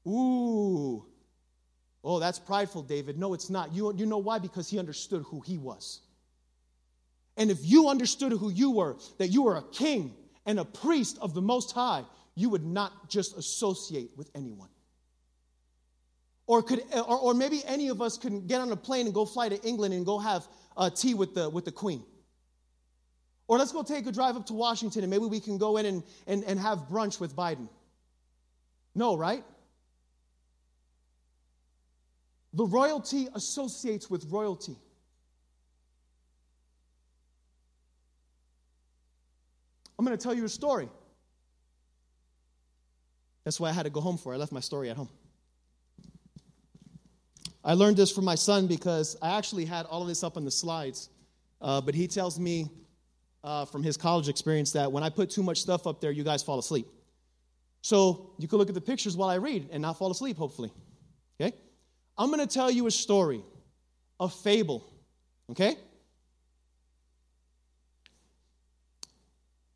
Ooh. 0.07 1.05
Oh, 2.03 2.19
that's 2.19 2.39
prideful, 2.39 2.81
David. 2.83 3.19
No, 3.19 3.33
it's 3.33 3.49
not. 3.49 3.73
You, 3.73 3.93
you 3.95 4.05
know 4.05 4.17
why? 4.17 4.39
Because 4.39 4.69
he 4.69 4.79
understood 4.79 5.23
who 5.23 5.41
he 5.41 5.57
was. 5.57 6.01
And 7.37 7.51
if 7.51 7.59
you 7.61 7.89
understood 7.89 8.31
who 8.31 8.49
you 8.51 8.71
were, 8.71 8.97
that 9.19 9.27
you 9.27 9.43
were 9.43 9.57
a 9.57 9.63
king 9.71 10.13
and 10.45 10.59
a 10.59 10.65
priest 10.65 11.17
of 11.21 11.33
the 11.33 11.41
Most 11.41 11.71
High, 11.71 12.03
you 12.35 12.49
would 12.49 12.65
not 12.65 13.09
just 13.09 13.37
associate 13.37 14.11
with 14.17 14.29
anyone. 14.35 14.69
Or, 16.47 16.63
could, 16.63 16.83
or, 16.93 17.17
or 17.19 17.33
maybe 17.33 17.61
any 17.65 17.89
of 17.89 18.01
us 18.01 18.17
could 18.17 18.47
get 18.47 18.61
on 18.61 18.71
a 18.71 18.75
plane 18.75 19.05
and 19.05 19.13
go 19.13 19.25
fly 19.25 19.49
to 19.49 19.61
England 19.61 19.93
and 19.93 20.05
go 20.05 20.17
have 20.17 20.47
uh, 20.75 20.89
tea 20.89 21.13
with 21.13 21.33
the, 21.35 21.49
with 21.49 21.65
the 21.65 21.71
Queen. 21.71 22.03
Or 23.47 23.57
let's 23.57 23.71
go 23.71 23.83
take 23.83 24.07
a 24.07 24.11
drive 24.11 24.35
up 24.35 24.45
to 24.47 24.53
Washington 24.53 25.03
and 25.03 25.09
maybe 25.09 25.25
we 25.25 25.39
can 25.39 25.57
go 25.57 25.77
in 25.77 25.85
and, 25.85 26.03
and, 26.25 26.43
and 26.45 26.59
have 26.59 26.87
brunch 26.89 27.19
with 27.19 27.35
Biden. 27.35 27.69
No, 28.95 29.15
right? 29.15 29.43
The 32.53 32.65
royalty 32.65 33.27
associates 33.33 34.09
with 34.09 34.25
royalty. 34.29 34.75
I'm 39.97 40.05
going 40.05 40.17
to 40.17 40.21
tell 40.21 40.33
you 40.33 40.45
a 40.45 40.49
story. 40.49 40.89
That's 43.43 43.59
why 43.59 43.69
I 43.69 43.71
had 43.71 43.83
to 43.83 43.89
go 43.89 44.01
home 44.01 44.17
for. 44.17 44.33
I 44.33 44.37
left 44.37 44.51
my 44.51 44.59
story 44.59 44.89
at 44.89 44.97
home. 44.97 45.09
I 47.63 47.73
learned 47.73 47.97
this 47.97 48.11
from 48.11 48.25
my 48.25 48.35
son 48.35 48.67
because 48.67 49.15
I 49.21 49.37
actually 49.37 49.65
had 49.65 49.85
all 49.85 50.01
of 50.01 50.07
this 50.07 50.23
up 50.23 50.37
on 50.37 50.43
the 50.43 50.51
slides, 50.51 51.09
uh, 51.61 51.79
but 51.81 51.93
he 51.93 52.07
tells 52.07 52.39
me 52.39 52.69
uh, 53.43 53.65
from 53.65 53.83
his 53.83 53.97
college 53.97 54.29
experience 54.29 54.71
that 54.71 54.91
when 54.91 55.03
I 55.03 55.09
put 55.09 55.29
too 55.29 55.43
much 55.43 55.61
stuff 55.61 55.85
up 55.85 56.01
there, 56.01 56.11
you 56.11 56.23
guys 56.23 56.41
fall 56.41 56.59
asleep. 56.59 56.87
So 57.81 58.31
you 58.37 58.47
can 58.47 58.57
look 58.57 58.69
at 58.69 58.75
the 58.75 58.81
pictures 58.81 59.15
while 59.15 59.29
I 59.29 59.35
read 59.35 59.69
and 59.71 59.81
not 59.81 59.97
fall 59.97 60.11
asleep, 60.11 60.37
hopefully. 60.37 60.71
Okay? 61.39 61.55
I'm 62.17 62.29
going 62.29 62.45
to 62.45 62.53
tell 62.53 62.69
you 62.69 62.87
a 62.87 62.91
story, 62.91 63.43
a 64.19 64.29
fable. 64.29 64.85
Okay? 65.49 65.75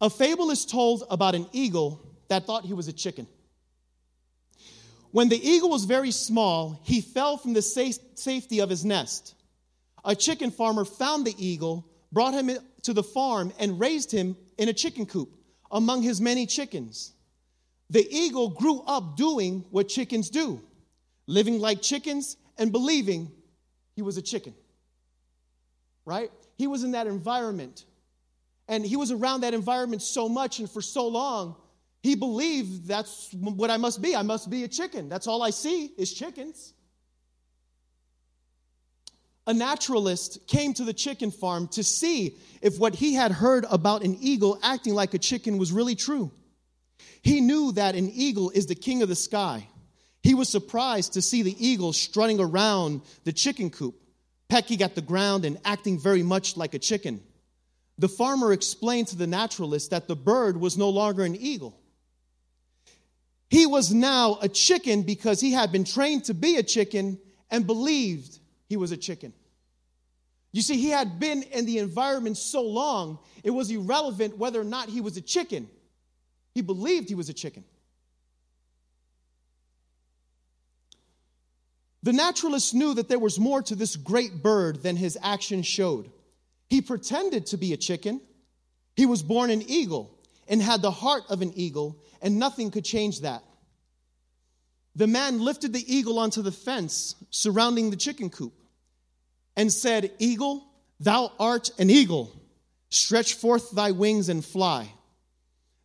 A 0.01 0.09
fable 0.09 0.51
is 0.51 0.65
told 0.65 1.03
about 1.09 1.36
an 1.36 1.47
eagle 1.51 2.01
that 2.27 2.45
thought 2.45 2.65
he 2.65 2.73
was 2.73 2.88
a 2.88 2.93
chicken. 2.93 3.27
When 5.11 5.29
the 5.29 5.49
eagle 5.49 5.69
was 5.69 5.86
very 5.86 6.11
small, 6.11 6.81
he 6.83 6.99
fell 6.99 7.38
from 7.38 7.53
the 7.53 7.61
safety 7.61 8.59
of 8.59 8.69
his 8.69 8.83
nest. 8.83 9.33
A 10.03 10.15
chicken 10.15 10.51
farmer 10.51 10.83
found 10.83 11.25
the 11.25 11.33
eagle, 11.38 11.88
brought 12.11 12.33
him 12.33 12.51
to 12.83 12.93
the 12.93 13.01
farm, 13.01 13.53
and 13.57 13.79
raised 13.79 14.11
him 14.11 14.36
in 14.57 14.69
a 14.69 14.73
chicken 14.73 15.05
coop 15.05 15.29
among 15.71 16.01
his 16.01 16.19
many 16.19 16.45
chickens. 16.45 17.13
The 17.89 18.05
eagle 18.09 18.49
grew 18.49 18.81
up 18.81 19.15
doing 19.15 19.65
what 19.71 19.88
chickens 19.88 20.29
do, 20.29 20.61
living 21.28 21.59
like 21.59 21.82
chickens 21.82 22.38
and 22.57 22.71
believing 22.71 23.32
he 23.95 24.01
was 24.01 24.17
a 24.17 24.21
chicken. 24.21 24.53
Right? 26.05 26.32
He 26.57 26.67
was 26.67 26.84
in 26.84 26.91
that 26.91 27.07
environment. 27.07 27.86
And 28.67 28.86
he 28.86 28.95
was 28.95 29.11
around 29.11 29.41
that 29.41 29.53
environment 29.53 30.01
so 30.01 30.28
much 30.28 30.59
and 30.59 30.69
for 30.69 30.82
so 30.82 31.07
long 31.07 31.55
he 32.05 32.13
believed 32.13 32.88
that's 32.88 33.34
what 33.34 33.71
I 33.71 33.78
must 33.78 33.99
be. 33.99 34.15
I 34.15 34.21
must 34.21 34.47
be 34.47 34.63
a 34.63 34.67
chicken. 34.67 35.09
That's 35.09 35.26
all 35.26 35.41
I 35.41 35.49
see 35.49 35.91
is 35.97 36.13
chickens. 36.13 36.76
A 39.47 39.53
naturalist 39.55 40.45
came 40.45 40.76
to 40.76 40.84
the 40.84 40.93
chicken 40.93 41.32
farm 41.32 41.67
to 41.69 41.84
see 41.84 42.38
if 42.61 42.78
what 42.78 42.93
he 42.93 43.15
had 43.15 43.32
heard 43.32 43.65
about 43.71 44.03
an 44.03 44.17
eagle 44.21 44.59
acting 44.61 44.93
like 44.93 45.15
a 45.15 45.17
chicken 45.17 45.57
was 45.57 45.71
really 45.71 45.95
true. 45.95 46.32
He 47.23 47.41
knew 47.41 47.71
that 47.71 47.95
an 47.95 48.11
eagle 48.11 48.51
is 48.51 48.67
the 48.67 48.76
king 48.76 49.01
of 49.01 49.09
the 49.09 49.15
sky. 49.15 49.67
He 50.26 50.34
was 50.34 50.49
surprised 50.49 51.13
to 51.13 51.21
see 51.21 51.43
the 51.43 51.55
eagle 51.63 51.93
strutting 51.93 52.39
around 52.39 53.01
the 53.26 53.32
chicken 53.32 53.69
coop, 53.69 53.93
pecking 54.49 54.82
at 54.82 54.95
the 54.95 55.01
ground 55.01 55.45
and 55.45 55.59
acting 55.63 55.99
very 55.99 56.23
much 56.23 56.57
like 56.57 56.73
a 56.73 56.80
chicken. 56.80 57.21
The 57.99 58.09
farmer 58.09 58.51
explained 58.51 59.09
to 59.09 59.17
the 59.17 59.28
naturalist 59.28 59.91
that 59.91 60.07
the 60.07 60.15
bird 60.15 60.59
was 60.59 60.80
no 60.80 60.89
longer 60.89 61.23
an 61.23 61.36
eagle. 61.36 61.80
He 63.51 63.67
was 63.67 63.93
now 63.93 64.39
a 64.41 64.49
chicken 64.49 65.03
because 65.03 65.39
he 65.39 65.51
had 65.51 65.71
been 65.71 65.84
trained 65.84 66.23
to 66.23 66.34
be 66.34 66.55
a 66.55 66.63
chicken 66.63 67.19
and 67.51 67.67
believed 67.67 68.39
he 68.67 68.78
was 68.78 68.91
a 68.91 68.97
chicken. 68.97 69.32
You 70.51 70.63
see, 70.63 70.78
he 70.78 70.89
had 70.89 71.19
been 71.19 71.43
in 71.43 71.67
the 71.67 71.78
environment 71.78 72.38
so 72.38 72.63
long, 72.63 73.19
it 73.43 73.51
was 73.51 73.69
irrelevant 73.69 74.39
whether 74.39 74.59
or 74.59 74.63
not 74.63 74.89
he 74.89 75.01
was 75.01 75.17
a 75.17 75.21
chicken. 75.21 75.69
He 76.55 76.63
believed 76.63 77.09
he 77.09 77.15
was 77.15 77.30
a 77.30 77.34
chicken. 77.34 77.63
The 82.06 82.14
naturalist 82.14 82.76
knew 82.76 82.93
that 82.93 83.10
there 83.10 83.18
was 83.18 83.39
more 83.39 83.64
to 83.64 83.74
this 83.74 83.95
great 83.95 84.43
bird 84.43 84.84
than 84.84 84.95
his 84.95 85.18
actions 85.24 85.66
showed. 85.66 86.12
He 86.70 86.80
pretended 86.80 87.47
to 87.47 87.58
be 87.58 87.74
a 87.74 87.78
chicken. 87.78 88.22
He 88.95 89.08
was 89.08 89.24
born 89.24 89.49
an 89.49 89.64
eagle 89.64 90.16
and 90.47 90.62
had 90.62 90.84
the 90.84 90.91
heart 90.91 91.24
of 91.30 91.41
an 91.41 91.51
eagle, 91.56 91.97
and 92.22 92.38
nothing 92.38 92.70
could 92.70 92.86
change 92.86 93.22
that. 93.22 93.43
The 94.95 95.08
man 95.08 95.41
lifted 95.43 95.74
the 95.74 95.84
eagle 95.91 96.20
onto 96.20 96.43
the 96.43 96.51
fence 96.51 97.16
surrounding 97.32 97.89
the 97.89 97.97
chicken 97.97 98.30
coop 98.30 98.53
and 99.56 99.74
said, 99.74 100.12
Eagle, 100.20 100.64
thou 100.99 101.32
art 101.39 101.72
an 101.80 101.89
eagle. 101.89 102.32
Stretch 102.89 103.34
forth 103.34 103.72
thy 103.72 103.89
wings 103.89 104.30
and 104.30 104.45
fly. 104.45 104.93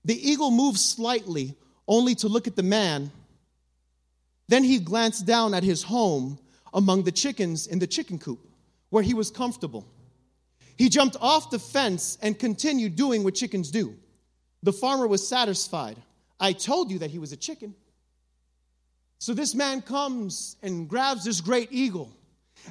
The 0.04 0.30
eagle 0.30 0.50
moved 0.50 0.80
slightly, 0.80 1.56
only 1.88 2.14
to 2.16 2.28
look 2.28 2.46
at 2.46 2.56
the 2.56 2.62
man. 2.62 3.10
Then 4.50 4.64
he 4.64 4.80
glanced 4.80 5.26
down 5.26 5.54
at 5.54 5.62
his 5.62 5.84
home 5.84 6.36
among 6.74 7.04
the 7.04 7.12
chickens 7.12 7.68
in 7.68 7.78
the 7.78 7.86
chicken 7.86 8.18
coop, 8.18 8.40
where 8.88 9.04
he 9.04 9.14
was 9.14 9.30
comfortable. 9.30 9.86
He 10.76 10.88
jumped 10.88 11.16
off 11.20 11.50
the 11.50 11.60
fence 11.60 12.18
and 12.20 12.36
continued 12.36 12.96
doing 12.96 13.22
what 13.22 13.36
chickens 13.36 13.70
do. 13.70 13.94
The 14.64 14.72
farmer 14.72 15.06
was 15.06 15.26
satisfied. 15.26 15.98
I 16.40 16.52
told 16.52 16.90
you 16.90 16.98
that 16.98 17.12
he 17.12 17.20
was 17.20 17.30
a 17.30 17.36
chicken. 17.36 17.76
So 19.20 19.34
this 19.34 19.54
man 19.54 19.82
comes 19.82 20.56
and 20.64 20.88
grabs 20.88 21.22
this 21.22 21.40
great 21.40 21.68
eagle 21.70 22.10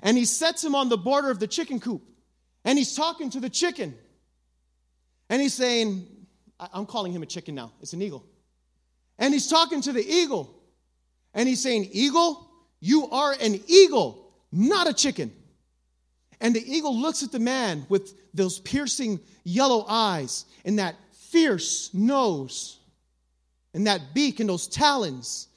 and 0.03 0.17
he 0.17 0.25
sets 0.25 0.61
him 0.61 0.75
on 0.75 0.89
the 0.89 0.97
border 0.97 1.31
of 1.31 1.39
the 1.39 1.47
chicken 1.47 1.79
coop 1.79 2.01
and 2.65 2.77
he's 2.77 2.93
talking 2.93 3.29
to 3.29 3.39
the 3.39 3.49
chicken. 3.49 3.95
And 5.29 5.41
he's 5.41 5.53
saying, 5.53 6.07
I'm 6.59 6.85
calling 6.85 7.13
him 7.13 7.23
a 7.23 7.25
chicken 7.25 7.55
now, 7.55 7.71
it's 7.81 7.93
an 7.93 8.01
eagle. 8.01 8.25
And 9.17 9.33
he's 9.33 9.47
talking 9.47 9.79
to 9.83 9.93
the 9.93 10.05
eagle 10.05 10.58
and 11.33 11.47
he's 11.47 11.61
saying, 11.61 11.89
Eagle, 11.91 12.49
you 12.79 13.09
are 13.09 13.35
an 13.39 13.59
eagle, 13.67 14.31
not 14.51 14.87
a 14.87 14.93
chicken. 14.93 15.31
And 16.41 16.55
the 16.55 16.63
eagle 16.65 16.95
looks 16.95 17.23
at 17.23 17.31
the 17.31 17.39
man 17.39 17.85
with 17.89 18.13
those 18.33 18.59
piercing 18.59 19.19
yellow 19.43 19.85
eyes 19.87 20.45
and 20.63 20.79
that 20.79 20.95
fierce 21.11 21.93
nose 21.93 22.79
and 23.73 23.87
that 23.87 24.13
beak 24.13 24.39
and 24.39 24.49
those 24.49 24.67
talons. 24.67 25.47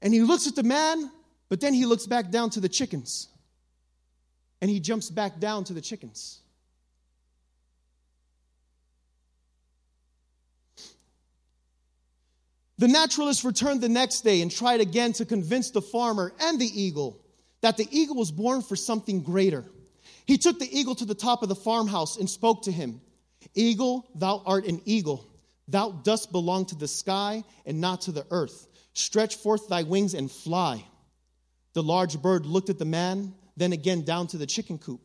And 0.00 0.14
he 0.14 0.22
looks 0.22 0.46
at 0.46 0.56
the 0.56 0.62
man, 0.62 1.10
but 1.48 1.60
then 1.60 1.74
he 1.74 1.84
looks 1.84 2.06
back 2.06 2.30
down 2.30 2.50
to 2.50 2.60
the 2.60 2.68
chickens. 2.68 3.28
And 4.60 4.70
he 4.70 4.80
jumps 4.80 5.10
back 5.10 5.38
down 5.38 5.64
to 5.64 5.74
the 5.74 5.80
chickens. 5.80 6.40
The 12.78 12.88
naturalist 12.88 13.42
returned 13.42 13.80
the 13.80 13.88
next 13.88 14.20
day 14.20 14.40
and 14.40 14.50
tried 14.50 14.80
again 14.80 15.12
to 15.14 15.24
convince 15.24 15.70
the 15.70 15.82
farmer 15.82 16.32
and 16.40 16.60
the 16.60 16.82
eagle 16.82 17.20
that 17.60 17.76
the 17.76 17.88
eagle 17.90 18.14
was 18.14 18.30
born 18.30 18.62
for 18.62 18.76
something 18.76 19.22
greater. 19.22 19.64
He 20.26 20.38
took 20.38 20.60
the 20.60 20.78
eagle 20.78 20.94
to 20.94 21.04
the 21.04 21.14
top 21.14 21.42
of 21.42 21.48
the 21.48 21.56
farmhouse 21.56 22.18
and 22.18 22.30
spoke 22.30 22.62
to 22.62 22.72
him 22.72 23.00
Eagle, 23.54 24.06
thou 24.14 24.42
art 24.46 24.66
an 24.66 24.80
eagle. 24.84 25.26
Thou 25.66 25.90
dost 25.90 26.32
belong 26.32 26.66
to 26.66 26.74
the 26.74 26.88
sky 26.88 27.44
and 27.66 27.80
not 27.80 28.02
to 28.02 28.12
the 28.12 28.26
earth. 28.30 28.68
Stretch 28.94 29.36
forth 29.36 29.68
thy 29.68 29.82
wings 29.82 30.14
and 30.14 30.30
fly. 30.30 30.84
The 31.72 31.82
large 31.82 32.20
bird 32.20 32.46
looked 32.46 32.70
at 32.70 32.78
the 32.78 32.84
man, 32.84 33.34
then 33.56 33.72
again 33.72 34.02
down 34.02 34.28
to 34.28 34.38
the 34.38 34.46
chicken 34.46 34.78
coop. 34.78 35.00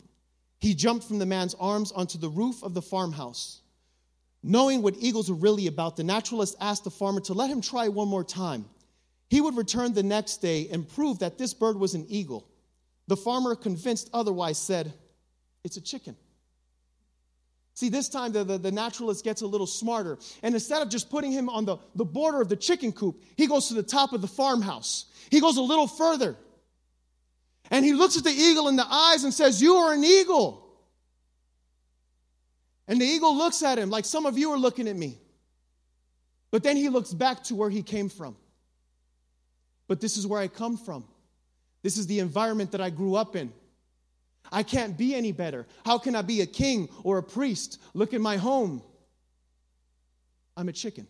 He 0.60 0.74
jumped 0.74 1.06
from 1.06 1.20
the 1.20 1.26
man's 1.26 1.56
arms 1.56 1.92
onto 1.92 2.18
the 2.18 2.30
roof 2.30 2.64
of 2.64 2.74
the 2.74 2.82
farmhouse. 2.82 3.62
Knowing 4.44 4.82
what 4.82 4.96
eagles 5.00 5.30
were 5.30 5.38
really 5.38 5.68
about, 5.68 5.96
the 5.96 6.04
naturalist 6.04 6.56
asked 6.60 6.84
the 6.84 6.92
farmer 6.92 7.22
to 7.22 7.34
let 7.34 7.50
him 7.50 7.62
try 7.62 7.88
one 7.88 8.10
more 8.10 8.26
time. 8.26 8.66
He 9.30 9.40
would 9.40 9.56
return 9.56 9.94
the 9.94 10.04
next 10.04 10.38
day 10.38 10.68
and 10.70 10.88
prove 10.88 11.20
that 11.20 11.38
this 11.38 11.54
bird 11.54 11.78
was 11.78 11.96
an 11.96 12.06
eagle. 12.10 12.48
The 13.08 13.16
farmer, 13.16 13.56
convinced 13.56 14.10
otherwise, 14.14 14.58
said, 14.58 14.94
It's 15.64 15.78
a 15.78 15.82
chicken. 15.82 16.18
See, 17.76 17.90
this 17.90 18.10
time 18.10 18.34
the, 18.34 18.44
the, 18.44 18.58
the, 18.58 18.72
naturalist 18.72 19.24
gets 19.24 19.42
a 19.42 19.48
little 19.48 19.66
smarter. 19.66 20.20
And 20.44 20.54
instead 20.54 20.82
of 20.82 20.90
just 20.90 21.10
putting 21.10 21.32
him 21.32 21.50
on 21.50 21.66
the, 21.66 21.78
the 21.96 22.06
border 22.06 22.40
of 22.40 22.48
the 22.48 22.56
chicken 22.56 22.92
coop, 22.92 23.24
he 23.36 23.48
goes 23.48 23.70
to 23.70 23.74
the 23.74 23.82
top 23.82 24.14
of 24.14 24.22
the 24.22 24.28
farmhouse. 24.28 25.06
He 25.32 25.40
goes 25.42 25.58
a 25.58 25.62
little 25.62 25.88
further. 25.88 26.38
And 27.72 27.84
he 27.84 27.94
looks 27.94 28.18
at 28.18 28.24
the 28.24 28.30
eagle 28.30 28.68
in 28.68 28.76
the 28.76 28.86
eyes 28.86 29.24
and 29.24 29.34
says, 29.34 29.62
You 29.62 29.76
are 29.76 29.94
an 29.94 30.04
eagle. 30.04 30.63
And 32.88 33.00
the 33.00 33.06
eagle 33.06 33.36
looks 33.36 33.64
at 33.64 33.80
him 33.80 33.90
like 33.90 34.06
some 34.06 34.26
of 34.26 34.38
you 34.38 34.52
are 34.52 34.58
looking 34.58 34.88
at 34.88 34.96
me. 34.96 35.18
But 36.52 36.64
then 36.64 36.78
he 36.78 36.90
looks 36.90 37.14
back 37.14 37.44
to 37.46 37.56
where 37.56 37.70
he 37.70 37.82
came 37.82 38.10
from. 38.10 38.36
But 39.88 40.02
this 40.02 40.18
is 40.18 40.28
where 40.28 40.40
I 40.40 40.48
come 40.48 40.78
from. 40.78 41.06
This 41.82 41.98
is 41.98 42.08
the 42.08 42.20
environment 42.20 42.72
that 42.72 42.82
I 42.82 42.90
grew 42.90 43.16
up 43.16 43.36
in. 43.36 43.52
I 44.52 44.64
can't 44.64 44.98
be 44.98 45.16
any 45.16 45.32
better. 45.32 45.66
How 45.86 45.98
can 45.98 46.16
I 46.16 46.22
be 46.22 46.42
a 46.42 46.46
king 46.46 46.90
or 47.04 47.18
a 47.18 47.24
priest? 47.24 47.80
Look 47.94 48.14
at 48.14 48.22
my 48.22 48.38
home. 48.38 48.84
I'm 50.56 50.70
a 50.70 50.74
chicken. 50.74 51.08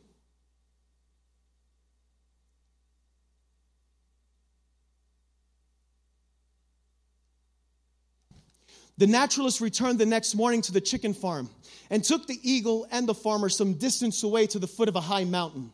The 8.97 9.07
naturalist 9.07 9.59
returned 9.59 9.99
the 9.99 10.05
next 10.05 10.35
morning 10.35 10.61
to 10.63 10.71
the 10.71 10.81
chicken 10.81 11.13
farm 11.13 11.49
and 11.89 12.03
took 12.03 12.27
the 12.27 12.39
eagle 12.43 12.87
and 12.91 13.07
the 13.07 13.13
farmer 13.13 13.49
some 13.49 13.73
distance 13.73 14.23
away 14.23 14.47
to 14.47 14.59
the 14.59 14.67
foot 14.67 14.89
of 14.89 14.95
a 14.95 15.01
high 15.01 15.23
mountain. 15.23 15.71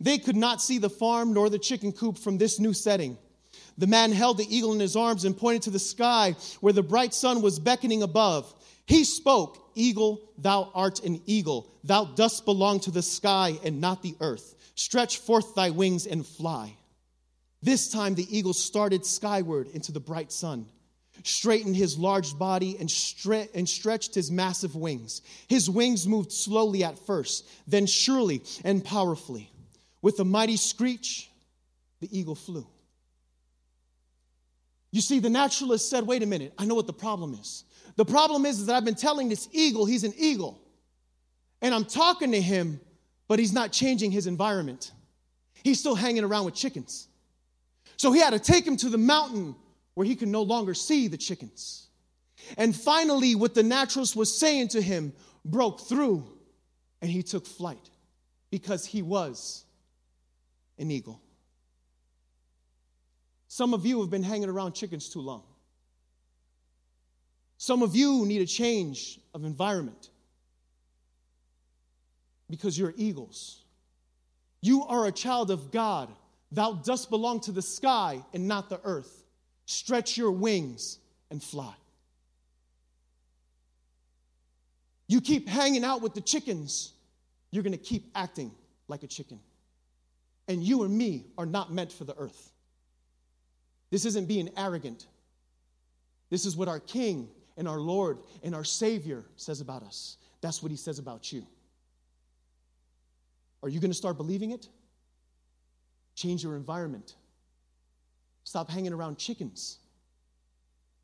They 0.00 0.18
could 0.18 0.36
not 0.36 0.60
see 0.60 0.78
the 0.78 0.90
farm 0.90 1.32
nor 1.32 1.48
the 1.48 1.58
chicken 1.58 1.92
coop 1.92 2.18
from 2.18 2.38
this 2.38 2.58
new 2.58 2.72
setting. 2.72 3.16
The 3.78 3.86
man 3.86 4.12
held 4.12 4.38
the 4.38 4.54
eagle 4.54 4.72
in 4.72 4.80
his 4.80 4.96
arms 4.96 5.24
and 5.24 5.36
pointed 5.36 5.62
to 5.62 5.70
the 5.70 5.78
sky 5.78 6.34
where 6.60 6.72
the 6.72 6.82
bright 6.82 7.14
sun 7.14 7.42
was 7.42 7.58
beckoning 7.58 8.02
above. 8.02 8.52
He 8.86 9.04
spoke, 9.04 9.70
Eagle, 9.74 10.20
thou 10.36 10.70
art 10.74 11.02
an 11.04 11.22
eagle. 11.26 11.72
Thou 11.84 12.04
dost 12.04 12.44
belong 12.44 12.80
to 12.80 12.90
the 12.90 13.02
sky 13.02 13.58
and 13.64 13.80
not 13.80 14.02
the 14.02 14.16
earth. 14.20 14.54
Stretch 14.74 15.18
forth 15.18 15.54
thy 15.54 15.70
wings 15.70 16.06
and 16.06 16.26
fly. 16.26 16.76
This 17.62 17.90
time 17.90 18.14
the 18.14 18.36
eagle 18.36 18.52
started 18.52 19.06
skyward 19.06 19.68
into 19.68 19.92
the 19.92 20.00
bright 20.00 20.32
sun, 20.32 20.66
straightened 21.24 21.76
his 21.76 21.98
large 21.98 22.38
body, 22.38 22.76
and, 22.78 22.88
stre- 22.88 23.48
and 23.54 23.68
stretched 23.68 24.14
his 24.14 24.30
massive 24.30 24.74
wings. 24.74 25.22
His 25.48 25.68
wings 25.70 26.06
moved 26.06 26.32
slowly 26.32 26.84
at 26.84 26.98
first, 26.98 27.48
then 27.66 27.86
surely 27.86 28.42
and 28.64 28.84
powerfully. 28.84 29.50
With 30.00 30.18
a 30.20 30.24
mighty 30.24 30.56
screech, 30.56 31.30
the 32.00 32.18
eagle 32.18 32.34
flew. 32.34 32.66
You 34.90 35.00
see, 35.00 35.20
the 35.20 35.30
naturalist 35.30 35.88
said, 35.88 36.06
wait 36.06 36.22
a 36.22 36.26
minute, 36.26 36.52
I 36.58 36.66
know 36.66 36.74
what 36.74 36.86
the 36.86 36.92
problem 36.92 37.34
is. 37.34 37.64
The 37.96 38.04
problem 38.04 38.46
is, 38.46 38.60
is 38.60 38.66
that 38.66 38.76
I've 38.76 38.84
been 38.84 38.94
telling 38.94 39.28
this 39.28 39.48
eagle 39.52 39.86
he's 39.86 40.04
an 40.04 40.12
eagle. 40.16 40.60
And 41.60 41.74
I'm 41.74 41.84
talking 41.84 42.32
to 42.32 42.40
him, 42.40 42.80
but 43.28 43.38
he's 43.38 43.52
not 43.52 43.72
changing 43.72 44.10
his 44.10 44.26
environment. 44.26 44.90
He's 45.62 45.78
still 45.78 45.94
hanging 45.94 46.24
around 46.24 46.44
with 46.44 46.54
chickens. 46.54 47.08
So 47.96 48.12
he 48.12 48.20
had 48.20 48.30
to 48.30 48.38
take 48.38 48.66
him 48.66 48.76
to 48.78 48.88
the 48.88 48.98
mountain 48.98 49.54
where 49.94 50.06
he 50.06 50.16
could 50.16 50.28
no 50.28 50.42
longer 50.42 50.74
see 50.74 51.08
the 51.08 51.16
chickens. 51.16 51.88
And 52.56 52.74
finally, 52.74 53.34
what 53.34 53.54
the 53.54 53.62
naturalist 53.62 54.16
was 54.16 54.38
saying 54.38 54.68
to 54.68 54.82
him 54.82 55.12
broke 55.44 55.80
through, 55.80 56.26
and 57.00 57.10
he 57.10 57.22
took 57.22 57.46
flight 57.46 57.90
because 58.50 58.86
he 58.86 59.02
was 59.02 59.64
an 60.78 60.90
eagle. 60.90 61.20
Some 63.48 63.74
of 63.74 63.84
you 63.84 64.00
have 64.00 64.10
been 64.10 64.22
hanging 64.22 64.48
around 64.48 64.72
chickens 64.72 65.08
too 65.08 65.20
long. 65.20 65.42
Some 67.58 67.82
of 67.82 67.94
you 67.94 68.24
need 68.26 68.40
a 68.40 68.46
change 68.46 69.20
of 69.34 69.44
environment 69.44 70.08
because 72.50 72.78
you're 72.78 72.94
eagles. 72.96 73.62
You 74.62 74.84
are 74.84 75.06
a 75.06 75.12
child 75.12 75.50
of 75.50 75.70
God. 75.70 76.08
Thou 76.50 76.72
dost 76.72 77.10
belong 77.10 77.40
to 77.40 77.52
the 77.52 77.62
sky 77.62 78.24
and 78.34 78.48
not 78.48 78.68
the 78.68 78.80
earth. 78.84 79.21
Stretch 79.72 80.18
your 80.18 80.30
wings 80.30 80.98
and 81.30 81.42
fly. 81.42 81.72
You 85.08 85.22
keep 85.22 85.48
hanging 85.48 85.82
out 85.82 86.02
with 86.02 86.12
the 86.12 86.20
chickens, 86.20 86.92
you're 87.50 87.62
going 87.62 87.72
to 87.72 87.78
keep 87.78 88.10
acting 88.14 88.52
like 88.86 89.02
a 89.02 89.06
chicken. 89.06 89.40
And 90.46 90.62
you 90.62 90.82
and 90.82 90.96
me 90.96 91.24
are 91.38 91.46
not 91.46 91.72
meant 91.72 91.90
for 91.90 92.04
the 92.04 92.14
earth. 92.18 92.52
This 93.90 94.04
isn't 94.04 94.28
being 94.28 94.50
arrogant. 94.58 95.06
This 96.28 96.44
is 96.44 96.54
what 96.54 96.68
our 96.68 96.80
King 96.80 97.28
and 97.56 97.66
our 97.66 97.80
Lord 97.80 98.18
and 98.42 98.54
our 98.54 98.64
Savior 98.64 99.24
says 99.36 99.62
about 99.62 99.82
us. 99.82 100.18
That's 100.42 100.62
what 100.62 100.70
He 100.70 100.76
says 100.76 100.98
about 100.98 101.32
you. 101.32 101.46
Are 103.62 103.70
you 103.70 103.80
going 103.80 103.90
to 103.90 103.96
start 103.96 104.18
believing 104.18 104.50
it? 104.50 104.68
Change 106.14 106.42
your 106.44 106.56
environment. 106.56 107.14
Stop 108.44 108.70
hanging 108.70 108.92
around 108.92 109.18
chickens 109.18 109.78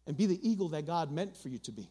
and 0.06 0.16
be 0.16 0.26
the 0.26 0.48
eagle 0.48 0.70
that 0.70 0.86
God 0.86 1.12
meant 1.12 1.36
for 1.36 1.48
you 1.48 1.58
to 1.58 1.72
be. 1.72 1.88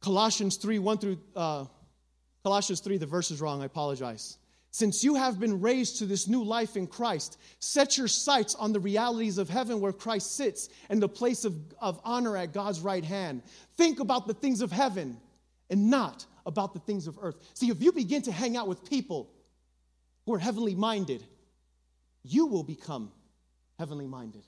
Colossians 0.00 0.56
3 0.56 0.78
1 0.78 0.98
through, 0.98 1.18
uh, 1.34 1.64
Colossians 2.42 2.80
3, 2.80 2.98
the 2.98 3.06
verse 3.06 3.30
is 3.30 3.40
wrong, 3.40 3.62
I 3.62 3.66
apologize. 3.66 4.38
Since 4.70 5.02
you 5.02 5.14
have 5.14 5.40
been 5.40 5.60
raised 5.62 5.98
to 5.98 6.06
this 6.06 6.28
new 6.28 6.44
life 6.44 6.76
in 6.76 6.86
Christ, 6.86 7.38
set 7.60 7.96
your 7.96 8.08
sights 8.08 8.54
on 8.54 8.72
the 8.72 8.78
realities 8.78 9.38
of 9.38 9.48
heaven 9.48 9.80
where 9.80 9.92
Christ 9.92 10.36
sits 10.36 10.68
and 10.90 11.00
the 11.00 11.08
place 11.08 11.46
of, 11.46 11.54
of 11.80 11.98
honor 12.04 12.36
at 12.36 12.52
God's 12.52 12.80
right 12.80 13.02
hand. 13.02 13.42
Think 13.76 14.00
about 14.00 14.26
the 14.26 14.34
things 14.34 14.60
of 14.60 14.70
heaven 14.70 15.16
and 15.70 15.88
not 15.88 16.26
about 16.44 16.74
the 16.74 16.80
things 16.80 17.06
of 17.06 17.18
earth. 17.22 17.36
See, 17.54 17.70
if 17.70 17.82
you 17.82 17.90
begin 17.90 18.22
to 18.22 18.32
hang 18.32 18.56
out 18.56 18.68
with 18.68 18.88
people 18.88 19.30
who 20.26 20.34
are 20.34 20.38
heavenly 20.38 20.74
minded, 20.74 21.24
you 22.28 22.46
will 22.46 22.64
become 22.64 23.12
heavenly 23.78 24.06
minded. 24.06 24.42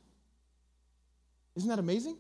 Isn't 1.57 1.69
that 1.69 1.79
amazing? 1.79 2.17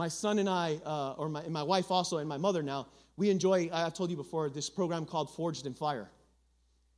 my 0.00 0.08
son 0.08 0.38
and 0.38 0.48
I, 0.48 0.80
uh, 0.86 1.12
or 1.18 1.28
my, 1.28 1.46
my 1.48 1.62
wife 1.62 1.90
also, 1.90 2.16
and 2.16 2.28
my 2.28 2.38
mother 2.38 2.62
now, 2.62 2.86
we 3.18 3.28
enjoy, 3.28 3.68
I've 3.70 3.92
told 3.92 4.10
you 4.10 4.16
before, 4.16 4.48
this 4.48 4.70
program 4.70 5.04
called 5.04 5.28
Forged 5.34 5.66
in 5.66 5.74
Fire. 5.74 6.08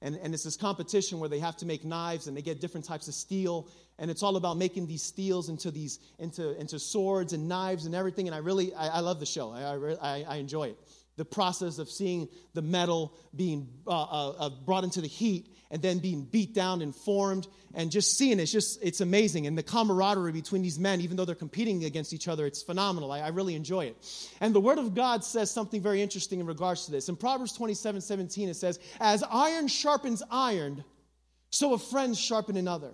And, 0.00 0.14
and 0.22 0.32
it's 0.32 0.44
this 0.44 0.56
competition 0.56 1.18
where 1.18 1.28
they 1.28 1.40
have 1.40 1.56
to 1.56 1.66
make 1.66 1.84
knives 1.84 2.28
and 2.28 2.36
they 2.36 2.42
get 2.42 2.60
different 2.60 2.86
types 2.86 3.08
of 3.08 3.14
steel. 3.14 3.68
And 3.98 4.08
it's 4.08 4.22
all 4.22 4.36
about 4.36 4.56
making 4.56 4.86
these 4.86 5.02
steels 5.02 5.48
into, 5.48 5.72
these, 5.72 5.98
into, 6.20 6.56
into 6.60 6.78
swords 6.78 7.32
and 7.32 7.48
knives 7.48 7.86
and 7.86 7.94
everything. 7.94 8.28
And 8.28 8.36
I 8.36 8.38
really, 8.38 8.72
I, 8.74 8.86
I 8.86 9.00
love 9.00 9.18
the 9.18 9.26
show. 9.26 9.50
I, 9.50 9.96
I, 10.00 10.24
I 10.28 10.36
enjoy 10.36 10.68
it 10.68 10.78
the 11.16 11.24
process 11.24 11.78
of 11.78 11.88
seeing 11.88 12.28
the 12.54 12.62
metal 12.62 13.14
being 13.36 13.68
uh, 13.86 13.90
uh, 13.90 14.30
uh, 14.30 14.50
brought 14.64 14.84
into 14.84 15.00
the 15.00 15.08
heat 15.08 15.48
and 15.70 15.82
then 15.82 15.98
being 15.98 16.24
beat 16.24 16.54
down 16.54 16.82
and 16.82 16.94
formed 16.94 17.46
and 17.74 17.90
just 17.90 18.16
seeing 18.16 18.38
it, 18.38 18.42
it's 18.42 18.52
just 18.52 18.78
it's 18.82 19.00
amazing. 19.00 19.46
And 19.46 19.56
the 19.56 19.62
camaraderie 19.62 20.32
between 20.32 20.62
these 20.62 20.78
men 20.78 21.00
even 21.00 21.16
though 21.16 21.24
they're 21.24 21.34
competing 21.34 21.84
against 21.84 22.12
each 22.12 22.28
other 22.28 22.46
it's 22.46 22.62
phenomenal. 22.62 23.12
I, 23.12 23.20
I 23.20 23.28
really 23.28 23.54
enjoy 23.54 23.86
it. 23.86 23.96
And 24.40 24.54
the 24.54 24.60
word 24.60 24.78
of 24.78 24.94
god 24.94 25.24
says 25.24 25.50
something 25.50 25.82
very 25.82 26.02
interesting 26.02 26.40
in 26.40 26.46
regards 26.46 26.86
to 26.86 26.90
this. 26.90 27.08
In 27.08 27.16
proverbs 27.16 27.52
27 27.52 28.00
17 28.00 28.48
it 28.48 28.54
says 28.54 28.78
as 29.00 29.22
iron 29.30 29.68
sharpens 29.68 30.22
iron 30.30 30.84
so 31.50 31.74
a 31.74 31.78
friend 31.78 32.16
sharpen 32.16 32.56
another 32.56 32.92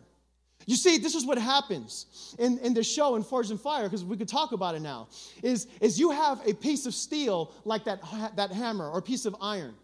you 0.66 0.76
see, 0.76 0.98
this 0.98 1.14
is 1.14 1.24
what 1.24 1.38
happens 1.38 2.34
in, 2.38 2.58
in 2.58 2.74
the 2.74 2.82
show 2.82 3.16
in 3.16 3.22
Forged 3.22 3.50
in 3.50 3.58
Fire, 3.58 3.84
because 3.84 4.04
we 4.04 4.16
could 4.16 4.28
talk 4.28 4.52
about 4.52 4.74
it 4.74 4.80
now, 4.80 5.08
is, 5.42 5.66
is 5.80 5.98
you 5.98 6.10
have 6.10 6.46
a 6.46 6.52
piece 6.52 6.84
of 6.84 6.94
steel 6.94 7.52
like 7.64 7.84
that, 7.84 8.00
that 8.36 8.50
hammer 8.50 8.90
or 8.90 9.00
piece 9.00 9.24
of 9.24 9.34
iron. 9.40 9.74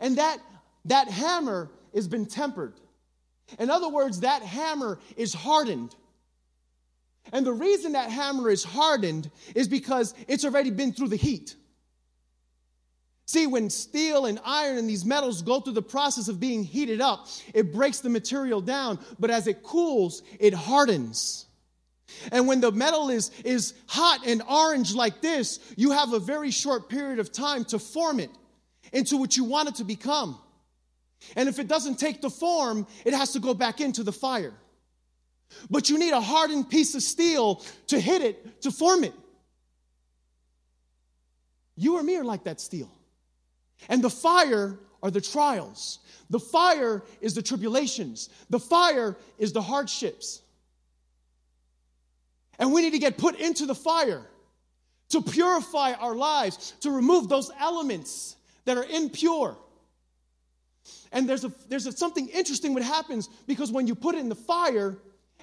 And 0.00 0.16
that, 0.16 0.38
that 0.86 1.08
hammer 1.08 1.70
has 1.94 2.08
been 2.08 2.26
tempered. 2.26 2.74
In 3.58 3.70
other 3.70 3.88
words, 3.88 4.20
that 4.20 4.42
hammer 4.42 4.98
is 5.16 5.34
hardened. 5.34 5.94
And 7.32 7.44
the 7.44 7.52
reason 7.52 7.92
that 7.92 8.10
hammer 8.10 8.50
is 8.50 8.64
hardened 8.64 9.30
is 9.54 9.68
because 9.68 10.14
it's 10.28 10.44
already 10.44 10.70
been 10.70 10.92
through 10.92 11.08
the 11.08 11.16
heat. 11.16 11.54
See, 13.26 13.46
when 13.46 13.70
steel 13.70 14.26
and 14.26 14.38
iron 14.44 14.76
and 14.76 14.88
these 14.88 15.04
metals 15.04 15.40
go 15.40 15.60
through 15.60 15.72
the 15.72 15.82
process 15.82 16.28
of 16.28 16.38
being 16.38 16.62
heated 16.62 17.00
up, 17.00 17.26
it 17.54 17.72
breaks 17.72 18.00
the 18.00 18.10
material 18.10 18.60
down, 18.60 18.98
but 19.18 19.30
as 19.30 19.46
it 19.46 19.62
cools, 19.62 20.22
it 20.38 20.52
hardens. 20.52 21.46
And 22.32 22.46
when 22.46 22.60
the 22.60 22.70
metal 22.70 23.08
is, 23.08 23.30
is 23.44 23.72
hot 23.86 24.26
and 24.26 24.42
orange 24.42 24.94
like 24.94 25.22
this, 25.22 25.58
you 25.76 25.92
have 25.92 26.12
a 26.12 26.18
very 26.18 26.50
short 26.50 26.88
period 26.90 27.18
of 27.18 27.32
time 27.32 27.64
to 27.66 27.78
form 27.78 28.20
it 28.20 28.30
into 28.92 29.16
what 29.16 29.36
you 29.36 29.44
want 29.44 29.70
it 29.70 29.76
to 29.76 29.84
become. 29.84 30.38
And 31.34 31.48
if 31.48 31.58
it 31.58 31.66
doesn't 31.66 31.98
take 31.98 32.20
the 32.20 32.28
form, 32.28 32.86
it 33.06 33.14
has 33.14 33.32
to 33.32 33.40
go 33.40 33.54
back 33.54 33.80
into 33.80 34.02
the 34.02 34.12
fire. 34.12 34.52
But 35.70 35.88
you 35.88 35.98
need 35.98 36.12
a 36.12 36.20
hardened 36.20 36.68
piece 36.68 36.94
of 36.94 37.02
steel 37.02 37.62
to 37.86 37.98
hit 37.98 38.20
it, 38.20 38.60
to 38.62 38.70
form 38.70 39.04
it. 39.04 39.14
You 41.76 41.96
or 41.96 42.02
me 42.02 42.16
are 42.16 42.24
like 42.24 42.44
that 42.44 42.60
steel. 42.60 42.90
And 43.88 44.02
the 44.02 44.10
fire 44.10 44.78
are 45.02 45.10
the 45.10 45.20
trials. 45.20 45.98
The 46.30 46.40
fire 46.40 47.02
is 47.20 47.34
the 47.34 47.42
tribulations. 47.42 48.30
The 48.50 48.58
fire 48.58 49.16
is 49.38 49.52
the 49.52 49.62
hardships. 49.62 50.40
And 52.58 52.72
we 52.72 52.82
need 52.82 52.92
to 52.92 52.98
get 52.98 53.18
put 53.18 53.38
into 53.38 53.66
the 53.66 53.74
fire 53.74 54.26
to 55.10 55.20
purify 55.20 55.92
our 55.92 56.14
lives, 56.14 56.74
to 56.80 56.90
remove 56.90 57.28
those 57.28 57.50
elements 57.60 58.36
that 58.64 58.76
are 58.76 58.84
impure. 58.84 59.56
And 61.12 61.28
there's, 61.28 61.44
a, 61.44 61.52
there's 61.68 61.86
a, 61.86 61.92
something 61.92 62.28
interesting 62.28 62.74
what 62.74 62.82
happens 62.82 63.28
because 63.46 63.70
when 63.70 63.86
you 63.86 63.94
put 63.94 64.14
it 64.14 64.18
in 64.18 64.28
the 64.28 64.34
fire 64.34 64.96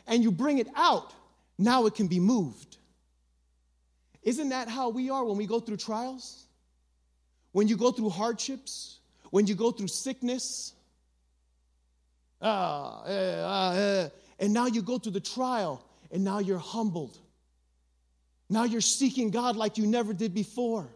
and 0.07 0.23
you 0.23 0.31
bring 0.31 0.57
it 0.57 0.67
out, 0.75 1.13
now 1.57 1.85
it 1.85 1.95
can 1.95 2.07
be 2.07 2.19
moved. 2.19 2.77
Isn't 4.23 4.49
that 4.49 4.67
how 4.67 4.89
we 4.89 5.09
are 5.09 5.23
when 5.23 5.37
we 5.37 5.47
go 5.47 5.59
through 5.59 5.77
trials? 5.77 6.45
When 7.51 7.67
you 7.67 7.77
go 7.77 7.91
through 7.91 8.09
hardships? 8.09 8.99
When 9.29 9.47
you 9.47 9.55
go 9.55 9.71
through 9.71 9.87
sickness? 9.87 10.73
Ah, 12.41 13.03
eh, 13.05 13.41
ah, 13.43 13.73
eh. 13.73 14.09
And 14.39 14.53
now 14.53 14.65
you 14.65 14.81
go 14.81 14.97
through 14.97 15.13
the 15.13 15.19
trial 15.19 15.85
and 16.11 16.23
now 16.23 16.39
you're 16.39 16.57
humbled. 16.57 17.17
Now 18.49 18.65
you're 18.65 18.81
seeking 18.81 19.31
God 19.31 19.55
like 19.55 19.77
you 19.77 19.87
never 19.87 20.13
did 20.13 20.33
before. 20.33 20.89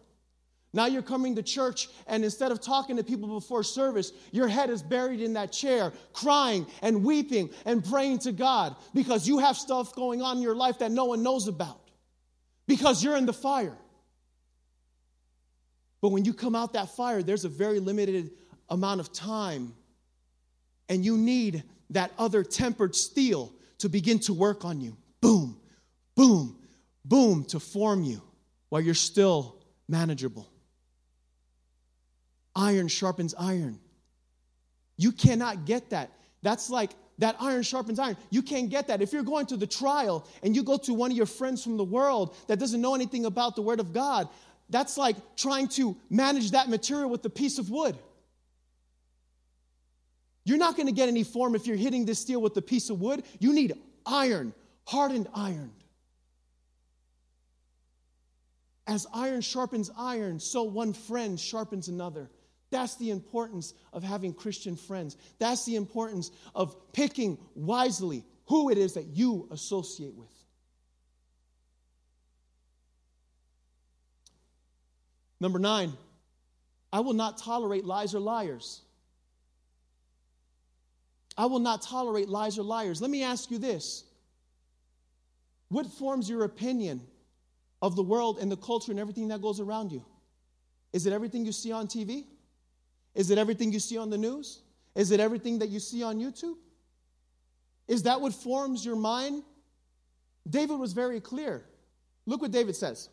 Now 0.73 0.87
you're 0.87 1.01
coming 1.01 1.35
to 1.35 1.41
church, 1.41 1.87
and 2.05 2.25
instead 2.25 2.51
of 2.51 2.59
talking 2.59 2.97
to 2.97 3.03
people 3.03 3.29
before 3.29 3.63
service, 3.63 4.11
your 4.33 4.49
head 4.49 4.69
is 4.69 4.83
buried 4.83 5.21
in 5.21 5.31
that 5.33 5.53
chair, 5.53 5.93
crying 6.11 6.67
and 6.81 7.05
weeping 7.05 7.49
and 7.63 7.81
praying 7.81 8.19
to 8.19 8.33
God 8.33 8.75
because 8.93 9.25
you 9.25 9.37
have 9.39 9.55
stuff 9.55 9.95
going 9.95 10.21
on 10.21 10.35
in 10.35 10.43
your 10.43 10.55
life 10.55 10.79
that 10.79 10.91
no 10.91 11.05
one 11.05 11.23
knows 11.23 11.47
about 11.47 11.79
because 12.67 13.01
you're 13.01 13.15
in 13.15 13.25
the 13.25 13.31
fire. 13.31 13.77
But 16.05 16.11
when 16.11 16.23
you 16.23 16.35
come 16.35 16.53
out 16.53 16.73
that 16.73 16.89
fire, 16.89 17.23
there's 17.23 17.45
a 17.45 17.49
very 17.49 17.79
limited 17.79 18.29
amount 18.69 18.99
of 18.99 19.11
time, 19.11 19.73
and 20.87 21.03
you 21.03 21.17
need 21.17 21.63
that 21.89 22.11
other 22.19 22.43
tempered 22.43 22.93
steel 22.93 23.51
to 23.79 23.89
begin 23.89 24.19
to 24.19 24.33
work 24.35 24.65
on 24.65 24.79
you. 24.79 24.95
Boom, 25.19 25.59
boom, 26.13 26.59
boom, 27.03 27.43
to 27.45 27.59
form 27.59 28.03
you 28.03 28.21
while 28.69 28.81
you're 28.81 28.93
still 28.93 29.55
manageable. 29.87 30.47
Iron 32.55 32.87
sharpens 32.87 33.33
iron. 33.33 33.79
You 34.97 35.11
cannot 35.11 35.65
get 35.65 35.89
that. 35.89 36.11
That's 36.43 36.69
like 36.69 36.91
that 37.17 37.35
iron 37.39 37.63
sharpens 37.63 37.97
iron. 37.97 38.17
You 38.29 38.41
can't 38.41 38.69
get 38.69 38.87
that. 38.87 39.01
If 39.01 39.13
you're 39.13 39.23
going 39.23 39.45
to 39.47 39.57
the 39.57 39.67
trial 39.67 40.27
and 40.43 40.55
you 40.55 40.63
go 40.63 40.77
to 40.77 40.93
one 40.93 41.11
of 41.11 41.17
your 41.17 41.25
friends 41.25 41.63
from 41.63 41.77
the 41.77 41.83
world 41.83 42.35
that 42.47 42.59
doesn't 42.59 42.81
know 42.81 42.93
anything 42.93 43.25
about 43.25 43.55
the 43.55 43.61
Word 43.61 43.79
of 43.79 43.93
God, 43.93 44.27
that's 44.69 44.97
like 44.97 45.15
trying 45.35 45.67
to 45.69 45.95
manage 46.09 46.51
that 46.51 46.69
material 46.69 47.09
with 47.09 47.23
a 47.25 47.29
piece 47.29 47.59
of 47.59 47.69
wood. 47.69 47.97
You're 50.43 50.57
not 50.57 50.75
going 50.75 50.87
to 50.87 50.93
get 50.93 51.09
any 51.09 51.23
form 51.23 51.55
if 51.55 51.65
you're 51.65 51.75
hitting 51.75 52.05
this 52.05 52.19
steel 52.19 52.41
with 52.41 52.55
a 52.57 52.61
piece 52.61 52.89
of 52.89 53.01
wood. 53.01 53.23
You 53.39 53.53
need 53.53 53.73
iron, 54.05 54.53
hardened 54.85 55.27
iron. 55.33 55.71
As 58.87 59.07
iron 59.13 59.41
sharpens 59.41 59.89
iron, 59.97 60.39
so 60.39 60.63
one 60.63 60.93
friend 60.93 61.39
sharpens 61.39 61.87
another. 61.87 62.29
That's 62.69 62.95
the 62.95 63.09
importance 63.09 63.73
of 63.93 64.03
having 64.03 64.33
Christian 64.33 64.75
friends. 64.75 65.17
That's 65.39 65.65
the 65.65 65.75
importance 65.75 66.29
of 66.53 66.75
picking 66.93 67.37
wisely 67.55 68.23
who 68.47 68.69
it 68.69 68.77
is 68.77 68.93
that 68.93 69.05
you 69.05 69.47
associate 69.49 70.13
with. 70.13 70.34
Number 75.45 75.59
nine, 75.59 75.93
I 76.91 77.01
will 77.01 77.13
not 77.13 77.37
tolerate 77.37 77.85
lies 77.85 78.15
or 78.15 78.19
liars. 78.19 78.81
I 81.37 81.45
will 81.45 81.59
not 81.59 81.83
tolerate 81.83 82.27
lies 82.27 82.57
or 82.57 82.63
liars. 82.63 82.99
Let 82.99 83.11
me 83.11 83.21
ask 83.21 83.51
you 83.51 83.59
this 83.59 84.05
What 85.69 85.85
forms 85.85 86.27
your 86.27 86.45
opinion 86.45 86.99
of 87.79 87.95
the 87.95 88.01
world 88.01 88.39
and 88.39 88.51
the 88.51 88.57
culture 88.57 88.91
and 88.91 88.99
everything 88.99 89.27
that 89.27 89.39
goes 89.39 89.59
around 89.59 89.91
you? 89.91 90.03
Is 90.93 91.05
it 91.05 91.13
everything 91.13 91.45
you 91.45 91.51
see 91.51 91.71
on 91.71 91.85
TV? 91.85 92.23
Is 93.13 93.29
it 93.29 93.37
everything 93.37 93.71
you 93.71 93.79
see 93.79 93.99
on 93.99 94.09
the 94.09 94.17
news? 94.17 94.61
Is 94.95 95.11
it 95.11 95.19
everything 95.19 95.59
that 95.59 95.69
you 95.69 95.79
see 95.79 96.01
on 96.01 96.17
YouTube? 96.17 96.55
Is 97.87 98.01
that 98.01 98.19
what 98.19 98.33
forms 98.33 98.83
your 98.83 98.95
mind? 98.95 99.43
David 100.49 100.79
was 100.79 100.93
very 100.93 101.21
clear. 101.21 101.63
Look 102.25 102.41
what 102.41 102.49
David 102.49 102.75
says 102.75 103.09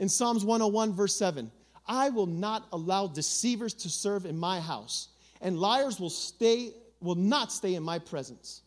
in 0.00 0.08
Psalms 0.08 0.44
101, 0.44 0.94
verse 0.94 1.14
7 1.14 1.52
I 1.86 2.08
will 2.08 2.26
not 2.26 2.66
allow 2.72 3.06
deceivers 3.06 3.74
to 3.74 3.88
serve 3.88 4.26
in 4.26 4.36
my 4.36 4.58
house, 4.58 5.08
and 5.40 5.58
liars 5.58 6.00
will 6.00 6.10
stay 6.10 6.72
will 7.00 7.14
not 7.14 7.52
stay 7.52 7.74
in 7.74 7.82
my 7.82 7.98
presence. 7.98 8.62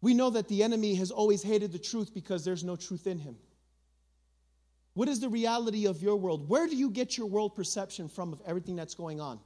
We 0.00 0.12
know 0.12 0.28
that 0.30 0.48
the 0.48 0.62
enemy 0.62 0.94
has 0.96 1.10
always 1.10 1.42
hated 1.42 1.72
the 1.72 1.78
truth 1.78 2.12
because 2.12 2.44
there's 2.44 2.64
no 2.64 2.76
truth 2.76 3.06
in 3.06 3.18
him. 3.18 3.36
What 4.92 5.08
is 5.08 5.20
the 5.20 5.30
reality 5.30 5.86
of 5.86 6.02
your 6.02 6.16
world? 6.16 6.48
Where 6.48 6.66
do 6.66 6.76
you 6.76 6.90
get 6.90 7.16
your 7.16 7.26
world 7.26 7.54
perception 7.54 8.08
from 8.08 8.32
of 8.32 8.42
everything 8.46 8.76
that's 8.76 8.94
going 8.94 9.20
on? 9.20 9.40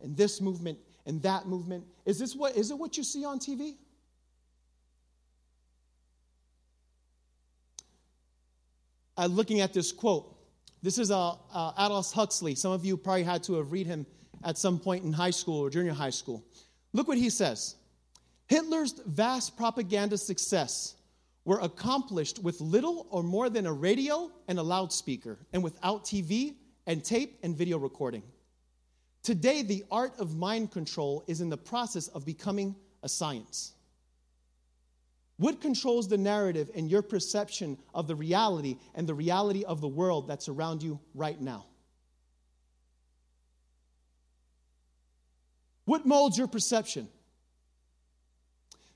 And 0.00 0.16
this 0.16 0.40
movement 0.40 0.78
and 1.06 1.22
that 1.22 1.46
movement. 1.46 1.84
Is 2.04 2.18
this 2.18 2.34
what 2.34 2.56
is 2.56 2.70
it 2.70 2.78
what 2.78 2.96
you 2.96 3.04
see 3.04 3.24
on 3.24 3.38
TV? 3.38 3.74
Uh, 9.16 9.26
looking 9.26 9.60
at 9.60 9.72
this 9.72 9.92
quote, 9.92 10.36
this 10.82 10.98
is 10.98 11.10
uh, 11.10 11.32
uh, 11.52 12.02
Huxley. 12.02 12.54
Some 12.54 12.72
of 12.72 12.84
you 12.84 12.96
probably 12.96 13.22
had 13.22 13.42
to 13.44 13.54
have 13.54 13.72
read 13.72 13.86
him 13.86 14.06
at 14.44 14.56
some 14.56 14.78
point 14.78 15.04
in 15.04 15.12
high 15.12 15.30
school 15.30 15.58
or 15.58 15.70
junior 15.70 15.92
high 15.92 16.10
school. 16.10 16.42
Look 16.92 17.08
what 17.08 17.18
he 17.18 17.30
says. 17.30 17.76
Hitler's 18.46 18.94
vast 19.06 19.56
propaganda 19.56 20.16
success 20.16 20.94
were 21.44 21.60
accomplished 21.60 22.38
with 22.42 22.60
little 22.60 23.06
or 23.10 23.22
more 23.22 23.48
than 23.50 23.66
a 23.66 23.72
radio 23.72 24.30
and 24.48 24.58
a 24.58 24.62
loudspeaker, 24.62 25.38
and 25.52 25.62
without 25.62 26.04
TV 26.04 26.54
and 26.86 27.04
tape 27.04 27.38
and 27.42 27.56
video 27.56 27.78
recording. 27.78 28.22
Today, 29.22 29.62
the 29.62 29.84
art 29.90 30.12
of 30.18 30.36
mind 30.36 30.72
control 30.72 31.24
is 31.26 31.40
in 31.40 31.50
the 31.50 31.56
process 31.56 32.08
of 32.08 32.24
becoming 32.24 32.74
a 33.02 33.08
science. 33.08 33.72
What 35.40 35.62
controls 35.62 36.06
the 36.06 36.18
narrative 36.18 36.70
and 36.74 36.90
your 36.90 37.00
perception 37.00 37.78
of 37.94 38.06
the 38.06 38.14
reality 38.14 38.76
and 38.94 39.06
the 39.06 39.14
reality 39.14 39.64
of 39.64 39.80
the 39.80 39.88
world 39.88 40.28
that's 40.28 40.50
around 40.50 40.82
you 40.82 41.00
right 41.14 41.40
now? 41.40 41.64
What 45.86 46.04
molds 46.04 46.36
your 46.36 46.46
perception? 46.46 47.08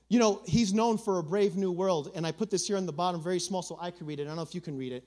You 0.07 0.19
know, 0.19 0.43
he's 0.45 0.71
known 0.71 0.99
for 0.99 1.17
a 1.17 1.23
brave 1.23 1.55
new 1.55 1.71
world, 1.71 2.11
and 2.13 2.27
I 2.27 2.31
put 2.31 2.51
this 2.51 2.67
here 2.67 2.77
on 2.77 2.85
the 2.85 2.93
bottom 2.93 3.23
very 3.23 3.39
small 3.39 3.63
so 3.63 3.79
I 3.81 3.89
can 3.89 4.05
read 4.05 4.19
it. 4.19 4.25
I 4.25 4.25
don't 4.27 4.35
know 4.35 4.43
if 4.43 4.53
you 4.53 4.61
can 4.61 4.77
read 4.77 4.91
it. 4.91 5.03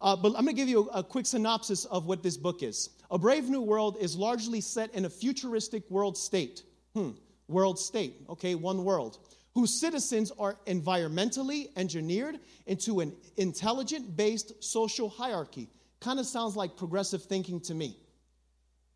Uh, 0.00 0.16
but 0.16 0.28
I'm 0.28 0.44
going 0.44 0.46
to 0.46 0.52
give 0.54 0.70
you 0.70 0.88
a, 0.88 1.00
a, 1.00 1.04
quick 1.04 1.26
synopsis 1.26 1.84
of 1.84 2.06
what 2.06 2.22
this 2.22 2.38
book 2.38 2.62
is. 2.62 2.88
A 3.10 3.18
Brave 3.18 3.50
New 3.50 3.60
World 3.60 3.98
is 4.00 4.16
largely 4.16 4.62
set 4.62 4.94
in 4.94 5.04
a 5.04 5.10
futuristic 5.10 5.88
world 5.90 6.16
state. 6.16 6.62
Hmm, 6.94 7.10
world 7.46 7.78
state, 7.78 8.14
okay, 8.30 8.54
one 8.54 8.84
world, 8.84 9.18
whose 9.54 9.78
citizens 9.78 10.32
are 10.38 10.56
environmentally 10.66 11.68
engineered 11.76 12.38
into 12.66 13.00
an 13.00 13.12
intelligent 13.36 14.16
based 14.16 14.62
social 14.62 15.08
hierarchy. 15.08 15.68
Kind 16.00 16.18
of 16.18 16.26
sounds 16.26 16.56
like 16.56 16.76
progressive 16.76 17.22
thinking 17.24 17.60
to 17.60 17.74
me. 17.74 17.96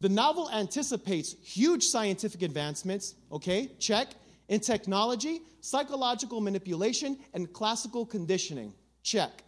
The 0.01 0.09
novel 0.09 0.51
anticipates 0.51 1.35
huge 1.43 1.85
scientific 1.85 2.43
advancements, 2.43 3.15
okay, 3.33 3.71
check, 3.79 4.09
in 4.49 4.61
technology, 4.61 5.41
psychological 5.61 6.41
manipulation, 6.41 7.19
and 7.35 7.53
classical 7.53 8.05
conditioning. 8.05 8.73
Check. 9.03 9.43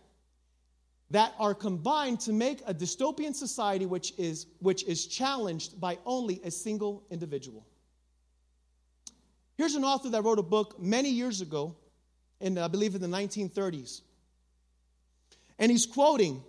That 1.11 1.34
are 1.38 1.54
combined 1.54 2.20
to 2.20 2.32
make 2.32 2.61
a 2.66 2.74
dystopian 2.74 3.34
society 3.34 3.86
which 3.86 4.12
is, 4.18 4.46
which 4.61 4.84
is 4.84 5.06
challenged 5.06 5.80
by 5.80 5.98
only 6.04 6.40
a 6.44 6.50
single 6.50 7.04
individual. 7.11 7.64
Here's 9.59 9.74
an 9.74 9.84
author 9.84 10.09
that 10.11 10.22
wrote 10.22 10.38
a 10.38 10.42
book 10.42 10.80
many 10.80 11.11
years 11.11 11.40
ago, 11.40 11.74
in 12.40 12.56
I 12.56 12.68
believe 12.68 12.94
in 12.94 13.02
the 13.02 13.09
1930s. 13.09 14.02
And 15.59 15.70
he's 15.70 15.84
quoting 15.84 16.42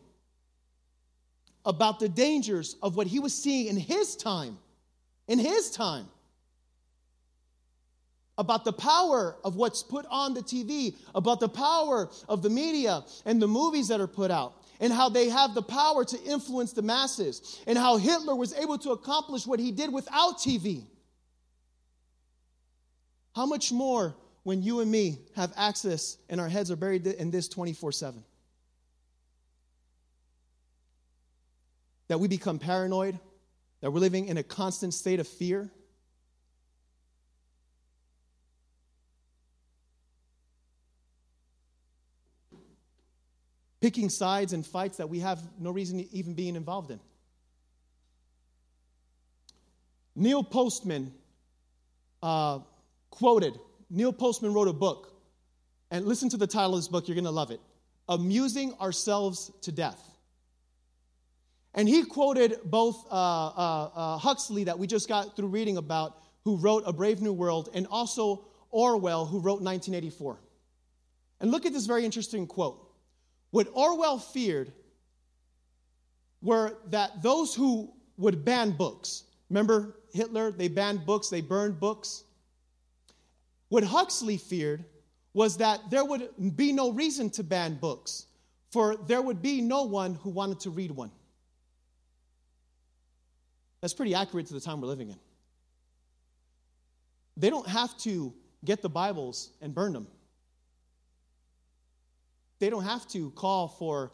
about 1.66 2.00
the 2.00 2.08
dangers 2.08 2.76
of 2.84 2.96
what 2.96 3.08
he 3.08 3.20
was 3.20 3.34
seeing 3.34 3.68
in 3.68 3.78
his 3.78 4.16
time. 4.16 4.60
In 5.28 5.40
his 5.40 5.72
time 5.72 6.08
about 8.38 8.64
the 8.64 8.72
power 8.72 9.36
of 9.44 9.58
what's 9.58 9.84
put 9.84 10.06
on 10.10 10.34
the 10.34 10.42
TV, 10.42 10.96
about 11.14 11.42
the 11.42 11.50
power 11.50 12.10
of 12.30 12.42
the 12.42 12.50
media 12.50 13.04
and 13.26 13.42
the 13.42 13.48
movies 13.48 13.90
that 13.90 14.00
are 14.00 14.08
put 14.08 14.32
out, 14.32 14.54
and 14.80 14.94
how 14.94 15.10
they 15.10 15.28
have 15.28 15.54
the 15.54 15.62
power 15.62 16.06
to 16.06 16.24
influence 16.24 16.72
the 16.72 16.82
masses, 16.82 17.60
and 17.68 17.78
how 17.78 17.98
Hitler 17.98 18.36
was 18.36 18.54
able 18.54 18.78
to 18.78 18.92
accomplish 18.92 19.46
what 19.46 19.60
he 19.60 19.72
did 19.72 19.92
without 19.92 20.38
TV. 20.38 20.84
How 23.36 23.46
much 23.46 23.72
more 23.72 24.16
when 24.44 24.64
you 24.64 24.80
and 24.80 24.92
me 24.92 25.20
have 25.36 25.54
access 25.56 26.18
and 26.30 26.42
our 26.42 26.50
heads 26.50 26.72
are 26.72 26.76
buried 26.76 27.06
in 27.06 27.32
this 27.32 27.48
24 27.48 27.92
7? 27.92 28.24
That 32.08 32.20
we 32.20 32.28
become 32.28 32.60
paranoid, 32.60 33.20
that 33.82 33.92
we're 33.92 34.00
living 34.00 34.28
in 34.28 34.38
a 34.38 34.44
constant 34.44 34.94
state 34.94 35.20
of 35.20 35.28
fear 35.28 35.70
picking 43.82 44.10
sides 44.10 44.54
in 44.54 44.64
fights 44.64 44.98
that 44.98 45.10
we 45.10 45.20
have 45.20 45.42
no 45.60 45.72
reason 45.72 46.08
even 46.12 46.34
being 46.34 46.56
involved 46.56 46.92
in. 46.92 47.00
Neil 50.16 50.44
Postman 50.44 51.14
uh, 52.22 52.60
quoted, 53.10 53.60
Neil 53.90 54.14
Postman 54.14 54.54
wrote 54.54 54.68
a 54.68 54.74
book, 54.74 55.14
and 55.92 56.06
listen 56.06 56.30
to 56.30 56.38
the 56.38 56.48
title 56.48 56.76
of 56.76 56.80
this 56.80 56.88
book, 56.88 57.08
you're 57.08 57.16
going 57.16 57.26
to 57.26 57.32
love 57.32 57.52
it 57.52 57.60
Amusing 58.08 58.74
Ourselves 58.80 59.52
to 59.62 59.72
Death. 59.72 60.02
And 61.76 61.88
he 61.88 62.04
quoted 62.04 62.60
both 62.66 63.06
uh, 63.12 63.14
uh, 63.14 63.90
uh 63.96 64.18
Huxley, 64.18 64.64
that 64.66 64.78
we 64.78 64.88
just 64.88 65.08
got 65.08 65.36
through 65.36 65.48
reading 65.48 65.78
about, 65.78 66.18
who 66.44 66.58
wrote 66.58 66.84
A 66.86 66.94
Brave 66.94 67.22
New 67.22 67.34
World, 67.34 67.70
and 67.74 67.86
also 67.88 68.46
Orwell, 68.72 69.26
who 69.26 69.38
wrote 69.38 69.62
1984. 69.62 70.40
And 71.42 71.52
look 71.52 71.66
at 71.66 71.74
this 71.74 71.86
very 71.86 72.06
interesting 72.06 72.48
quote. 72.48 72.86
What 73.52 73.68
Orwell 73.74 74.20
feared 74.20 74.72
were 76.42 76.78
that 76.90 77.22
those 77.22 77.56
who 77.56 77.92
would 78.18 78.46
ban 78.46 78.72
books, 78.72 79.24
remember 79.50 79.96
Hitler, 80.14 80.52
they 80.52 80.68
banned 80.68 81.06
books, 81.06 81.30
they 81.30 81.42
burned 81.42 81.80
books. 81.80 82.24
What 83.70 83.84
Huxley 83.84 84.38
feared 84.38 84.84
was 85.34 85.58
that 85.58 85.90
there 85.90 86.04
would 86.04 86.56
be 86.56 86.72
no 86.74 86.92
reason 86.92 87.30
to 87.32 87.44
ban 87.44 87.76
books, 87.76 88.26
for 88.72 88.96
there 88.96 89.22
would 89.22 89.42
be 89.42 89.62
no 89.62 89.84
one 89.84 90.16
who 90.16 90.32
wanted 90.32 90.60
to 90.62 90.72
read 90.72 90.92
one. 90.92 91.12
That's 93.82 93.94
pretty 93.94 94.16
accurate 94.16 94.48
to 94.48 94.54
the 94.54 94.60
time 94.60 94.82
we're 94.82 94.88
living 94.88 95.10
in. 95.10 95.20
They 97.38 97.50
don't 97.50 97.68
have 97.68 97.98
to 98.00 98.34
get 98.66 98.82
the 98.82 98.90
Bibles 98.90 99.52
and 99.62 99.74
burn 99.74 99.94
them. 99.94 100.08
They 102.60 102.70
don't 102.70 102.84
have 102.84 103.08
to 103.10 103.32
call 103.32 103.70
for 103.70 104.12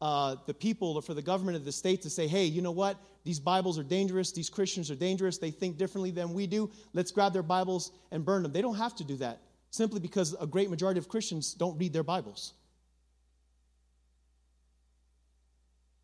uh, 0.00 0.36
the 0.46 0.54
people 0.54 0.96
or 0.96 1.02
for 1.02 1.14
the 1.14 1.22
government 1.22 1.56
of 1.56 1.64
the 1.64 1.72
state 1.72 2.02
to 2.02 2.10
say, 2.10 2.26
hey, 2.26 2.44
you 2.44 2.60
know 2.60 2.70
what? 2.70 2.98
These 3.24 3.40
Bibles 3.40 3.78
are 3.78 3.82
dangerous. 3.82 4.30
These 4.32 4.50
Christians 4.50 4.90
are 4.90 4.94
dangerous. 4.94 5.38
They 5.38 5.50
think 5.50 5.78
differently 5.78 6.10
than 6.10 6.34
we 6.34 6.46
do. 6.46 6.70
Let's 6.92 7.10
grab 7.10 7.32
their 7.32 7.42
Bibles 7.42 7.92
and 8.10 8.24
burn 8.24 8.42
them. 8.42 8.52
They 8.52 8.62
don't 8.62 8.76
have 8.76 8.94
to 8.96 9.04
do 9.04 9.16
that 9.16 9.40
simply 9.70 10.00
because 10.00 10.34
a 10.40 10.46
great 10.46 10.70
majority 10.70 10.98
of 10.98 11.08
Christians 11.08 11.54
don't 11.54 11.78
read 11.78 11.92
their 11.92 12.02
Bibles. 12.02 12.54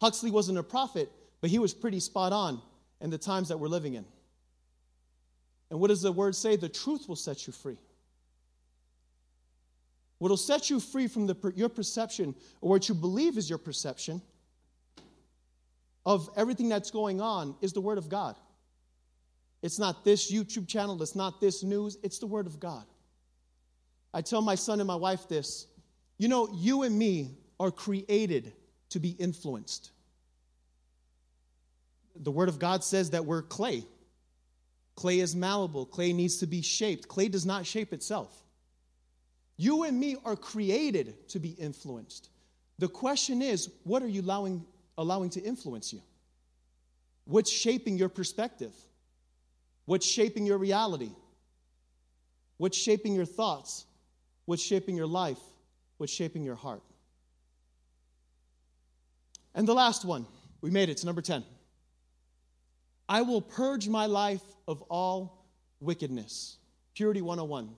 Huxley 0.01 0.31
wasn't 0.31 0.59
a 0.59 0.63
prophet, 0.63 1.11
but 1.41 1.49
he 1.49 1.59
was 1.59 1.73
pretty 1.73 2.01
spot 2.01 2.33
on 2.33 2.61
in 3.01 3.11
the 3.11 3.19
times 3.19 3.49
that 3.49 3.59
we're 3.59 3.69
living 3.69 3.95
in. 3.95 4.05
And 5.71 5.81
what 5.81 5.89
does 5.89 6.03
the 6.03 6.13
word 6.13 6.35
say? 6.35 6.57
The 6.57 6.69
truth 6.69 7.09
will 7.09 7.17
set 7.17 7.47
you 7.47 7.53
free. 7.53 7.79
What 10.23 10.29
will 10.31 10.37
set 10.37 10.71
you 10.71 10.79
free 10.79 11.09
from 11.09 11.27
the, 11.27 11.53
your 11.57 11.69
perception 11.69 12.37
or 12.61 12.71
what 12.71 12.89
you 12.89 12.95
believe 12.95 13.37
is 13.37 13.51
your 13.51 13.59
perception 13.59 14.23
of 16.07 16.31
everything 16.37 16.69
that's 16.69 16.93
going 16.93 17.21
on 17.21 17.57
is 17.61 17.73
the 17.73 17.81
Word 17.81 17.99
of 17.99 18.09
God. 18.09 18.37
It's 19.63 19.81
not 19.81 20.05
this 20.05 20.31
YouTube 20.31 20.69
channel, 20.69 21.03
it's 21.03 21.17
not 21.17 21.41
this 21.41 21.65
news, 21.65 21.99
it's 22.05 22.21
the 22.21 22.29
Word 22.29 22.47
of 22.47 22.61
God. 22.61 22.85
I 24.15 24.23
tell 24.23 24.43
my 24.43 24.55
son 24.55 24.79
and 24.79 24.87
my 24.87 24.95
wife 24.95 25.27
this 25.27 25.67
you 26.19 26.29
know, 26.29 26.49
you 26.55 26.85
and 26.85 26.97
me 26.97 27.33
are 27.59 27.73
created 27.73 28.53
to 28.91 29.01
be 29.01 29.17
influenced. 29.19 29.91
The 32.15 32.31
Word 32.31 32.49
of 32.49 32.61
God 32.61 32.85
says 32.85 33.11
that 33.11 33.25
we're 33.25 33.43
clay. 33.43 33.83
Clay 34.95 35.19
is 35.19 35.35
malleable, 35.35 35.85
clay 35.85 36.13
needs 36.13 36.37
to 36.37 36.47
be 36.47 36.63
shaped. 36.63 37.09
Clay 37.09 37.27
does 37.27 37.45
not 37.45 37.67
shape 37.67 37.93
itself. 37.93 38.43
You 39.57 39.85
and 39.85 39.99
me 39.99 40.17
are 40.25 40.37
created 40.37 41.29
to 41.31 41.39
be 41.39 41.51
influenced. 41.51 42.31
The 42.79 42.89
question 42.89 43.43
is, 43.43 43.71
what 43.85 44.03
are 44.03 44.09
you 44.09 44.23
allowing, 44.23 44.65
allowing 44.99 45.31
to 45.31 45.41
influence 45.41 45.93
you? 45.93 46.03
What's 47.25 47.51
shaping 47.51 47.97
your 47.99 48.09
perspective? 48.09 48.73
What's 49.85 50.07
shaping 50.07 50.47
your 50.47 50.59
reality? 50.59 51.13
What's 52.57 52.79
shaping 52.79 53.15
your 53.15 53.25
thoughts? 53.25 53.85
What's 54.47 54.63
shaping 54.63 54.97
your 54.97 55.07
life? 55.07 55.39
What's 55.99 56.13
shaping 56.13 56.45
your 56.45 56.57
heart? 56.57 56.83
And 59.55 59.69
the 59.69 59.75
last 59.75 60.05
one, 60.05 60.27
we 60.61 60.71
made 60.71 60.89
it 60.89 60.97
to 60.99 61.07
number 61.07 61.23
10. 61.23 61.45
I 63.09 63.23
will 63.23 63.43
purge 63.43 63.89
my 63.89 64.07
life 64.07 64.43
of 64.67 64.83
all 64.83 65.45
wickedness. 65.81 66.57
Purity 66.95 67.21
101 67.21 67.69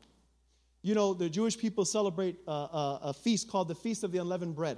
you 0.85 0.95
know, 0.95 1.15
the 1.15 1.31
Jewish 1.31 1.57
people 1.57 1.87
celebrate 1.87 2.37
a, 2.47 2.51
a, 2.51 3.01
a, 3.05 3.15
feast 3.15 3.49
called 3.49 3.69
the 3.69 3.75
Feast 3.75 4.05
of 4.05 4.13
the 4.13 4.19
Unleavened 4.19 4.55
Bread. 4.55 4.77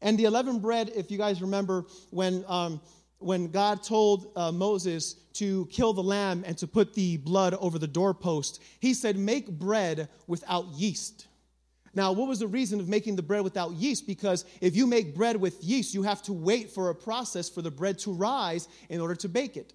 And 0.00 0.18
the 0.18 0.24
unleavened 0.24 0.62
bread, 0.62 0.90
if 0.94 1.10
you 1.10 1.18
guys 1.18 1.42
remember, 1.42 1.84
when, 2.08 2.46
um, 2.48 2.80
when 3.18 3.50
God 3.50 3.82
told 3.82 4.32
uh, 4.36 4.50
Moses 4.50 5.14
to 5.34 5.66
kill 5.66 5.92
the 5.92 6.02
lamb 6.02 6.44
and 6.46 6.56
to 6.58 6.66
put 6.66 6.94
the 6.94 7.18
blood 7.18 7.52
over 7.54 7.78
the 7.78 7.86
doorpost, 7.86 8.62
he 8.80 8.94
said, 8.94 9.18
Make 9.18 9.50
bread 9.50 10.08
without 10.26 10.64
yeast. 10.68 11.26
Now, 11.92 12.12
what 12.12 12.26
was 12.26 12.38
the 12.38 12.46
reason 12.46 12.80
of 12.80 12.88
making 12.88 13.16
the 13.16 13.22
bread 13.22 13.44
without 13.44 13.72
yeast? 13.72 14.06
Because 14.06 14.46
if 14.62 14.76
you 14.76 14.86
make 14.86 15.14
bread 15.14 15.36
with 15.36 15.62
yeast, 15.62 15.92
you 15.92 16.04
have 16.04 16.22
to 16.22 16.32
wait 16.32 16.70
for 16.70 16.88
a 16.88 16.94
process 16.94 17.50
for 17.50 17.60
the 17.60 17.70
bread 17.70 17.98
to 18.00 18.12
rise 18.14 18.66
in 18.88 18.98
order 18.98 19.16
to 19.16 19.28
bake 19.28 19.58
it. 19.58 19.74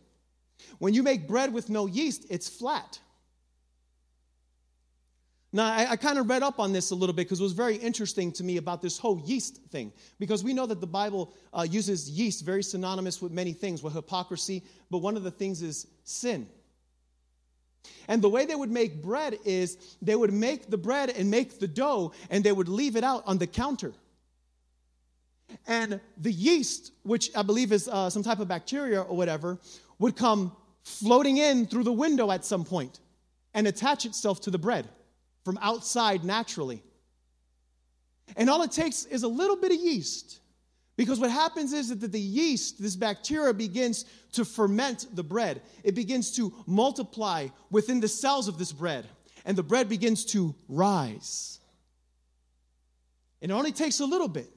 When 0.79 0.95
you 0.95 1.03
make 1.03 1.27
bread 1.27 1.53
with 1.53 1.69
no 1.69 1.85
yeast, 1.85 2.25
it's 2.31 2.49
flat. 2.49 2.99
Now, 5.55 5.71
I, 5.71 5.91
I 5.91 5.95
kind 5.97 6.17
of 6.17 6.27
read 6.27 6.41
up 6.41 6.59
on 6.59 6.73
this 6.73 6.89
a 6.89 6.95
little 6.95 7.13
bit 7.13 7.27
because 7.27 7.39
it 7.39 7.43
was 7.43 7.53
very 7.53 7.75
interesting 7.75 8.31
to 8.33 8.43
me 8.43 8.57
about 8.57 8.81
this 8.81 8.97
whole 8.97 9.21
yeast 9.23 9.61
thing. 9.69 9.93
Because 10.17 10.43
we 10.43 10.51
know 10.51 10.65
that 10.65 10.81
the 10.81 10.87
Bible 10.87 11.31
uh, 11.53 11.65
uses 11.69 12.09
yeast 12.09 12.43
very 12.43 12.63
synonymous 12.63 13.21
with 13.21 13.31
many 13.31 13.53
things, 13.53 13.83
with 13.83 13.93
hypocrisy, 13.93 14.63
but 14.89 14.97
one 14.97 15.15
of 15.15 15.21
the 15.21 15.29
things 15.29 15.61
is 15.61 15.85
sin. 16.03 16.49
And 18.07 18.19
the 18.19 18.29
way 18.29 18.47
they 18.47 18.55
would 18.55 18.71
make 18.71 19.03
bread 19.03 19.37
is 19.45 19.77
they 20.01 20.15
would 20.15 20.33
make 20.33 20.71
the 20.71 20.77
bread 20.77 21.11
and 21.11 21.29
make 21.29 21.59
the 21.59 21.67
dough, 21.67 22.13
and 22.31 22.43
they 22.43 22.51
would 22.51 22.67
leave 22.67 22.95
it 22.95 23.03
out 23.03 23.21
on 23.27 23.37
the 23.37 23.47
counter. 23.47 23.93
And 25.67 26.01
the 26.17 26.31
yeast, 26.31 26.93
which 27.03 27.29
I 27.35 27.43
believe 27.43 27.71
is 27.71 27.87
uh, 27.87 28.09
some 28.09 28.23
type 28.23 28.39
of 28.39 28.47
bacteria 28.47 29.01
or 29.01 29.15
whatever, 29.15 29.59
would 29.99 30.15
come 30.15 30.55
floating 30.81 31.37
in 31.37 31.67
through 31.67 31.83
the 31.83 31.93
window 31.93 32.31
at 32.31 32.43
some 32.43 32.65
point 32.65 32.99
and 33.53 33.67
attach 33.67 34.07
itself 34.07 34.41
to 34.41 34.49
the 34.49 34.57
bread 34.57 34.89
from 35.43 35.59
outside 35.61 36.23
naturally. 36.23 36.81
And 38.35 38.49
all 38.49 38.61
it 38.63 38.71
takes 38.71 39.05
is 39.05 39.23
a 39.23 39.27
little 39.27 39.55
bit 39.55 39.71
of 39.71 39.77
yeast. 39.77 40.39
Because 40.95 41.19
what 41.19 41.31
happens 41.31 41.73
is 41.73 41.89
that 41.89 42.11
the 42.11 42.19
yeast, 42.19 42.81
this 42.81 42.95
bacteria, 42.95 43.53
begins 43.53 44.05
to 44.33 44.45
ferment 44.45 45.07
the 45.15 45.23
bread. 45.23 45.61
It 45.83 45.95
begins 45.95 46.31
to 46.37 46.53
multiply 46.67 47.47
within 47.71 47.99
the 47.99 48.07
cells 48.07 48.47
of 48.47 48.59
this 48.59 48.71
bread, 48.71 49.07
and 49.43 49.57
the 49.57 49.63
bread 49.63 49.89
begins 49.89 50.23
to 50.25 50.53
rise. 50.69 51.59
And 53.41 53.51
it 53.51 53.55
only 53.55 53.71
takes 53.71 53.99
a 53.99 54.05
little 54.05 54.27
bit. 54.27 54.49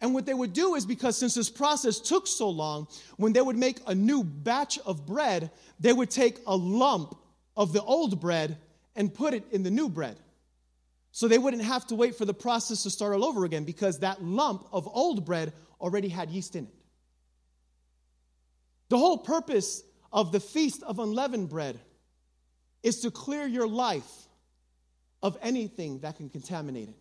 And 0.00 0.14
what 0.14 0.26
they 0.26 0.34
would 0.34 0.52
do 0.52 0.74
is 0.74 0.84
because 0.84 1.16
since 1.16 1.34
this 1.34 1.50
process 1.50 2.00
took 2.00 2.26
so 2.26 2.48
long, 2.48 2.88
when 3.16 3.32
they 3.32 3.40
would 3.40 3.56
make 3.56 3.80
a 3.86 3.94
new 3.94 4.24
batch 4.24 4.78
of 4.80 5.06
bread, 5.06 5.50
they 5.80 5.92
would 5.92 6.10
take 6.10 6.38
a 6.46 6.56
lump 6.56 7.16
of 7.56 7.72
the 7.72 7.82
old 7.82 8.20
bread 8.20 8.58
and 8.94 9.12
put 9.12 9.34
it 9.34 9.44
in 9.50 9.62
the 9.62 9.70
new 9.70 9.88
bread. 9.88 10.18
So 11.12 11.28
they 11.28 11.38
wouldn't 11.38 11.64
have 11.64 11.86
to 11.86 11.94
wait 11.94 12.16
for 12.16 12.24
the 12.24 12.34
process 12.34 12.82
to 12.82 12.90
start 12.90 13.14
all 13.14 13.24
over 13.24 13.44
again 13.44 13.64
because 13.64 14.00
that 14.00 14.22
lump 14.22 14.66
of 14.72 14.86
old 14.86 15.24
bread 15.24 15.52
already 15.80 16.08
had 16.08 16.30
yeast 16.30 16.56
in 16.56 16.64
it. 16.64 16.74
The 18.88 18.98
whole 18.98 19.18
purpose 19.18 19.82
of 20.12 20.30
the 20.32 20.40
Feast 20.40 20.82
of 20.82 20.98
Unleavened 20.98 21.48
Bread 21.48 21.80
is 22.82 23.00
to 23.00 23.10
clear 23.10 23.46
your 23.46 23.66
life 23.66 24.28
of 25.22 25.36
anything 25.42 26.00
that 26.00 26.16
can 26.16 26.28
contaminate 26.28 26.90
it. 26.90 26.96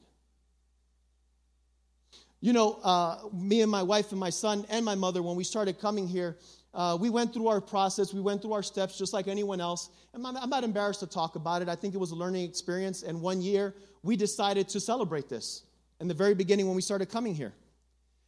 You 2.41 2.53
know, 2.53 2.79
uh, 2.83 3.17
me 3.33 3.61
and 3.61 3.71
my 3.71 3.83
wife 3.83 4.11
and 4.11 4.19
my 4.19 4.29
son 4.29 4.65
and 4.69 4.85
my 4.85 4.95
mother, 4.95 5.21
when 5.21 5.35
we 5.35 5.43
started 5.43 5.79
coming 5.79 6.07
here 6.07 6.37
uh, 6.75 6.97
we 6.99 7.09
went 7.09 7.33
through 7.33 7.47
our 7.47 7.61
process, 7.61 8.13
we 8.13 8.21
went 8.21 8.41
through 8.41 8.53
our 8.53 8.61
steps 8.61 8.97
just 8.97 9.13
like 9.13 9.27
anyone 9.27 9.61
else. 9.61 9.89
And 10.13 10.25
I'm, 10.27 10.37
I'm 10.37 10.49
not 10.49 10.63
embarrassed 10.63 10.99
to 10.99 11.07
talk 11.07 11.35
about 11.35 11.61
it. 11.61 11.69
I 11.69 11.75
think 11.75 11.95
it 11.95 11.97
was 11.97 12.11
a 12.11 12.15
learning 12.15 12.43
experience. 12.43 13.01
And 13.01 13.21
one 13.21 13.41
year, 13.41 13.73
we 14.03 14.15
decided 14.15 14.69
to 14.69 14.79
celebrate 14.79 15.29
this 15.29 15.63
in 15.99 16.07
the 16.07 16.13
very 16.13 16.35
beginning 16.35 16.67
when 16.67 16.75
we 16.75 16.81
started 16.81 17.09
coming 17.09 17.33
here. 17.33 17.53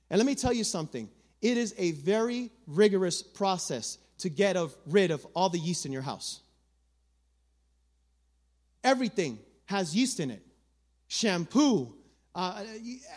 And 0.09 0.17
let 0.17 0.25
me 0.25 0.33
tell 0.33 0.53
you 0.53 0.63
something 0.63 1.09
it 1.41 1.57
is 1.57 1.75
a 1.77 1.91
very 1.91 2.49
rigorous 2.65 3.21
process 3.21 3.97
to 4.19 4.29
get 4.29 4.55
of, 4.55 4.75
rid 4.87 5.11
of 5.11 5.25
all 5.35 5.49
the 5.49 5.59
yeast 5.59 5.85
in 5.85 5.91
your 5.91 6.01
house. 6.01 6.39
Everything 8.83 9.37
has 9.65 9.95
yeast 9.95 10.19
in 10.19 10.31
it 10.31 10.41
shampoo, 11.07 11.93
uh, 12.35 12.63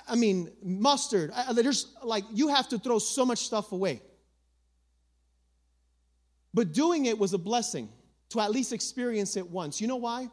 I 0.09 0.15
mean, 0.15 0.51
mustard. 0.63 1.33
There's 1.53 1.87
like, 2.03 2.25
you 2.33 2.49
have 2.49 2.69
to 2.69 2.79
throw 2.79 2.99
so 2.99 3.27
much 3.27 3.41
stuff 3.41 3.73
away. 3.73 4.01
But 6.53 6.73
doing 6.73 7.07
it 7.07 7.19
was 7.19 7.33
a 7.33 7.39
blessing 7.39 7.89
to 8.31 8.41
at 8.41 8.51
least 8.51 8.73
experience 8.73 9.37
it 9.37 9.49
once. 9.49 9.81
You 9.81 9.87
know 9.87 9.97
why? 9.97 10.29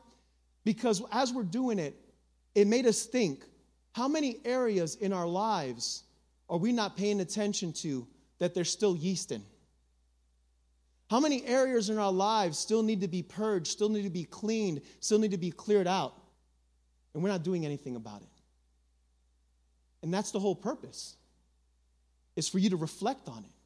Because 0.64 1.02
as 1.12 1.32
we're 1.32 1.44
doing 1.44 1.80
it, 1.80 1.96
it 2.56 2.68
made 2.68 2.86
us 2.86 3.06
think 3.06 3.44
how 3.94 4.08
many 4.08 4.40
areas 4.46 4.96
in 4.96 5.14
our 5.14 5.28
lives 5.28 6.04
are 6.50 6.58
we 6.58 6.72
not 6.72 6.96
paying 6.96 7.20
attention 7.20 7.74
to 7.74 8.08
that 8.40 8.54
there's 8.54 8.70
still 8.70 8.96
yeast 8.96 9.32
in? 9.32 9.44
How 11.10 11.20
many 11.20 11.46
areas 11.46 11.90
in 11.90 11.98
our 11.98 12.12
lives 12.12 12.60
still 12.60 12.84
need 12.84 13.02
to 13.02 13.08
be 13.08 13.24
purged, 13.24 13.68
still 13.68 13.90
need 13.90 14.04
to 14.04 14.10
be 14.10 14.26
cleaned, 14.26 14.82
still 15.00 15.20
need 15.20 15.32
to 15.32 15.38
be 15.38 15.52
cleared 15.52 15.88
out? 15.88 16.14
And 17.14 17.24
we're 17.24 17.30
not 17.30 17.44
doing 17.44 17.66
anything 17.66 17.96
about 17.96 18.22
it. 18.22 18.28
And 20.04 20.14
that's 20.14 20.32
the 20.32 20.40
whole 20.40 20.56
purpose. 20.56 21.16
Is 22.36 22.48
for 22.48 22.60
you 22.60 22.70
to 22.70 22.78
reflect 22.78 23.28
on 23.28 23.40
it. 23.40 23.57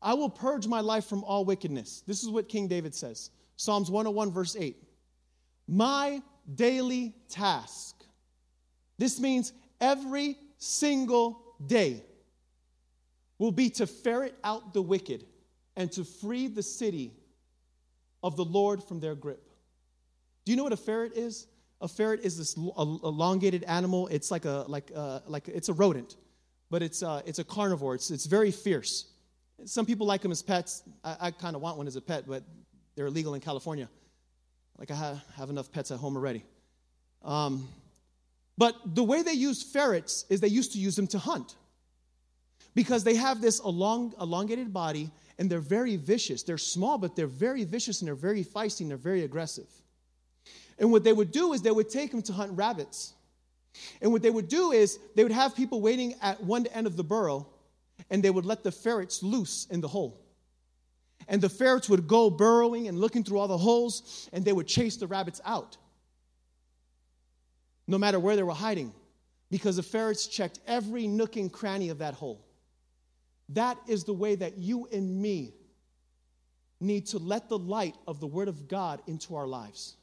I 0.00 0.14
will 0.14 0.30
purge 0.30 0.66
my 0.66 0.80
life 0.80 1.06
from 1.06 1.24
all 1.24 1.44
wickedness. 1.44 2.02
This 2.06 2.22
is 2.22 2.28
what 2.28 2.48
King 2.48 2.68
David 2.68 2.94
says 2.94 3.30
Psalms 3.56 3.90
101, 3.90 4.32
verse 4.32 4.56
8. 4.56 4.76
My 5.66 6.22
daily 6.54 7.14
task. 7.28 7.96
This 8.98 9.20
means 9.20 9.52
every 9.80 10.36
single 10.58 11.40
day 11.66 12.02
will 13.38 13.52
be 13.52 13.70
to 13.70 13.86
ferret 13.86 14.34
out 14.42 14.74
the 14.74 14.82
wicked 14.82 15.24
and 15.76 15.90
to 15.92 16.04
free 16.04 16.48
the 16.48 16.62
city 16.62 17.12
of 18.22 18.36
the 18.36 18.44
Lord 18.44 18.82
from 18.82 18.98
their 18.98 19.14
grip. 19.14 19.48
Do 20.44 20.52
you 20.52 20.56
know 20.56 20.64
what 20.64 20.72
a 20.72 20.78
ferret 20.78 21.16
is? 21.16 21.46
A 21.80 21.86
ferret 21.86 22.20
is 22.24 22.36
this 22.36 22.56
elongated 22.56 23.62
animal. 23.64 24.08
It's 24.08 24.30
like 24.30 24.44
a 24.44 24.64
like 24.66 24.90
uh, 24.94 25.20
like 25.26 25.46
it's 25.46 25.68
a 25.68 25.72
rodent, 25.72 26.16
but 26.70 26.82
it's 26.82 27.02
uh, 27.02 27.22
it's 27.24 27.38
a 27.38 27.44
carnivore. 27.44 27.94
It's 27.94 28.10
it's 28.10 28.26
very 28.26 28.50
fierce. 28.50 29.12
Some 29.64 29.86
people 29.86 30.06
like 30.06 30.22
them 30.22 30.30
as 30.30 30.42
pets. 30.42 30.82
I, 31.02 31.16
I 31.20 31.30
kind 31.30 31.56
of 31.56 31.62
want 31.62 31.76
one 31.76 31.86
as 31.86 31.96
a 31.96 32.00
pet, 32.00 32.24
but 32.26 32.42
they're 32.94 33.06
illegal 33.06 33.34
in 33.34 33.40
California. 33.40 33.88
Like 34.78 34.90
I 34.90 34.94
have, 34.94 35.22
have 35.36 35.50
enough 35.50 35.72
pets 35.72 35.90
at 35.90 35.98
home 35.98 36.16
already. 36.16 36.44
Um, 37.24 37.68
but 38.56 38.74
the 38.94 39.04
way 39.04 39.22
they 39.22 39.32
use 39.32 39.62
ferrets 39.62 40.24
is 40.28 40.40
they 40.40 40.48
used 40.48 40.72
to 40.72 40.78
use 40.78 40.96
them 40.96 41.06
to 41.08 41.18
hunt 41.18 41.56
because 42.74 43.04
they 43.04 43.16
have 43.16 43.40
this 43.40 43.60
elong, 43.60 44.20
elongated 44.20 44.72
body 44.72 45.10
and 45.38 45.48
they're 45.48 45.60
very 45.60 45.96
vicious. 45.96 46.42
They're 46.42 46.58
small, 46.58 46.98
but 46.98 47.14
they're 47.16 47.26
very 47.26 47.64
vicious 47.64 48.00
and 48.00 48.08
they're 48.08 48.14
very 48.14 48.44
feisty 48.44 48.80
and 48.82 48.90
they're 48.90 48.96
very 48.96 49.24
aggressive. 49.24 49.68
And 50.78 50.92
what 50.92 51.04
they 51.04 51.12
would 51.12 51.32
do 51.32 51.52
is 51.52 51.62
they 51.62 51.70
would 51.70 51.90
take 51.90 52.10
them 52.10 52.22
to 52.22 52.32
hunt 52.32 52.52
rabbits. 52.56 53.14
And 54.00 54.12
what 54.12 54.22
they 54.22 54.30
would 54.30 54.48
do 54.48 54.72
is 54.72 54.98
they 55.14 55.22
would 55.22 55.32
have 55.32 55.54
people 55.54 55.80
waiting 55.80 56.14
at 56.22 56.42
one 56.42 56.66
end 56.66 56.86
of 56.86 56.96
the 56.96 57.04
burrow 57.04 57.46
and 58.10 58.22
they 58.22 58.30
would 58.30 58.46
let 58.46 58.62
the 58.62 58.72
ferrets 58.72 59.22
loose 59.22 59.66
in 59.70 59.80
the 59.80 59.88
hole. 59.88 60.20
And 61.26 61.42
the 61.42 61.48
ferrets 61.48 61.88
would 61.88 62.06
go 62.06 62.30
burrowing 62.30 62.88
and 62.88 62.98
looking 62.98 63.24
through 63.24 63.38
all 63.38 63.48
the 63.48 63.58
holes, 63.58 64.28
and 64.32 64.44
they 64.44 64.52
would 64.52 64.66
chase 64.66 64.96
the 64.96 65.06
rabbits 65.06 65.40
out, 65.44 65.76
no 67.86 67.98
matter 67.98 68.18
where 68.18 68.36
they 68.36 68.42
were 68.42 68.52
hiding, 68.52 68.92
because 69.50 69.76
the 69.76 69.82
ferrets 69.82 70.26
checked 70.26 70.60
every 70.66 71.06
nook 71.06 71.36
and 71.36 71.52
cranny 71.52 71.88
of 71.90 71.98
that 71.98 72.14
hole. 72.14 72.44
That 73.50 73.78
is 73.86 74.04
the 74.04 74.12
way 74.12 74.34
that 74.36 74.58
you 74.58 74.88
and 74.92 75.20
me 75.20 75.54
need 76.80 77.06
to 77.06 77.18
let 77.18 77.48
the 77.48 77.58
light 77.58 77.96
of 78.06 78.20
the 78.20 78.26
Word 78.26 78.48
of 78.48 78.68
God 78.68 79.00
into 79.06 79.34
our 79.34 79.46
lives 79.46 79.96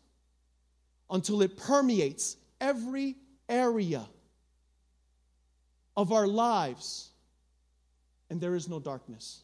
until 1.09 1.41
it 1.41 1.57
permeates 1.57 2.37
every 2.59 3.15
area 3.47 4.05
of 5.95 6.11
our 6.11 6.27
lives 6.27 7.11
and 8.29 8.41
there 8.41 8.55
is 8.55 8.67
no 8.67 8.79
darkness. 8.79 9.41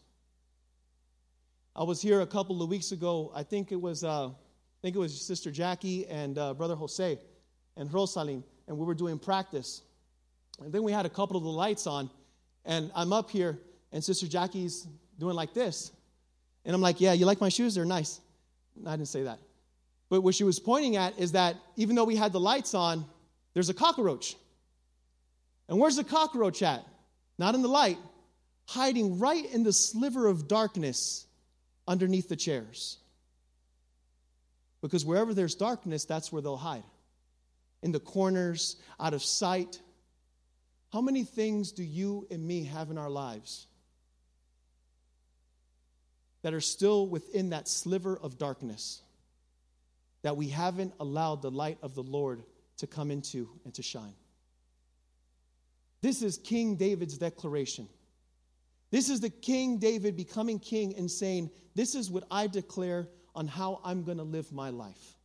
I 1.75 1.83
was 1.83 2.01
here 2.01 2.21
a 2.21 2.27
couple 2.27 2.61
of 2.61 2.69
weeks 2.69 2.91
ago. 2.91 3.31
I 3.33 3.43
think 3.43 3.71
it 3.71 3.79
was, 3.79 4.03
uh, 4.03 4.27
I 4.27 4.31
think 4.81 4.95
it 4.95 4.99
was 4.99 5.19
Sister 5.19 5.51
Jackie 5.51 6.05
and 6.07 6.37
uh, 6.37 6.53
Brother 6.53 6.75
Jose 6.75 7.17
and 7.77 7.89
Rosalim, 7.89 8.43
and 8.67 8.77
we 8.77 8.85
were 8.85 8.95
doing 8.95 9.17
practice. 9.17 9.81
And 10.59 10.73
then 10.73 10.83
we 10.83 10.91
had 10.91 11.05
a 11.05 11.09
couple 11.09 11.37
of 11.37 11.43
the 11.43 11.49
lights 11.49 11.87
on, 11.87 12.09
and 12.65 12.91
I'm 12.93 13.13
up 13.13 13.29
here, 13.29 13.57
and 13.91 14.03
Sister 14.03 14.27
Jackie's 14.27 14.87
doing 15.17 15.35
like 15.35 15.53
this. 15.53 15.91
And 16.65 16.75
I'm 16.75 16.81
like, 16.81 16.99
Yeah, 16.99 17.13
you 17.13 17.25
like 17.25 17.39
my 17.39 17.49
shoes? 17.49 17.75
They're 17.75 17.85
nice. 17.85 18.19
I 18.85 18.91
didn't 18.91 19.07
say 19.07 19.23
that. 19.23 19.39
But 20.09 20.21
what 20.21 20.35
she 20.35 20.43
was 20.43 20.59
pointing 20.59 20.97
at 20.97 21.17
is 21.17 21.31
that 21.31 21.55
even 21.77 21.95
though 21.95 22.03
we 22.03 22.17
had 22.17 22.33
the 22.33 22.39
lights 22.39 22.73
on, 22.73 23.05
there's 23.53 23.69
a 23.69 23.73
cockroach. 23.73 24.35
And 25.69 25.79
where's 25.79 25.95
the 25.95 26.03
cockroach 26.03 26.61
at? 26.61 26.85
Not 27.37 27.55
in 27.55 27.61
the 27.61 27.69
light, 27.69 27.97
hiding 28.65 29.19
right 29.19 29.45
in 29.51 29.63
the 29.63 29.73
sliver 29.73 30.27
of 30.27 30.47
darkness 30.47 31.25
underneath 31.87 32.29
the 32.29 32.35
chairs. 32.35 32.97
Because 34.81 35.05
wherever 35.05 35.33
there's 35.33 35.55
darkness, 35.55 36.05
that's 36.05 36.31
where 36.31 36.41
they'll 36.41 36.57
hide. 36.57 36.83
In 37.83 37.91
the 37.91 37.99
corners, 37.99 38.77
out 38.99 39.13
of 39.13 39.23
sight. 39.23 39.81
How 40.91 41.01
many 41.01 41.23
things 41.23 41.71
do 41.71 41.83
you 41.83 42.27
and 42.31 42.45
me 42.45 42.63
have 42.65 42.89
in 42.89 42.97
our 42.97 43.09
lives 43.09 43.67
that 46.41 46.53
are 46.53 46.61
still 46.61 47.07
within 47.07 47.51
that 47.51 47.67
sliver 47.67 48.17
of 48.17 48.37
darkness 48.37 49.01
that 50.23 50.37
we 50.37 50.47
haven't 50.47 50.93
allowed 50.99 51.41
the 51.41 51.51
light 51.51 51.77
of 51.81 51.95
the 51.95 52.03
Lord 52.03 52.43
to 52.77 52.87
come 52.87 53.11
into 53.11 53.49
and 53.63 53.73
to 53.75 53.83
shine? 53.83 54.13
This 56.01 56.23
is 56.23 56.37
King 56.37 56.75
David's 56.75 57.17
declaration. 57.17 57.87
This 58.91 59.09
is 59.09 59.21
the 59.21 59.29
King 59.29 59.77
David 59.77 60.17
becoming 60.17 60.59
king 60.59 60.93
and 60.97 61.09
saying, 61.09 61.49
This 61.75 61.95
is 61.95 62.11
what 62.11 62.25
I 62.29 62.47
declare 62.47 63.07
on 63.33 63.47
how 63.47 63.79
I'm 63.83 64.03
going 64.03 64.17
to 64.17 64.23
live 64.23 64.51
my 64.51 64.69
life. 64.69 65.15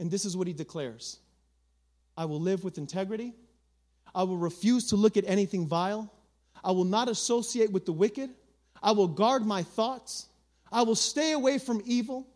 And 0.00 0.10
this 0.10 0.24
is 0.24 0.36
what 0.36 0.48
he 0.48 0.52
declares 0.52 1.18
I 2.16 2.24
will 2.24 2.40
live 2.40 2.64
with 2.64 2.78
integrity. 2.78 3.32
I 4.12 4.24
will 4.24 4.38
refuse 4.38 4.88
to 4.88 4.96
look 4.96 5.16
at 5.16 5.24
anything 5.26 5.68
vile. 5.68 6.12
I 6.64 6.72
will 6.72 6.84
not 6.84 7.08
associate 7.08 7.70
with 7.70 7.86
the 7.86 7.92
wicked. 7.92 8.30
I 8.82 8.90
will 8.90 9.06
guard 9.06 9.46
my 9.46 9.62
thoughts. 9.62 10.26
I 10.72 10.82
will 10.82 10.96
stay 10.96 11.30
away 11.32 11.58
from 11.58 11.80
evil. 11.84 12.26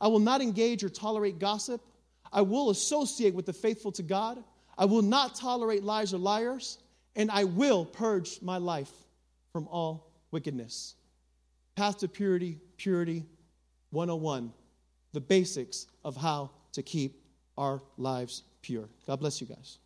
I 0.00 0.08
will 0.08 0.18
not 0.18 0.42
engage 0.42 0.84
or 0.84 0.90
tolerate 0.90 1.38
gossip. 1.38 1.80
I 2.30 2.42
will 2.42 2.68
associate 2.68 3.34
with 3.34 3.46
the 3.46 3.54
faithful 3.54 3.92
to 3.92 4.02
God. 4.02 4.44
I 4.76 4.84
will 4.84 5.02
not 5.02 5.34
tolerate 5.34 5.82
lies 5.82 6.12
or 6.12 6.18
liars 6.18 6.78
and 7.18 7.30
I 7.30 7.44
will 7.44 7.84
purge 7.84 8.40
my 8.40 8.56
life 8.56 8.92
from 9.52 9.66
all 9.68 10.12
wickedness. 10.30 10.94
Path 11.74 11.98
to 11.98 12.08
Purity, 12.08 12.58
Purity 12.76 13.26
101, 13.90 14.52
the 15.12 15.20
basics 15.20 15.86
of 16.04 16.16
how 16.16 16.50
to 16.72 16.82
keep 16.82 17.20
our 17.56 17.82
lives 17.96 18.44
pure. 18.62 18.88
God 19.06 19.18
bless 19.20 19.40
you 19.40 19.48
guys. 19.48 19.78